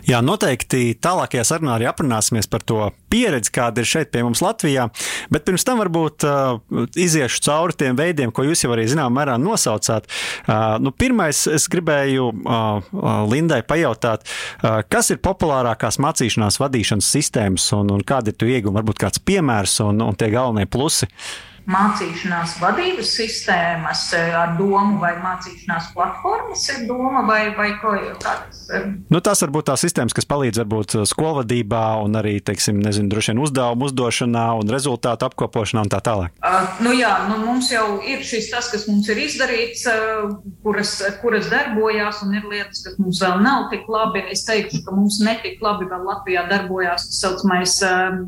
Jā, 0.09 0.21
noteikti 0.25 0.95
tālākajā 1.03 1.45
sarunā 1.47 1.77
arī 1.77 1.89
aprunāsimies 1.91 2.49
par 2.51 2.65
to 2.67 2.89
pieredzi, 3.13 3.53
kāda 3.55 3.83
ir 3.83 3.89
šeit 3.91 4.13
pie 4.15 4.23
mums 4.25 4.43
Latvijā. 4.45 4.89
Bet 5.33 5.45
pirms 5.49 5.67
tam 5.67 5.83
varbūt 5.83 6.27
uh, 6.29 6.87
iziešu 6.99 7.43
cauri 7.45 7.77
tiem 7.81 7.99
veidiem, 7.99 8.33
ko 8.35 8.47
jūs 8.47 8.65
jau 8.65 8.73
arī 8.75 8.87
zināmā 8.91 9.13
mērā 9.21 9.37
nosaucāt. 9.41 10.09
Uh, 10.47 10.79
nu, 10.83 10.95
pirmais, 10.95 11.43
es 11.51 11.69
gribēju 11.73 12.31
uh, 12.31 13.27
Lindai 13.31 13.61
pajautāt, 13.67 14.25
uh, 14.25 14.81
kas 14.89 15.13
ir 15.13 15.21
populārākās 15.25 16.01
mācīšanās 16.03 16.61
vadīšanas 16.63 17.13
sistēmas 17.19 17.69
un, 17.77 17.93
un 17.95 18.07
kādi 18.07 18.33
ir 18.33 18.41
tu 18.41 18.51
iegūmi, 18.51 18.79
varbūt 18.81 19.05
kāds 19.05 19.23
piemērs 19.25 19.81
un, 19.87 20.03
un 20.07 20.19
tie 20.19 20.33
galvenie 20.33 20.69
plusi. 20.71 21.11
Uh, 21.11 21.50
mācīšanās 21.71 22.57
vadības 22.61 23.13
sistēmas 23.21 24.05
eh, 24.17 24.33
ar 24.37 24.55
domu, 24.59 24.99
vai 25.03 25.13
mācīšanās 25.21 25.91
platformas 25.95 26.65
ir 26.73 26.85
doma, 26.89 27.23
vai, 27.29 27.43
vai 27.57 27.71
ko 27.81 27.95
tādas. 28.23 28.65
Eh, 28.75 28.89
nu, 29.13 29.21
tas 29.25 29.43
varbūt 29.45 29.71
tās 29.71 29.85
sistēmas, 29.85 30.15
kas 30.17 30.29
palīdz 30.31 30.63
varbūt 30.63 30.97
skolvadībā 31.11 31.85
un 32.05 32.19
arī, 32.21 32.37
teiksim, 32.45 32.81
nezinu, 32.83 33.11
droši 33.13 33.33
vien 33.33 33.43
uzdevumu 33.45 33.89
uzdošanā 33.91 34.47
un 34.61 34.73
rezultātu 34.73 35.29
apkopošanā 35.31 35.87
un 35.87 35.93
tā 35.93 36.03
tālāk. 36.05 36.35
Uh, 36.43 36.83
nu 36.85 36.95
jā, 36.97 37.13
nu 37.31 37.41
mums 37.45 37.71
jau 37.73 38.01
ir 38.07 38.25
šis 38.27 38.51
tas, 38.53 38.71
kas 38.73 38.87
mums 38.91 39.09
ir 39.13 39.23
izdarīts, 39.25 39.87
uh, 39.91 40.37
kuras, 40.65 40.97
kuras 41.23 41.51
darbojās, 41.53 42.23
un 42.27 42.37
ir 42.39 42.47
lietas, 42.51 42.85
kas 42.87 43.01
mums 43.01 43.23
vēl 43.23 43.43
nav 43.47 43.69
tik 43.73 43.89
labi. 43.91 44.25
Es 44.35 44.47
teikšu, 44.49 44.85
ka 44.87 44.95
mums 44.97 45.21
netik 45.25 45.63
labi 45.65 45.89
vēl 45.91 46.07
Latvijā 46.07 46.47
darbojās 46.51 47.11
tas 47.11 47.25
saucamais. 47.25 47.81
Uh, 47.87 48.25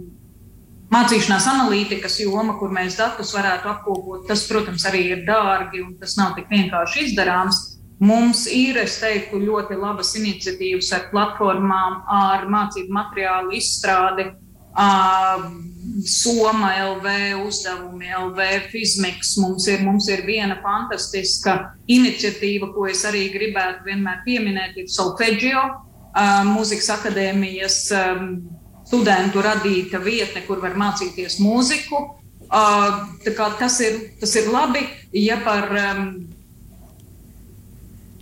mācīšanās 0.93 1.49
analītikas 1.51 2.19
joma, 2.23 2.59
kur 2.61 2.73
mēs 2.75 2.99
datus 3.01 3.33
varētu 3.37 3.71
apkopot, 3.73 4.27
tas, 4.29 4.45
protams, 4.49 4.85
arī 4.89 5.07
ir 5.15 5.25
dārgi 5.29 5.83
un 5.85 5.97
tas 6.01 6.17
nav 6.21 6.37
tik 6.37 6.51
vienkārši 6.53 7.07
izdarāms. 7.09 7.61
Mums 8.03 8.49
ir, 8.51 8.81
es 8.83 8.97
teiktu, 8.99 9.39
ļoti 9.39 9.77
labas 9.79 10.11
iniciatīvas 10.19 10.89
ar 10.97 11.05
platformām, 11.13 12.01
ar 12.11 12.49
mācību 12.51 12.91
materiālu 12.97 13.55
izstrādi, 13.59 14.33
Soma 16.09 16.71
LV, 16.81 17.07
uzdevumi 17.45 18.09
LV, 18.17 18.47
Fizmiks. 18.73 19.35
Mums 19.43 19.67
ir, 19.69 19.83
mums 19.85 20.09
ir 20.09 20.23
viena 20.25 20.57
fantastiska 20.65 21.59
iniciatīva, 21.93 22.71
ko 22.73 22.87
es 22.89 23.05
arī 23.05 23.27
gribētu 23.35 23.85
vienmēr 23.91 24.23
pieminēt, 24.25 24.79
ir 24.81 24.89
Solfeggio, 24.89 25.67
Mūzikas 26.49 26.89
akadēmijas 26.97 27.79
studentu 28.93 29.41
radīta 29.41 30.03
vietne, 30.05 30.45
kur 30.45 30.61
var 30.61 30.77
mācīties 30.77 31.41
mūziku. 31.41 32.05
Tas 32.53 33.81
ir, 33.81 33.97
tas 34.21 34.37
ir 34.37 34.53
labi, 34.53 34.85
ja 35.17 35.41
par 35.41 35.73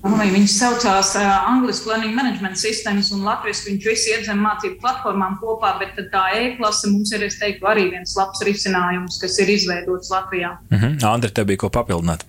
Viņš 0.00 0.52
saucās 0.54 1.10
uh, 1.20 1.26
Angļu 1.50 1.74
Planning 1.84 2.14
Management 2.16 2.56
Systems 2.56 3.10
un 3.12 3.20
Latvijas 3.26 3.60
viņš 3.66 3.84
visi 3.84 4.14
iedzem 4.14 4.38
mācību 4.40 4.78
platformām 4.80 5.34
kopā, 5.42 5.74
bet 5.76 5.98
tā 6.08 6.22
e-klase 6.38 6.88
mums 6.88 7.12
ir, 7.12 7.26
es 7.26 7.36
teiktu, 7.36 7.68
arī 7.68 7.90
viens 7.92 8.16
labs 8.16 8.40
risinājums, 8.48 9.18
kas 9.20 9.36
ir 9.44 9.52
izveidots 9.52 10.08
Latvijā. 10.08 10.56
Mm 10.70 10.78
-hmm. 10.78 11.04
Andri, 11.04 11.30
tev 11.30 11.50
bija 11.52 11.66
ko 11.66 11.68
papildināt? 11.68 12.24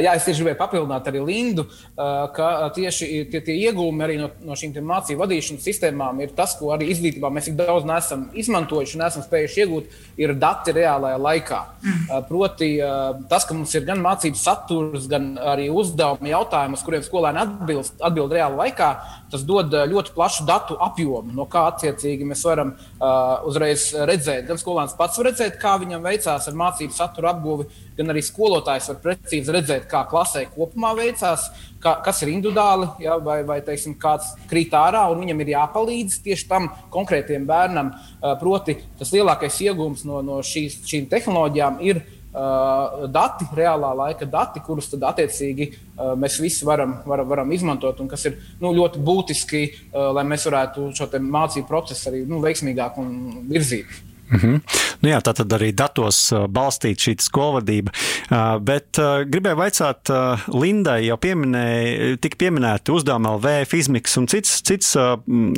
Jā, 0.00 0.14
es 0.16 0.24
tieši 0.24 0.40
gribēju 0.40 0.58
papildināt 0.60 1.08
arī 1.10 1.20
Lindu, 1.26 1.66
ka 1.96 2.48
tieši 2.76 3.08
tie, 3.32 3.42
tie 3.44 3.56
iegūmi 3.68 4.04
arī 4.06 4.18
no, 4.20 4.30
no 4.46 4.56
šīm 4.58 4.76
mācību 4.88 5.20
vadīšanas 5.20 5.66
sistēmām 5.66 6.22
ir 6.24 6.32
tas, 6.36 6.54
ko 6.58 6.70
arī 6.72 6.88
izglītībā 6.94 7.28
mēs 7.32 7.50
tik 7.50 7.58
daudz 7.58 7.86
neesam 7.88 8.28
izmantojuši, 8.38 9.00
neesam 9.00 9.24
spējuši 9.26 9.64
iegūt, 9.64 9.96
ir 10.22 10.34
dati 10.40 10.74
reālajā 10.76 11.18
laikā. 11.26 11.60
Mm. 11.82 12.26
Proti, 12.30 12.70
tas, 13.30 13.46
ka 13.48 13.56
mums 13.56 13.74
ir 13.76 13.86
gan 13.88 14.00
mācību 14.04 14.38
saturs, 14.38 15.08
gan 15.10 15.32
arī 15.54 15.68
uzdevumi, 15.72 16.32
jautājumi, 16.32 16.78
uz 16.78 16.86
kuriem 16.86 17.04
skolēni 17.06 17.42
atbild, 17.42 17.92
atbild 18.00 18.36
reālā 18.36 18.64
laikā, 18.64 18.90
tas 19.32 19.44
dod 19.48 19.72
ļoti 19.72 20.12
plašu 20.14 20.44
datu 20.48 20.76
apjomu, 20.82 21.32
no 21.36 21.46
kā 21.50 21.64
attiecīgi 21.70 22.26
mēs 22.28 22.44
varam 22.46 22.74
uh, 22.76 23.42
uzreiz 23.48 23.88
redzēt. 23.96 24.44
Gan 24.48 24.60
skolēns 24.60 24.96
pats 24.98 25.18
var 25.18 25.30
redzēt, 25.30 25.58
kā 25.62 25.74
viņam 25.80 26.04
veicās 26.04 26.48
ar 26.48 26.58
mācību 26.60 26.96
satura 26.96 27.32
apguvi, 27.32 27.68
gan 27.96 28.12
arī 28.12 28.22
skolotājs 28.24 28.90
var 28.92 29.00
precīzi 29.02 29.54
redzēt, 29.56 29.88
kā 29.90 30.04
klasē 30.10 30.44
kopumā 30.52 30.92
veicās, 30.98 31.48
kā, 31.82 31.96
kas 32.04 32.22
ir 32.24 32.34
individuāli, 32.34 32.88
ja, 33.04 33.16
vai, 33.24 33.40
vai 33.48 33.60
teiksim, 33.64 33.96
kāds 34.00 34.34
krīt 34.50 34.74
ārā, 34.76 35.06
un 35.12 35.24
viņam 35.24 35.44
ir 35.44 35.54
jāpalīdz 35.56 36.20
tieši 36.26 36.48
tam 36.50 36.68
konkrētajam 36.92 37.48
bērnam. 37.48 37.92
Uh, 38.20 38.34
proti, 38.40 38.78
tas 39.00 39.14
lielākais 39.14 39.62
iegūms 39.64 40.04
no, 40.08 40.20
no 40.26 40.42
šīs, 40.46 40.82
šīm 40.88 41.08
tehnoloģijām 41.12 41.80
ir 41.88 42.04
dati, 42.32 43.48
reālā 43.56 43.90
laika 43.96 44.28
dati, 44.28 44.62
kurus 44.64 44.88
tad 44.92 45.04
attiecīgi 45.10 45.66
uh, 45.72 46.12
mēs 46.16 46.38
visi 46.40 46.64
varam, 46.64 46.94
varam, 47.08 47.28
varam 47.28 47.52
izmantot, 47.52 48.00
un 48.00 48.08
kas 48.08 48.24
ir 48.30 48.38
nu, 48.62 48.72
ļoti 48.76 49.02
būtiski, 49.04 49.64
uh, 49.90 50.08
lai 50.16 50.24
mēs 50.28 50.48
varētu 50.48 50.88
šo 50.96 51.10
mācību 51.20 51.68
procesu 51.68 52.08
arī 52.08 52.24
nu, 52.28 52.40
veiksmīgāk 52.44 52.96
virzīt. 53.52 54.11
Mm 54.32 54.38
-hmm. 54.38 54.60
nu 55.00 55.08
jā, 55.08 55.18
tā 55.20 55.34
tad 55.34 55.52
arī 55.52 55.72
datos 55.76 56.32
balstīt 56.48 56.98
šī 56.98 57.16
skolvadība. 57.20 57.92
Bet 58.60 58.96
gribēju 59.28 59.56
vaicāt, 59.56 60.08
Lindai 60.48 61.06
jau 61.06 61.16
pieminēja, 61.16 62.16
tika 62.16 62.36
pieminēti 62.36 62.92
uzdevumi 62.92 63.28
LV, 63.28 63.66
Fizmiks 63.68 64.16
un 64.16 64.26
cits, 64.26 64.62
cits 64.62 64.96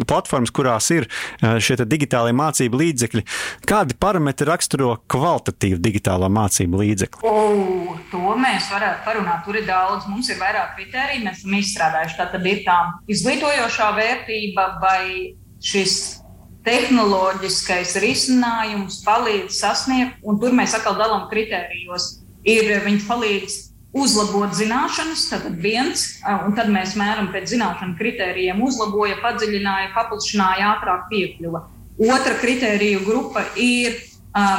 platformas, 0.07 0.51
kurās 0.51 0.91
ir 0.91 1.07
šie 1.41 1.77
digitālie 1.85 2.33
mācību 2.33 2.81
līdzekļi. 2.83 3.22
Kādi 3.66 3.95
parametri 4.01 4.49
raksturo 4.49 4.97
kvalitatīvu 5.07 5.79
digitālo 5.79 6.29
mācību 6.29 6.83
līdzekli? 6.83 7.22
O, 7.22 7.97
to 8.11 8.37
mēs 8.41 8.68
varētu 8.72 9.05
parunāt. 9.07 9.45
Tur 9.45 9.61
ir 9.61 9.66
daudz, 9.68 10.09
mums 10.09 10.29
ir 10.33 10.41
vairāk 10.41 10.75
kritēriju, 10.79 11.25
mēs 11.25 11.39
esam 11.43 11.57
izstrādājuši. 11.61 12.18
Tā 12.18 12.29
tad 12.33 12.47
ir 12.47 12.62
tā 12.66 12.79
izglītojošā 13.07 13.91
vērtība 13.99 14.68
vai 14.83 15.35
šis 15.64 16.24
tehnoloģiskais 16.65 17.95
risinājums 18.03 19.03
palīdz 19.05 19.61
sasniegt, 19.61 20.19
un 20.25 20.41
tur 20.41 20.57
mēs 20.57 20.75
atkal 20.77 20.97
dalām 20.99 21.29
kritērijos. 21.33 22.21
Ir, 22.45 22.69
viņš 22.85 23.07
palīdz 23.09 23.59
uzlabot 23.95 24.53
zināšanas, 24.57 25.29
tad 25.31 25.47
viens, 25.62 26.07
un 26.47 26.57
tad 26.57 26.73
mēs 26.73 26.97
mēram 26.99 27.31
pēc 27.33 27.53
zināšanu 27.55 27.95
kritērijiem, 28.01 28.62
uzlaboja, 28.65 29.21
padziļināja, 29.23 29.93
paplašināja, 29.95 30.73
ātrāk 30.75 31.07
piekļuva. 31.12 31.62
Otra 32.11 32.35
kritēriju 32.41 33.05
grupa 33.07 33.45
ir, 33.61 34.01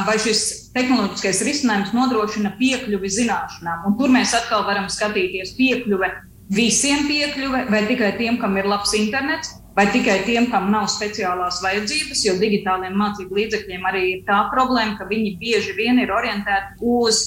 vai 0.08 0.16
šis 0.24 0.72
tehnoloģiskais 0.76 1.42
risinājums 1.50 1.92
nodrošina 1.96 2.54
piekļuvi 2.62 3.12
zināšanām. 3.18 3.84
Un 3.90 4.00
tur 4.00 4.14
mēs 4.14 4.32
atkal 4.38 4.64
varam 4.70 4.88
skatīties 4.92 5.52
piekļuve 5.60 6.14
visiem 6.56 7.08
piekļuve, 7.10 7.66
vai 7.74 7.84
tikai 7.90 8.16
tiem, 8.20 8.40
kam 8.40 8.56
ir 8.58 8.70
labs 8.70 8.94
internets, 8.98 9.58
vai 9.76 9.92
tikai 9.92 10.24
tiem, 10.24 10.48
kam 10.52 10.70
nav 10.72 10.88
speciālās 10.92 11.60
vajadzības, 11.64 12.24
jo 12.26 12.36
digitāliem 12.40 12.96
mācību 12.96 13.40
līdzekļiem 13.40 13.88
arī 13.90 14.04
ir 14.14 14.22
tā 14.28 14.46
problēma, 14.54 14.96
ka 15.00 15.08
viņi 15.10 15.36
bieži 15.42 15.76
vien 15.76 16.00
ir 16.00 16.14
orientēti 16.16 16.80
uz 16.80 17.24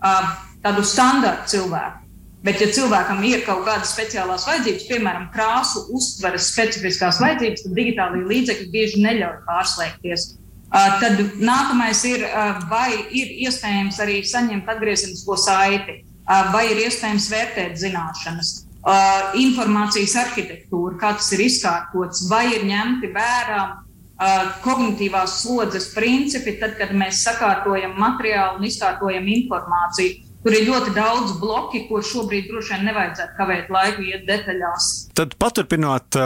uh, 0.00 0.30
tādu 0.64 0.84
standartu 0.86 1.56
cilvēku. 1.56 2.06
Bet, 2.40 2.56
ja 2.62 2.70
cilvēkam 2.72 3.18
ir 3.28 3.42
kaut 3.44 3.66
kādas 3.66 3.90
speciālās 3.92 4.46
vajadzības, 4.48 4.86
piemēram, 4.88 5.26
krāsu 5.34 5.82
uztveres 5.92 6.48
specifiskās 6.54 7.18
vajadzības, 7.20 7.66
tad 7.66 7.76
digitālajie 7.76 8.30
līdzekļi 8.30 8.68
bieži 8.72 9.02
neļauj 9.04 9.42
pārslēgties. 9.44 10.26
Uh, 10.70 10.96
tad 11.02 11.20
nākamais 11.42 12.00
ir, 12.08 12.24
uh, 12.24 12.62
vai 12.70 12.94
ir 13.12 13.36
iespējams 13.44 14.00
arī 14.00 14.22
saņemt 14.24 14.72
atgriezenisko 14.72 15.36
saiti, 15.36 16.00
uh, 16.00 16.48
vai 16.54 16.70
ir 16.70 16.80
iespējams 16.86 17.28
vērtēt 17.28 17.76
zināšanas 17.82 18.69
uh, 18.84 19.36
informācijas 19.40 20.16
arhitektūra, 20.24 20.96
kā 21.00 21.12
tas 21.18 21.30
ir 21.36 21.44
izkārtots, 21.46 22.26
vai 22.30 22.46
ir 22.54 22.66
ņemti 22.68 23.12
vērā 23.14 23.60
uh, 23.70 24.50
kognitīvās 24.64 25.40
slodzes 25.42 25.90
principi, 25.94 26.56
tad, 26.60 26.76
kad 26.80 26.94
mēs 26.96 27.22
sakārtojam 27.26 27.96
materiālu 28.00 28.60
un 28.60 28.68
izkārtojam 28.70 29.28
informāciju. 29.36 30.29
Tur 30.40 30.54
ir 30.56 30.62
ļoti 30.64 30.94
daudz 30.96 31.34
bloki, 31.36 31.82
kur 31.84 32.00
šobrīd 32.00 32.46
droši 32.48 32.72
vien 32.72 32.86
nevajadzētu 32.88 33.34
kavēt 33.36 33.66
laiku, 33.68 34.04
iet 34.08 34.22
detaļās. 34.24 34.84
Tad 35.18 35.34
paturpinot 35.36 36.16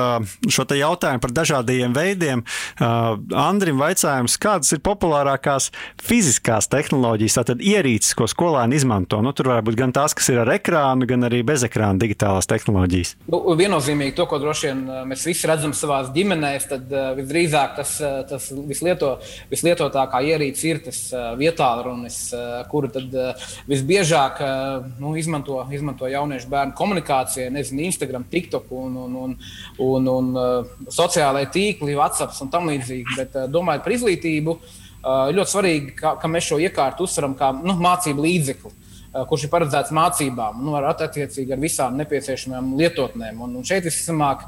šo 0.55 0.65
jautājumu 0.71 1.19
par 1.19 1.33
dažādiem 1.35 1.91
veidiem, 1.97 2.45
Andrim 2.79 3.81
vaicājums, 3.83 4.37
kādas 4.39 4.71
ir 4.77 4.83
populārākās 4.87 5.67
fiziskās 5.99 6.71
tehnoloģijas, 6.71 7.39
tātad 7.41 7.65
ierīces, 7.67 8.13
ko 8.15 8.29
skolēni 8.31 8.79
izmanto? 8.79 9.19
Nu, 9.19 9.33
tur 9.35 9.51
var 9.51 9.65
būt 9.67 9.81
gan 9.81 9.95
tās, 9.97 10.15
kas 10.15 10.31
ir 10.31 10.39
ar 10.45 10.53
ekrānu, 10.55 11.11
gan 11.11 11.27
arī 11.27 11.43
bez 11.43 11.67
ekrāna 11.67 11.99
digitālās 11.99 12.47
tehnoloģijas. 12.55 13.17
Nu, 13.35 13.43
viennozīmīgi 13.59 14.15
to, 14.15 14.29
ko 14.31 14.39
droši 14.45 14.71
vien 14.71 14.87
mēs 15.11 15.27
visi 15.27 15.51
redzam 15.51 15.75
savā 15.75 15.99
ģimenēs, 16.15 16.71
tad 16.71 16.97
visdrīzāk 17.19 17.75
tas, 17.81 17.99
tas 18.31 18.47
vislieto, 18.71 19.17
vislietotākā 19.51 20.23
ierīce 20.31 20.71
ir 20.71 20.83
tas 20.87 21.03
vietālrunis, 21.43 22.23
kuru 22.71 22.95
tad 22.95 23.19
visbiežāk 23.67 24.04
biežāk 24.05 24.41
eh, 24.45 24.85
nu, 25.01 25.15
izmanto, 25.17 25.63
izmanto 25.73 26.09
jauniešu 26.11 26.51
bērnu 26.53 26.77
komunikācijai, 26.77 27.51
nezinu, 27.55 27.85
Instagram, 27.89 28.29
TikTok 28.31 28.71
un, 28.77 28.97
un, 28.97 29.17
un, 29.25 29.35
un, 29.81 30.09
un 30.13 30.31
uh, 30.37 30.87
sociālai 30.93 31.47
tīkli, 31.53 31.97
WhatsApp 31.97 32.37
un 32.45 32.53
tam 32.53 32.69
līdzīgi. 32.69 33.17
Bet 33.17 33.37
uh, 33.39 33.49
domājot 33.51 33.85
par 33.85 33.97
izglītību, 33.97 34.57
uh, 34.61 35.27
ļoti 35.33 35.55
svarīgi, 35.55 35.95
ka, 35.99 36.17
ka 36.21 36.31
mēs 36.31 36.51
šo 36.51 36.61
iekārtu 36.63 37.09
uzsveram 37.09 37.37
kā 37.39 37.53
nu, 37.57 37.79
mācību 37.81 38.27
līdzekli 38.29 38.81
kurš 39.15 39.45
ir 39.47 39.51
paredzēts 39.53 39.93
mācībām, 39.95 40.57
nu, 40.67 40.73
ar 40.75 40.89
attiecīgi 40.89 41.53
ar 41.55 41.61
visām 41.63 41.95
nepieciešamajām 42.01 42.73
lietotnēm. 42.81 43.45
Un, 43.47 43.53
un 43.61 43.67
šeit 43.69 43.85
visticamāk, 43.87 44.41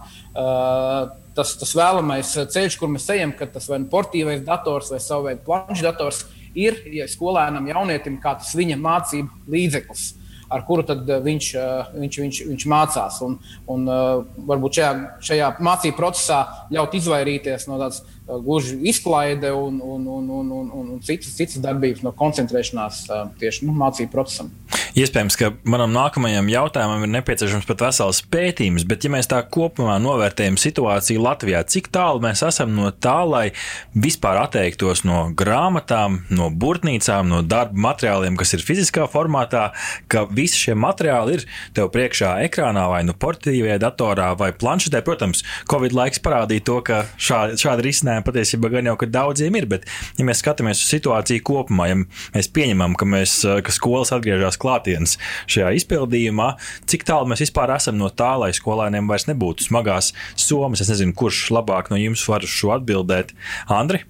tas, 1.38 1.52
tas 1.61 1.74
vēlamais 1.78 2.32
ceļš, 2.50 2.74
kur 2.80 2.90
mēs 2.90 3.07
ejam, 3.14 3.36
kad 3.38 3.52
tas 3.54 3.68
vai 3.70 3.78
nu 3.84 3.86
portīvais 3.92 4.42
dators 4.42 4.90
vai 4.90 4.98
savu 5.04 5.28
veidu 5.28 5.46
planšdators 5.46 6.24
ir 6.57 6.78
ja 6.96 7.07
skolēnam, 7.11 7.68
jaunietim, 7.70 8.20
kā 8.22 8.36
tas 8.40 8.54
viņa 8.57 8.78
mācību 8.80 9.52
līdzeklis. 9.52 10.07
Ar 10.46 10.62
kuru 10.66 10.84
eh, 10.86 11.16
viņš, 11.22 11.46
eh, 11.59 11.94
viņš, 11.98 12.18
viņš, 12.22 12.40
viņš 12.50 12.66
mācās. 12.70 13.18
Un, 13.26 13.38
un 13.72 13.88
eh, 13.90 14.04
varbūt 14.50 14.78
šajā, 14.78 14.90
šajā 15.28 15.48
mācību 15.66 15.98
procesā 15.98 16.40
ļaut 16.74 16.94
izvairīties 16.94 17.66
no 17.70 17.80
tādas 17.80 18.04
gluži 18.26 18.78
izklaide 18.90 19.52
un, 19.52 19.80
un, 19.82 20.06
un, 20.06 20.30
un, 20.30 20.52
un, 20.52 20.70
un, 20.74 20.88
un 20.96 21.02
citas, 21.04 21.34
citas 21.38 21.60
darbības, 21.62 22.02
no 22.06 22.12
koncentrēšanās 22.16 23.04
tieši 23.40 23.68
nu, 23.68 23.76
mācību 23.76 24.12
procesam. 24.12 24.50
Iespējams, 24.96 25.36
ka 25.36 25.50
manam 25.68 25.92
nākamajam 25.92 26.46
jautājumam 26.48 27.02
ir 27.04 27.10
nepieciešams 27.18 27.66
pat 27.68 27.82
vesels 27.84 28.22
pētījums, 28.32 28.86
bet 28.88 29.04
ja 29.04 29.10
mēs 29.12 29.28
tā 29.28 29.42
kopumā 29.44 29.98
novērtējam 30.00 30.56
situāciju 30.56 31.20
Latvijā, 31.20 31.60
cik 31.68 31.90
tālu 31.92 32.22
mēs 32.24 32.40
esam 32.46 32.72
no 32.72 32.88
tā, 32.88 33.18
lai 33.28 33.44
vispār 33.92 34.40
atteiktos 34.40 35.04
no 35.04 35.26
grāmatām, 35.36 36.22
no 36.32 36.48
burtnīcām, 36.48 37.28
no 37.28 37.42
darba 37.44 37.76
materiāliem, 37.90 38.38
kas 38.40 38.56
ir 38.56 38.64
fiziskā 38.64 39.04
formātā, 39.12 39.66
ka 40.08 40.24
visi 40.32 40.62
šie 40.64 40.78
materiāli 40.80 41.36
ir 41.36 41.44
tev 41.76 41.90
priekšā 41.92 42.32
ekrānā 42.46 42.86
vai 42.88 43.02
nu 43.04 43.12
portīvajā 43.12 43.76
datorā 43.84 44.30
vai 44.40 44.48
planšetē. 44.56 45.04
Protams, 45.04 45.44
Covid 45.68 45.92
laiks 45.92 46.24
parādīja 46.24 46.64
to, 46.70 46.78
ka 46.88 47.02
šā, 47.20 47.42
šādi 47.60 47.90
risinājumi 47.90 48.15
patiesībā 48.24 48.70
gan 48.72 48.92
jau 48.92 48.96
daudziem 49.06 49.60
ir, 49.60 49.66
bet 49.66 49.86
ja 50.16 50.24
mēs 50.26 50.40
skatāmies 50.44 50.80
uz 50.80 50.88
situāciju 50.94 51.44
kopumā, 51.46 51.90
ja 51.90 52.00
mēs 52.36 52.48
pieņemam, 52.54 52.96
ka, 52.98 53.08
mēs, 53.08 53.38
ka 53.44 53.74
skolas 53.74 54.14
atgriežas 54.14 54.58
klāt 54.60 54.76
klātienes 54.76 55.16
šajā 55.50 55.72
izpildījumā. 55.80 56.54
Cik 56.88 57.06
tālu 57.08 57.30
mēs 57.30 57.42
vispār 57.46 57.72
esam 57.76 57.98
no 57.98 58.10
tā, 58.10 58.34
lai 58.38 58.52
skolēniem 58.56 59.08
vairs 59.08 59.26
nebūtu 59.30 59.66
smagās 59.66 60.12
somas? 60.36 60.82
Es 60.84 60.90
nezinu, 60.92 61.14
kurš 61.16 61.50
labāk 61.54 61.90
no 61.90 61.96
jums 62.00 62.24
var 62.28 62.44
uz 62.44 62.52
šo 62.52 62.74
atbildēt. 62.76 63.32
Andri? 63.72 64.04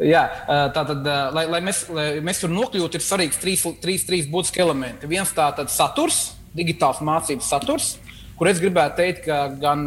Jā, 0.00 0.24
tā 0.74 0.84
tad, 0.88 1.04
lai, 1.36 1.44
lai, 1.50 1.60
mēs, 1.64 1.84
lai 1.92 2.08
mēs 2.24 2.40
tur 2.40 2.52
nokļūtu, 2.52 2.96
ir 2.96 3.04
svarīgs 3.04 3.40
trīs, 3.40 3.66
trīs, 3.82 4.06
trīs 4.08 4.30
būtiski 4.30 4.62
elementi. 4.64 5.10
Viens 5.10 5.32
tāds 5.36 5.76
saturs, 5.76 6.30
digitāls 6.56 7.02
mācības 7.04 7.52
saturs, 7.52 7.90
kur 8.38 8.48
es 8.48 8.62
gribētu 8.62 9.02
teikt, 9.02 9.26
ka 9.28 9.42
gan 9.60 9.84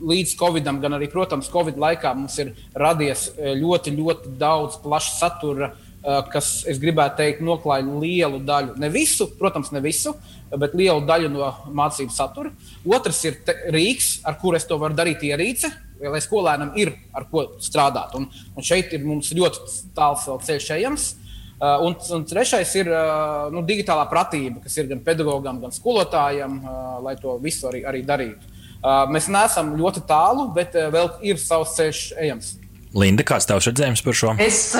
līdz 0.00 0.36
Covidam, 0.40 0.80
gan 0.82 0.96
arī, 0.96 1.10
protams, 1.12 1.50
Covid 1.52 1.78
laikā 1.80 2.14
mums 2.16 2.38
ir 2.42 2.54
radies 2.74 3.28
ļoti, 3.38 3.94
ļoti 3.94 4.36
daudz 4.40 4.80
plaša 4.82 5.18
satura 5.20 5.74
Eh, 6.04 6.24
kas, 6.28 6.48
es 6.68 6.76
gribētu 6.76 7.16
teikt, 7.16 7.38
noklāja 7.40 7.86
lielu 7.88 8.42
daļu, 8.44 8.74
ne 8.76 8.90
visu, 8.92 9.24
protams, 9.38 9.70
ne 9.72 9.80
visu, 9.80 10.12
bet 10.60 10.74
lielu 10.76 11.00
daļu 11.08 11.30
no 11.32 11.46
mācību 11.72 12.12
satura. 12.12 12.50
Otrs 12.84 13.22
ir 13.24 13.38
te, 13.46 13.54
rīks, 13.72 14.18
ar 14.28 14.36
kuru 14.42 14.58
es 14.58 14.68
to 14.68 14.76
varu 14.82 14.96
darīt 14.98 15.24
ierīce, 15.24 15.70
lai 16.04 16.20
skolēnam 16.20 16.74
ir 16.76 16.92
ar 17.16 17.24
ko 17.30 17.46
strādāt. 17.64 18.12
Un, 18.20 18.28
un 18.28 18.66
šeit 18.68 18.92
ir 18.92 19.06
mums 19.06 19.32
ļoti 19.32 19.78
tāls 19.96 20.28
ceļš 20.44 20.70
ejams. 20.76 21.06
Uh, 21.54 21.80
un, 21.86 21.96
un 22.12 22.24
trešais 22.28 22.74
ir 22.76 22.90
uh, 22.90 23.46
nu, 23.54 23.62
digitālā 23.64 24.04
pratība, 24.10 24.60
kas 24.60 24.74
ir 24.76 24.90
gan 24.90 25.00
pedagogam, 25.06 25.62
gan 25.62 25.72
skolotājam, 25.72 26.58
uh, 26.60 26.98
lai 27.06 27.14
to 27.16 27.38
visu 27.40 27.70
arī, 27.70 27.80
arī 27.88 28.02
darītu. 28.04 28.50
Mēs 28.84 29.30
neesam 29.32 29.72
ļoti 29.78 30.04
tālu, 30.08 30.50
bet 30.54 30.76
vēl 30.76 31.08
ir 31.24 31.40
savs 31.40 31.72
ceļš 31.78 32.00
ejams. 32.20 32.54
Linda, 32.94 33.24
kāds 33.26 33.48
tavs 33.48 33.66
redzējums 33.70 34.04
par 34.04 34.14
šo? 34.14 34.34
Es, 34.38 34.74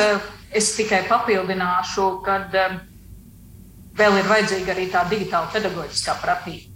Es 0.55 0.71
tikai 0.77 1.03
papildināšu, 1.09 2.05
ka 2.23 2.37
um, 2.47 2.77
vēl 3.99 4.21
ir 4.21 4.29
vajadzīga 4.31 4.71
arī 4.77 4.87
tā 4.93 5.03
digitāla 5.11 5.51
pedagoģiskā 5.51 6.15
pratība. 6.23 6.71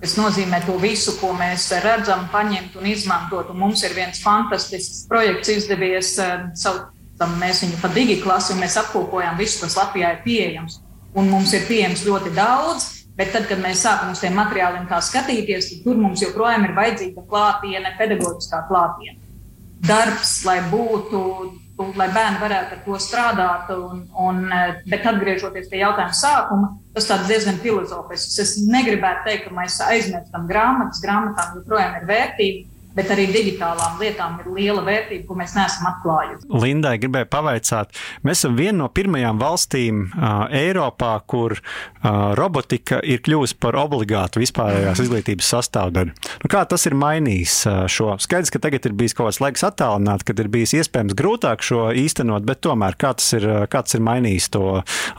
Tas 0.00 0.14
nozīmē 0.16 0.62
to 0.64 0.76
visu, 0.80 1.16
ko 1.18 1.34
mēs 1.36 1.66
redzam, 1.82 2.22
paņemt 2.32 2.78
un 2.78 2.86
izmantot. 2.88 3.50
Un 3.52 3.58
mums 3.60 3.82
ir 3.84 3.96
viens 3.96 4.20
fantastisks 4.22 5.02
projekts 5.10 5.50
izdevies, 5.50 6.12
saucam 6.56 7.34
mēs 7.40 7.64
viņu 7.64 7.80
par 7.82 7.92
digiklasu, 7.96 8.54
un 8.54 8.62
mēs 8.62 8.78
apkopojam 8.80 9.36
visu, 9.40 9.58
kas 9.64 9.76
Latvijā 9.76 10.14
ir 10.14 10.22
pieejams. 10.24 10.78
Un 11.18 11.28
mums 11.32 11.52
ir 11.58 11.66
pieejams 11.68 12.06
ļoti 12.06 12.32
daudz, 12.36 12.86
bet 13.18 13.32
tad, 13.34 13.48
kad 13.50 13.62
mēs 13.62 13.84
sākam 13.84 14.14
uz 14.14 14.22
tiem 14.22 14.36
materiāliem 14.38 14.88
skatīties, 14.88 15.72
tad 15.72 15.86
tur 15.86 15.98
mums 16.00 16.22
joprojām 16.22 16.68
ir 16.68 16.76
vajadzīga 16.78 17.24
klātiene, 17.30 17.94
pedagoģiskā 17.98 18.66
klātiene. 18.70 19.18
Darbs, 19.88 20.40
lai 20.46 20.58
būtu 20.70 21.24
lai 21.78 22.08
bērni 22.10 22.40
varētu 22.42 22.74
ar 22.74 22.80
to 22.84 22.98
strādāt. 23.02 23.70
Un, 23.74 24.00
un, 24.18 24.40
bet 24.90 25.06
atgriežoties 25.06 25.68
pie 25.70 25.82
jautājuma 25.82 26.16
sākuma, 26.16 26.72
tas 26.96 27.06
ir 27.14 27.28
diezgan 27.28 27.60
filozofisks. 27.62 28.38
Es 28.42 28.56
negribētu 28.66 29.28
teikt, 29.28 29.46
ka 29.46 29.54
mēs 29.54 29.78
aizmirstam 29.86 30.48
grāmatas, 30.50 31.02
grāmatām 31.04 31.60
joprojām 31.60 32.00
ir 32.00 32.08
vērtība 32.10 32.77
bet 32.98 33.12
arī 33.14 33.28
digitālām 33.30 33.98
lietām 34.02 34.40
ir 34.42 34.50
liela 34.56 34.82
vērtība, 34.86 35.24
ko 35.28 35.36
mēs 35.38 35.54
neesam 35.56 35.86
atklājuši. 35.92 36.48
Lindai 36.64 36.96
gribēju 37.00 37.28
pavaicāt, 37.30 37.94
mēs 38.26 38.42
esam 38.42 38.56
viena 38.58 38.82
no 38.82 38.88
pirmajām 38.94 39.38
valstīm 39.40 40.00
uh, 40.08 40.46
Eiropā, 40.54 41.12
kur 41.30 41.54
uh, 41.58 42.34
robotika 42.38 42.98
ir 43.06 43.22
kļuvusi 43.24 43.58
par 43.62 43.78
obligātu 43.78 44.42
vispārējās 44.42 45.02
izglītības 45.04 45.52
sastāvdaļu. 45.54 46.14
Nu, 46.42 46.50
kā 46.50 46.64
tas 46.70 46.86
ir 46.90 46.96
mainījis 46.98 47.56
uh, 47.70 47.78
šo? 47.90 48.16
Skaidrs, 48.22 48.52
ka 48.54 48.62
tagad 48.66 48.88
ir 48.90 48.96
bijis 48.98 49.14
kaut 49.18 49.30
kāds 49.30 49.40
laiks 49.44 49.66
attālināt, 49.68 50.26
kad 50.26 50.42
ir 50.42 50.50
bijis 50.52 50.74
iespējams 50.80 51.16
grūtāk 51.18 51.62
šo 51.66 51.88
īstenot, 51.94 52.46
bet 52.48 52.62
tomēr 52.66 52.98
kā 52.98 53.14
tas 53.18 53.30
ir, 53.38 53.46
kā 53.70 53.84
tas 53.86 53.98
ir 53.98 54.04
mainījis 54.06 54.50
to 54.56 54.64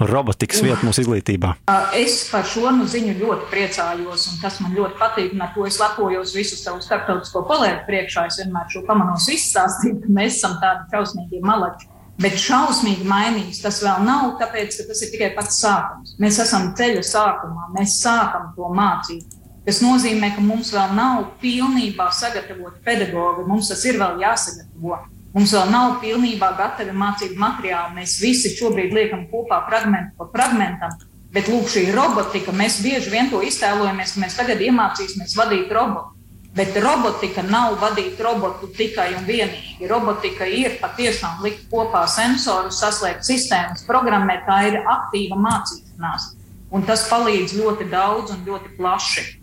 robotikas 0.04 0.64
vietu 0.66 0.90
mūsu 0.90 1.06
izglītībā? 1.06 1.56
Es 1.96 2.22
par 2.32 2.48
šo 2.48 2.72
nu 2.76 2.88
ziņu 2.90 3.16
ļoti 3.22 3.50
priecājos, 3.54 4.28
un 4.34 4.44
tas 4.44 4.60
man 4.64 4.76
ļoti 4.76 5.00
patīk, 5.00 5.34
un 5.36 5.48
ar 5.48 5.54
to 5.56 5.68
es 5.70 5.80
lepojos 5.82 6.36
visu 6.36 6.60
savu 6.60 6.84
starptautisko 6.84 7.44
kolēģiju 7.48 7.69
kolēģi 7.70 7.86
priekšā 7.86 8.26
es 8.28 8.40
vienmēr 8.42 8.70
šo 8.72 8.84
pamanos 8.88 9.28
izstāstīju, 9.30 10.02
ka 10.04 10.14
mēs 10.18 10.40
esam 10.40 10.58
tādi 10.62 10.90
šausmīgi 10.92 11.42
malači. 11.46 11.88
Bet 12.20 12.36
šausmīgi 12.36 13.06
mainīgs 13.08 13.62
tas 13.64 13.80
vēl 13.84 14.04
nav, 14.04 14.38
tāpēc, 14.40 14.76
ka 14.76 14.88
tas 14.90 15.02
ir 15.06 15.12
tikai 15.14 15.30
pats 15.36 15.60
sākums. 15.62 16.16
Mēs 16.20 16.40
esam 16.44 16.74
ceļa 16.76 17.04
sākumā, 17.06 17.70
mēs 17.78 18.00
sākam 18.02 18.50
to 18.56 18.68
mācīt. 18.76 19.38
Tas 19.66 19.80
nozīmē, 19.84 20.34
ka 20.36 20.42
mums 20.42 20.74
vēl 20.74 20.96
nav 20.98 21.30
pilnībā 21.40 22.10
sagatavoti 22.12 22.82
pedagogi, 22.84 23.46
mums 23.48 23.70
tas 23.72 23.86
ir 23.86 24.00
vēl 24.02 24.20
jāsagatavo. 24.24 25.00
Mums 25.30 25.54
vēl 25.54 25.70
nav 25.70 26.00
pilnībā 26.02 26.56
gatavi 26.58 26.96
mācību 26.98 27.38
materiāli. 27.40 28.00
Mēs 28.02 28.18
visi 28.20 28.52
šobrīd 28.58 28.96
liekam 28.98 29.28
kopā 29.30 29.62
fragmentu 29.70 30.18
pa 30.18 30.28
fragmentam. 30.34 30.98
Bet 31.32 31.48
lūk, 31.48 31.70
šī 31.70 31.92
robotika, 31.94 32.52
mēs 32.52 32.82
bieži 32.82 33.14
vien 33.14 33.30
to 33.30 33.44
iztēlojamies, 33.46 34.16
ka 34.16 34.24
mēs 34.26 34.40
tagad 34.40 34.64
iemācīsimies 34.66 35.38
vadīt 35.38 35.70
robotu. 35.72 36.19
Bet 36.58 36.74
robotika 36.82 37.44
nav 37.46 37.76
vadīt 37.80 38.20
robotu 38.26 38.72
tikai 38.74 39.12
un 39.16 39.26
vienīgi. 39.28 39.86
Robotika 39.90 40.48
ir 40.50 40.80
patiešām 40.82 41.44
likt 41.46 41.68
kopā 41.72 42.06
sensorus, 42.10 42.82
saslēgt 42.82 43.28
sistēmas, 43.28 43.86
programmēt. 43.88 44.48
Tā 44.50 44.64
ir 44.72 44.80
aktīva 44.82 45.38
mācīšanās. 45.40 46.32
Un 46.74 46.86
tas 46.90 47.06
palīdz 47.10 47.54
ļoti 47.58 47.90
daudz 47.94 48.34
un 48.34 48.42
ļoti 48.50 48.76
plaši. 48.78 49.39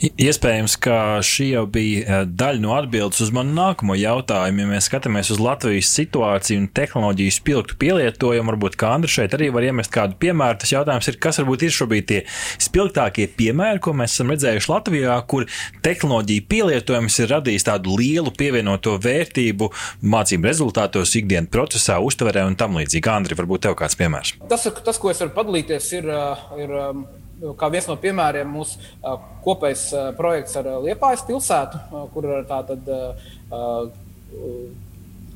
Iespējams, 0.00 0.76
ka 0.80 0.96
šī 1.24 1.50
jau 1.50 1.64
bija 1.70 2.00
eh, 2.00 2.22
daļa 2.26 2.62
no 2.62 2.72
atbildes 2.76 3.20
uz 3.24 3.32
manu 3.34 3.52
nākamo 3.56 3.96
jautājumu. 3.98 4.64
Ja 4.64 4.70
mēs 4.70 4.88
skatāmies 4.88 5.30
uz 5.34 5.40
Latvijas 5.42 5.90
situāciju 5.96 6.62
un 6.62 6.68
tehnoloģiju 6.76 7.34
spilgtu 7.36 7.76
pielietojumu, 7.80 8.54
varbūt 8.54 8.78
kā 8.80 8.94
Andris 8.96 9.18
šeit 9.18 9.36
arī 9.36 9.50
var 9.54 9.66
iemest 9.66 9.92
kādu 9.94 10.16
piemēru. 10.22 10.60
Tas 10.62 10.74
jautājums 10.74 11.10
ir, 11.10 11.20
kas 11.22 11.40
varbūt 11.42 11.66
ir 11.66 11.76
šobrīd 11.76 12.08
tie 12.10 12.20
spilgtākie 12.62 13.28
piemēri, 13.38 13.82
ko 13.84 13.94
mēs 13.96 14.16
esam 14.16 14.32
redzējuši 14.34 14.72
Latvijā, 14.72 15.16
kur 15.30 15.46
tehnoloģija 15.84 16.46
pielietojums 16.50 17.20
ir 17.22 17.32
radījis 17.34 17.68
tādu 17.68 17.96
lielu 18.00 18.32
pievienoto 18.36 18.96
vērtību 19.02 19.70
mācību 20.00 20.50
rezultātos, 20.50 21.16
ikdienas 21.20 21.52
procesā, 21.52 22.00
uztverē 22.04 22.46
un 22.48 22.58
tam 22.60 22.78
līdzīgi. 22.80 23.08
Andri, 23.10 23.34
varbūt 23.36 23.66
tev 23.66 23.74
kāds 23.78 23.98
piemērs? 23.98 24.36
Tas, 24.50 24.68
tas 24.84 25.00
ko 25.00 25.10
es 25.10 25.20
varu 25.22 25.34
padalīties, 25.34 25.88
ir, 25.98 26.06
ir 26.62 26.76
kā 27.58 27.70
viens 27.72 27.88
no 27.88 27.96
piemēriem 28.00 28.50
mūsu 28.52 28.78
kopējs 29.44 29.88
projekts 30.18 30.58
ar 30.60 30.68
Liepājas 30.84 31.24
pilsētu, 31.28 31.80
kur 32.14 32.28
ir 32.28 32.46
tātad 32.50 32.92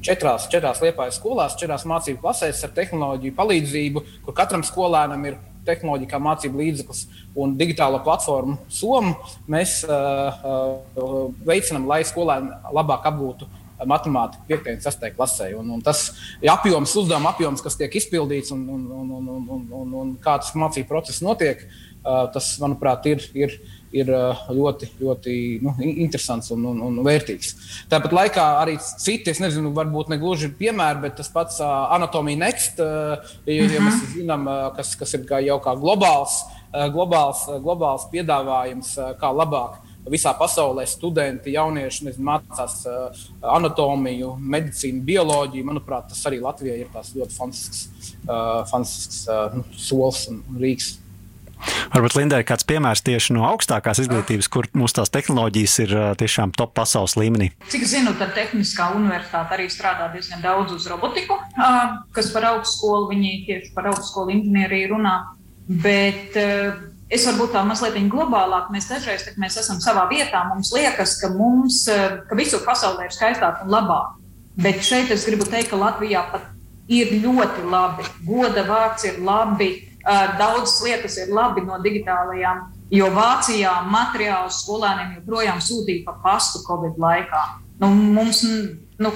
četrās, 0.05 0.49
četrās 0.53 0.83
Liepājas 0.85 1.19
skolās, 1.21 1.57
četrās 1.61 1.87
mācību 1.89 2.21
klasēs 2.23 2.63
ar 2.67 2.77
tehnoloģiju 2.77 3.37
palīdzību, 3.39 4.05
kur 4.27 4.37
katram 4.37 4.65
skolēnam 4.67 5.29
ir 5.31 5.41
tehnoloģija 5.65 6.11
kā 6.11 6.21
mācību 6.21 6.61
līdzeklis 6.61 7.05
un 7.41 7.57
digitālo 7.59 8.01
platformu 8.05 8.59
Somu. 8.69 9.15
Mēs 9.51 9.81
uh, 9.89 10.45
uh, 10.45 11.21
veicinām, 11.47 11.89
lai 11.89 12.03
skolēni 12.07 12.53
labāk 12.75 13.09
apgūtu 13.09 13.49
matemātiku 13.89 14.47
5. 14.49 14.77
un 14.77 14.85
6. 14.85 15.09
klasē. 15.17 15.49
Un, 15.59 15.73
un 15.77 15.81
tas 15.85 16.07
ir 16.41 16.53
apjoms, 16.53 16.93
uzdevuma 17.01 17.33
apjoms, 17.35 17.65
kas 17.65 17.77
tiek 17.81 17.97
izpildīts 17.99 18.53
un, 18.55 18.63
un, 18.71 18.85
un, 18.93 19.11
un, 19.17 19.49
un, 19.57 19.67
un, 19.81 19.97
un 20.03 20.15
kā 20.23 20.37
tas 20.41 20.53
mācību 20.57 20.89
process 20.93 21.25
notiek. 21.25 21.65
Uh, 21.65 21.94
tas, 22.35 22.51
manuprāt, 22.61 23.07
ir, 23.09 23.23
ir, 23.37 23.55
ir 23.95 24.11
ļoti, 24.53 24.91
ļoti 25.01 25.37
nu, 25.65 25.75
interesants 25.83 26.51
un, 26.55 26.67
un, 26.73 26.83
un 26.89 26.99
vērtīgs. 27.07 27.55
Tāpat 27.93 28.17
laikā 28.19 28.45
arī 28.61 28.77
citi, 28.83 29.33
es 29.33 29.41
nezinu, 29.43 29.73
varbūt 29.77 30.13
ne 30.13 30.19
gluži 30.21 30.53
piemēri, 30.59 31.05
bet 31.07 31.17
tas 31.21 31.33
pats 31.33 31.63
Anatomija 31.65 32.43
Next, 32.45 32.83
ja, 32.83 33.17
ja 33.55 33.81
mēs 33.81 34.03
mhm. 34.03 34.13
zinām, 34.19 34.53
kas, 34.77 34.93
kas 35.01 35.17
ir 35.17 35.25
kā 35.29 35.41
jau 35.45 35.61
kā 35.65 35.77
globāls, 35.81 36.43
globāls, 36.95 37.47
globāls 37.65 38.09
piedāvājums, 38.13 38.97
kā 39.21 39.33
labāk 39.33 39.81
visā 40.11 40.35
pasaulē 40.37 40.85
studenti, 40.89 41.55
jaunieši 41.55 42.09
nezinu, 42.09 42.27
mācās 42.29 42.77
uh, 42.89 43.23
anatomiju, 43.55 44.35
medicīnu, 44.55 45.03
bioloģiju. 45.07 45.69
Manuprāt, 45.71 46.11
tas 46.13 46.21
arī 46.29 46.43
Latvijai 46.45 46.83
ir 46.83 46.91
ļoti 46.93 47.37
fantastisks, 47.37 48.13
uh, 48.27 48.61
fantastisks 48.71 49.25
uh, 49.33 49.57
solis 49.81 50.27
un 50.33 50.43
rīks. 50.61 50.99
Varbūt 51.95 52.17
Lindai 52.19 52.41
ir 52.43 52.47
kāds 52.49 52.67
piemērs 52.69 53.05
tieši 53.07 53.37
no 53.37 53.45
augstākās 53.49 54.01
izglītības, 54.03 54.49
kur 54.51 54.69
mūsu 54.77 54.99
tās 54.99 55.13
tehnoloģijas 55.15 55.77
ir 55.85 55.95
tiešām 56.21 56.55
top 56.59 56.75
pasaules 56.79 57.17
līmenī. 57.21 57.51
Cik 57.73 57.87
zinu, 57.89 58.15
tad 58.19 58.35
Tehniskā 58.37 58.91
universitāte 58.97 59.57
arī 59.57 59.69
strādā 59.73 60.09
diezgan 60.15 60.43
daudz 60.45 60.75
uz 60.75 60.89
robotiku, 60.91 61.39
kas 62.17 62.33
par 62.35 62.49
augstskolu 62.55 63.13
viņi 63.13 63.37
tieši 63.49 63.71
par 63.77 63.93
augstskolu 63.93 64.35
inženieriju 64.35 64.91
runā. 64.97 65.15
Bet 65.65 66.35
es 66.35 67.29
varbūt 67.29 67.55
tā 67.55 67.63
mazliet 67.69 67.97
globālāk, 68.13 68.73
mēs 68.75 68.91
dažreiz 68.91 69.29
mēs 69.41 69.61
esam 69.61 69.79
savā 69.81 70.09
vietā, 70.11 70.43
mums 70.51 70.75
liekas, 70.75 71.19
ka, 71.23 71.31
mums, 71.37 71.85
ka 72.29 72.39
visur 72.39 72.65
pasaulē 72.67 73.09
ir 73.09 73.15
skaistāk 73.17 73.63
un 73.65 73.73
labāk. 73.73 74.19
Bet 74.55 74.85
šeit 74.87 75.11
es 75.11 75.25
gribu 75.27 75.47
teikt, 75.51 75.73
ka 75.73 75.79
Latvijā 75.81 76.27
pat 76.31 76.51
ir 76.91 77.15
ļoti 77.23 77.65
labi. 77.71 78.07
Goda 78.27 78.63
vārds 78.69 79.07
ir 79.09 79.19
labi 79.25 79.71
Daudzas 80.05 80.83
lietas 80.85 81.17
ir 81.17 81.33
labi 81.33 81.65
no 81.65 81.79
digitālajām, 81.81 82.67
jo 82.93 83.09
Vācijā 83.15 83.73
materiālus 83.89 84.61
skolēniem 84.65 85.17
joprojām 85.21 85.63
sūtīja 85.65 86.05
pa 86.05 86.19
pastu 86.25 86.61
Covid 86.67 87.01
laikā. 87.01 87.45
Nu, 87.81 87.89
mums 87.89 88.43
nu, 89.01 89.13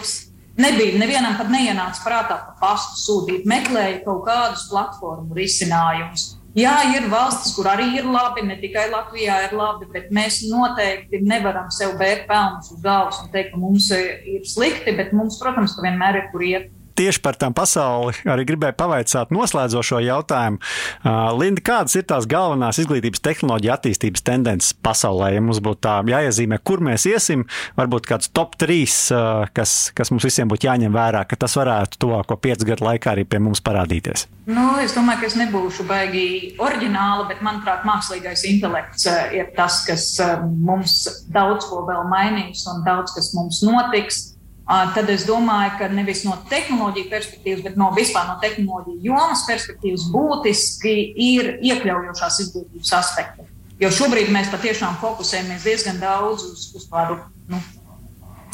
nebija, 0.56 0.96
nevienam 0.98 1.36
pat 1.38 1.52
neienāca 1.52 2.02
prātā 2.06 2.40
pa 2.46 2.56
pastu 2.62 2.98
sūtīt, 3.04 3.46
meklēja 3.48 4.00
kaut 4.06 4.24
kādus 4.26 4.66
platformu 4.72 5.36
risinājumus. 5.36 6.32
Jā, 6.58 6.72
ir 6.96 7.04
valstis, 7.12 7.52
kur 7.54 7.68
arī 7.70 7.90
ir 8.00 8.06
labi, 8.08 8.42
ne 8.48 8.56
tikai 8.58 8.88
Latvijā 8.90 9.36
ir 9.44 9.52
labi, 9.54 9.86
bet 9.92 10.08
mēs 10.14 10.40
noteikti 10.48 11.20
nevaram 11.22 11.68
sev 11.70 11.92
bērt 12.00 12.24
pelnus 12.30 12.72
uz 12.72 12.80
galvas 12.82 13.20
un 13.22 13.28
teikt, 13.34 13.52
ka 13.52 13.60
mums 13.60 13.90
ir 13.94 14.48
slikti, 14.48 14.96
bet 14.96 15.12
mums, 15.14 15.36
protams, 15.38 15.76
vienmēr 15.84 16.22
ir 16.22 16.26
kur 16.32 16.42
iet 16.48 16.72
tieši 16.98 17.22
par 17.22 17.38
tām 17.38 17.54
pasauli 17.56 18.14
arī 18.28 18.46
gribēju 18.48 18.76
pavaicāt 18.78 19.32
noslēdzošo 19.34 20.00
jautājumu. 20.04 20.58
Uh, 20.58 21.30
Linda, 21.38 21.62
kādas 21.64 21.96
ir 21.98 22.06
tās 22.08 22.26
galvenās 22.30 22.80
izglītības 22.82 23.22
tehnoloģija 23.24 23.76
attīstības 23.78 24.24
tendences 24.26 24.74
pasaulē? 24.84 25.32
Ja 25.36 25.44
mums 25.44 25.62
būtu 25.64 25.82
tā 25.86 25.96
jāiezīmē, 26.08 26.60
kur 26.66 26.82
mēs 26.84 27.06
iesim, 27.10 27.46
varbūt 27.78 28.08
kāds 28.10 28.32
top 28.34 28.56
3, 28.60 28.78
uh, 29.14 29.44
kas, 29.54 29.76
kas 29.96 30.12
mums 30.14 30.26
visiem 30.26 30.50
būtu 30.50 30.68
jāņem 30.68 30.94
vērā, 30.94 31.24
ka 31.28 31.38
tas 31.38 31.54
varētu 31.58 32.00
tuvāko 32.02 32.38
piecu 32.42 32.72
gadu 32.72 32.88
laikā 32.88 33.14
arī 33.14 33.26
pie 33.28 33.42
mums 33.42 33.62
parādīties. 33.64 34.26
Nu, 34.48 34.70
es 34.80 34.94
domāju, 34.96 35.22
ka 35.22 35.28
es 35.28 35.36
nebūšu 35.38 35.84
baigi 35.88 36.26
oriģināli, 36.64 37.28
bet 37.28 37.44
manuprāt, 37.44 37.84
mākslīgais 37.88 38.46
intelekts 38.48 39.04
ir 39.36 39.52
tas, 39.56 39.82
kas 39.86 40.08
mums 40.42 41.02
daudz 41.32 41.68
ko 41.68 41.84
vēl 41.88 42.08
mainīs 42.08 42.64
un 42.70 42.82
daudz 42.86 43.12
kas 43.16 43.32
mums 43.36 43.60
notiks 43.66 44.37
tad 44.68 45.08
es 45.08 45.24
domāju, 45.24 45.76
ka 45.80 45.88
nevis 45.88 46.26
no 46.26 46.34
tehnoloģiju 46.50 47.08
perspektīvas, 47.08 47.62
bet 47.64 47.78
no 47.80 47.88
vispār 47.96 48.26
no 48.28 48.36
tehnoloģiju 48.42 49.00
jomas 49.08 49.46
perspektīvas 49.48 50.04
būtiski 50.12 50.94
ir 51.28 51.54
iekļaujošās 51.70 52.42
izglītības 52.44 52.92
aspekti. 52.98 53.48
Jo 53.80 53.88
šobrīd 53.94 54.28
mēs 54.34 54.50
patiešām 54.52 54.98
fokusējamies 55.00 55.64
diezgan 55.64 56.00
daudz 56.02 56.44
uz, 56.44 56.68
uz 56.76 56.86
tādu 56.90 57.16
nu, 57.48 57.62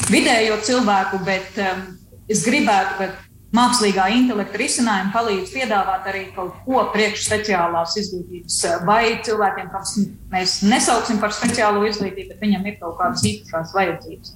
vidējo 0.07 0.61
cilvēku, 0.63 1.19
bet 1.27 1.59
um, 1.59 1.85
es 2.31 2.45
gribētu, 2.45 2.95
ka 2.99 3.09
mākslīgā 3.55 4.07
intelekta 4.15 4.59
risinājumi 4.59 5.13
palīdz 5.13 5.53
piedāvāt 5.53 6.07
arī 6.11 6.25
kaut 6.35 6.55
ko 6.65 6.85
priekš 6.93 7.27
speciālās 7.27 7.95
izglītības. 7.99 8.59
Vai 8.87 9.17
cilvēkiem, 9.25 9.71
kas 9.73 9.97
mēs 10.31 10.59
nesauksim 10.63 11.19
par 11.19 11.35
speciālo 11.35 11.83
izglītību, 11.89 12.33
bet 12.33 12.45
viņam 12.45 12.69
ir 12.69 12.77
kaut 12.79 12.99
kādas 13.01 13.25
īpašās 13.27 13.75
vajadzības. 13.75 14.35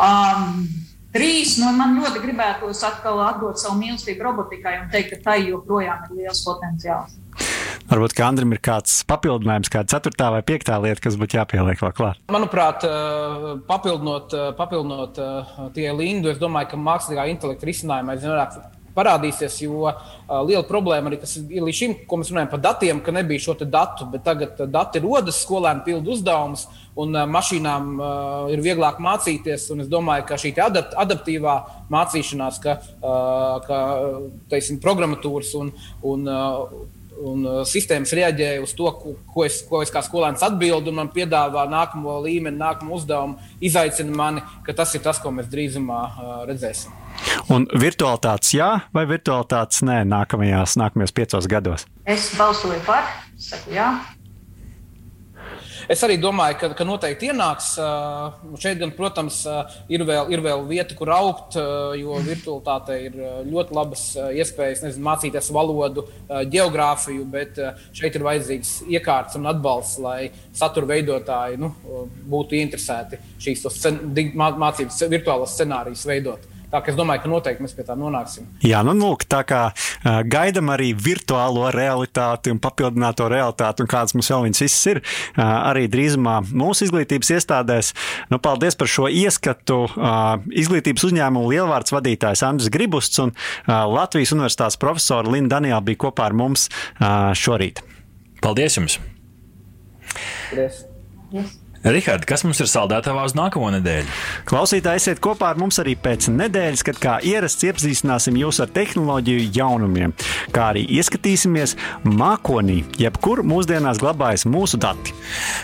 Um, 0.00 0.64
Trīs, 1.10 1.56
nu, 1.58 1.72
man 1.74 1.96
ļoti 1.98 2.20
gribētos 2.22 2.84
atkal 2.86 3.18
atdot 3.24 3.58
savu 3.58 3.80
mīlestību 3.80 4.22
robotikai 4.28 4.76
un 4.84 4.92
teikt, 4.92 5.16
ka 5.16 5.24
tai 5.24 5.40
joprojām 5.48 6.04
ir 6.06 6.20
liels 6.20 6.44
potenciāls. 6.46 7.16
Varbūt 7.90 8.20
Andrim 8.22 8.54
ir 8.54 8.60
kāds 8.62 9.00
papildinājums, 9.10 9.72
kāda 9.74 9.90
ceturtā 9.96 10.28
vai 10.30 10.44
piektā 10.46 10.76
lieta, 10.78 11.02
kas 11.02 11.16
būtu 11.18 11.40
jāpieliek 11.40 11.80
vēl 11.82 11.94
klāt. 11.96 12.20
Manuprāt, 12.30 12.86
eh, 12.86 13.56
papildinot, 13.66 14.36
eh, 14.38 14.52
papildinot 14.54 15.18
eh, 15.18 15.56
tie 15.74 15.88
lindu, 15.90 16.30
es 16.30 16.38
domāju, 16.38 16.70
ka 16.70 16.76
mākslīgā 16.78 17.26
intelekta 17.32 17.66
risinājumā 17.66 18.14
aizvien 18.14 18.36
vairāk 18.36 18.60
parādīsies. 18.94 19.58
Jo 19.64 19.90
liela 20.46 20.62
problēma 20.68 21.10
arī, 21.10 21.18
kas 21.24 21.36
ir 21.40 21.66
līdz 21.66 21.80
šim, 21.80 21.96
ko 22.06 22.20
mēs 22.20 22.30
runājam 22.30 22.52
par 22.54 22.62
datiem, 22.68 23.02
ka 23.02 23.10
nebija 23.10 23.42
šo 23.42 23.56
datu, 23.64 24.06
bet 24.12 24.22
tagad 24.22 24.62
dati 24.70 25.02
rodas, 25.02 25.42
skolēni 25.42 25.84
pild 25.84 26.06
uzdevumus, 26.06 26.68
un 27.00 27.16
uh, 27.16 27.26
mašīnām 27.30 27.90
uh, 27.96 28.52
ir 28.54 28.62
vieglāk 28.64 29.00
mācīties. 29.02 29.66
Es 29.84 29.90
domāju, 29.90 30.28
ka 30.28 30.38
šī 30.40 30.54
adapt, 30.60 30.96
adaptīvā 31.00 31.56
mācīšanās, 31.92 32.62
ka, 32.62 32.78
uh, 33.00 33.58
ka 33.66 33.82
teiksim, 34.52 34.80
programmatūras 34.82 35.54
un, 35.60 35.74
un 36.06 36.26
uh, 36.30 36.80
un 37.20 37.44
sistēmas 37.68 38.12
reaģē 38.16 38.50
uz 38.64 38.72
to, 38.76 38.88
ko, 38.96 39.14
ko, 39.32 39.44
es, 39.44 39.60
ko 39.68 39.82
es 39.84 39.92
kā 39.92 40.02
skolēns 40.04 40.44
atbildu, 40.46 40.92
un 40.92 41.02
man 41.02 41.10
piedāvā 41.12 41.66
nākamo 41.70 42.16
līmeni, 42.24 42.56
nākamo 42.60 42.96
uzdevumu, 42.96 43.50
izaicina 43.64 44.16
mani, 44.16 44.44
ka 44.66 44.74
tas 44.76 44.94
ir 44.96 45.04
tas, 45.04 45.20
ko 45.22 45.32
mēs 45.34 45.50
drīzumā 45.52 46.00
uh, 46.08 46.30
redzēsim. 46.48 46.94
Un 47.52 47.66
virtualitātes 47.76 48.54
jā, 48.56 48.70
vai 48.96 49.04
virtualitātes 49.10 49.84
nē, 49.86 50.00
nākamajās, 50.08 50.78
nākamajos 50.80 51.14
piecos 51.16 51.50
gados? 51.50 51.84
Es 52.08 52.30
balsoju 52.38 52.80
par, 52.86 53.10
saku 53.40 53.76
jā. 53.76 53.90
Es 55.88 56.02
arī 56.04 56.18
domāju, 56.20 56.58
ka, 56.60 56.70
ka 56.76 56.86
noteikti 56.86 57.30
ienāks. 57.30 57.72
Šeit, 58.60 58.80
gan, 58.82 58.92
protams, 58.96 59.40
ir 59.92 60.04
vēl, 60.08 60.30
ir 60.34 60.42
vēl 60.44 60.64
vieta, 60.68 60.96
kur 60.98 61.12
augt, 61.14 61.56
jo 62.00 62.18
virtualitāte 62.26 62.98
ir 63.06 63.18
ļoti 63.48 63.76
labas 63.76 64.04
iespējas 64.18 64.84
nezinu, 64.86 65.06
mācīties 65.06 65.50
valodu, 65.54 66.06
geogrāfiju, 66.52 67.26
bet 67.32 67.60
šeit 67.96 68.18
ir 68.18 68.26
vajadzīgs 68.26 68.74
iekārts 68.90 69.38
un 69.40 69.50
atbalsts, 69.50 69.98
lai 70.02 70.30
satura 70.56 70.92
veidotāji 70.92 71.60
nu, 71.60 71.72
būtu 72.30 72.58
interesēti 72.60 73.20
šīs 73.40 73.66
mācības 74.36 75.04
virtuālos 75.10 75.56
scenārijus 75.56 76.06
veidot. 76.08 76.48
Tā 76.70 76.78
kā 76.78 76.92
es 76.92 76.98
domāju, 76.98 77.24
ka 77.24 77.30
noteikti 77.32 77.64
mēs 77.64 77.72
pie 77.74 77.84
tā 77.86 77.96
nonāksim. 77.98 78.46
Jā, 78.62 78.84
nu, 78.86 78.94
lūk, 78.94 79.24
tā 79.30 79.40
kā 79.48 79.60
uh, 79.72 80.20
gaidām 80.22 80.70
arī 80.70 80.92
virtuālo 80.94 81.66
realitāti 81.74 82.52
un 82.54 82.60
papildināto 82.62 83.26
realitāti, 83.30 83.82
un 83.82 83.90
kādas 83.90 84.14
mums 84.14 84.30
vēl 84.30 84.46
viņas 84.46 84.62
visas 84.62 84.90
ir, 84.92 85.00
uh, 85.02 85.42
arī 85.72 85.88
drīzumā 85.90 86.36
mūsu 86.46 86.86
izglītības 86.86 87.32
iestādēs. 87.38 87.92
Nu, 88.30 88.38
paldies 88.42 88.78
par 88.78 88.90
šo 88.90 89.10
ieskatu. 89.10 89.80
Uh, 89.90 90.38
izglītības 90.54 91.08
uzņēmumu 91.10 91.50
lielvārds 91.50 91.94
vadītājs 91.94 92.44
Andris 92.46 92.70
Gribusts 92.72 93.18
un 93.22 93.34
uh, 93.34 93.74
Latvijas 93.90 94.34
Universitātes 94.36 94.78
profesora 94.80 95.30
Linda 95.30 95.58
Daniela 95.58 95.82
bija 95.82 96.04
kopā 96.06 96.30
ar 96.30 96.38
mums 96.38 96.68
uh, 96.70 97.32
šorīt. 97.34 97.82
Paldies 98.44 98.78
jums! 98.78 99.00
Paldies! 100.50 100.84
Yes. 101.34 101.59
Rihards, 101.80 102.26
kas 102.28 102.42
mums 102.44 102.58
ir 102.60 102.68
saldētavā 102.68 103.22
uz 103.24 103.32
nākamo 103.32 103.70
nedēļu? 103.72 104.08
Klausītāji, 104.48 105.00
esiet 105.00 105.20
kopā 105.24 105.54
ar 105.54 105.60
mums 105.60 105.78
arī 105.80 105.94
pēc 105.96 106.26
nedēļas, 106.28 106.82
kad 106.84 106.98
kā 107.00 107.14
ierasts 107.24 107.64
iepazīstināsim 107.64 108.36
jūs 108.36 108.60
ar 108.60 108.68
tehnoloģiju 108.74 109.46
jaunumiem, 109.56 110.12
kā 110.52 110.66
arī 110.74 110.82
ieskatīsimies 110.98 111.78
mākonī, 112.04 112.82
jebkur 113.00 113.40
mūsdienās 113.48 114.00
glabājas 114.02 114.44
mūsu 114.44 114.76
dati. 114.82 115.14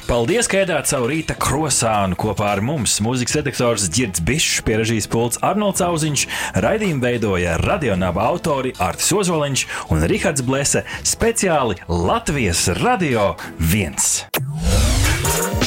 Paldies, 0.09 0.49
ka 0.49 0.63
ēdāt 0.63 0.89
savu 0.89 1.11
rīta 1.13 1.37
krosānu 1.37 2.17
kopā 2.17 2.49
ar 2.55 2.65
mums. 2.65 2.97
Mūzikas 3.05 3.37
redaktors 3.43 3.91
Girds 3.93 4.25
Bišs, 4.25 4.65
pierakstījis 4.65 5.11
pults 5.13 5.43
Arnolds 5.45 5.85
Auziņš, 5.85 6.25
raidījumu 6.65 7.05
veidoja 7.05 7.61
radionāba 7.61 8.25
autori 8.31 8.73
Artis 8.81 9.13
Ozoliņš 9.21 9.69
un 9.93 10.09
Rihards 10.09 10.49
Blese 10.49 10.87
speciāli 11.05 11.77
Latvijas 11.93 12.71
Radio 12.81 13.35
1. 13.61 15.66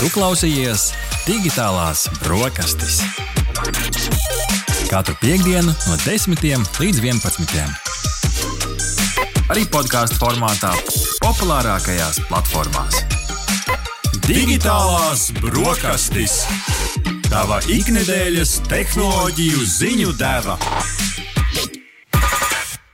Tu 0.00 0.08
klausījies 0.14 0.94
digitālās 1.26 2.06
brokastis. 2.22 3.02
Katru 4.88 5.12
piekdienu 5.20 5.74
no 5.74 5.96
10 6.00 6.40
līdz 6.80 7.02
11. 7.04 7.60
Arī 9.52 9.66
podkāstu 9.68 10.16
formātā, 10.22 10.72
populārākajās 11.20 12.22
platformās. 12.30 13.02
Digitālās 14.24 15.28
brokastis. 15.42 16.46
Tava 17.28 17.60
ikdienas 17.68 18.56
tehnoloģiju 18.72 19.68
ziņu 19.76 20.16
deva. 20.16 20.56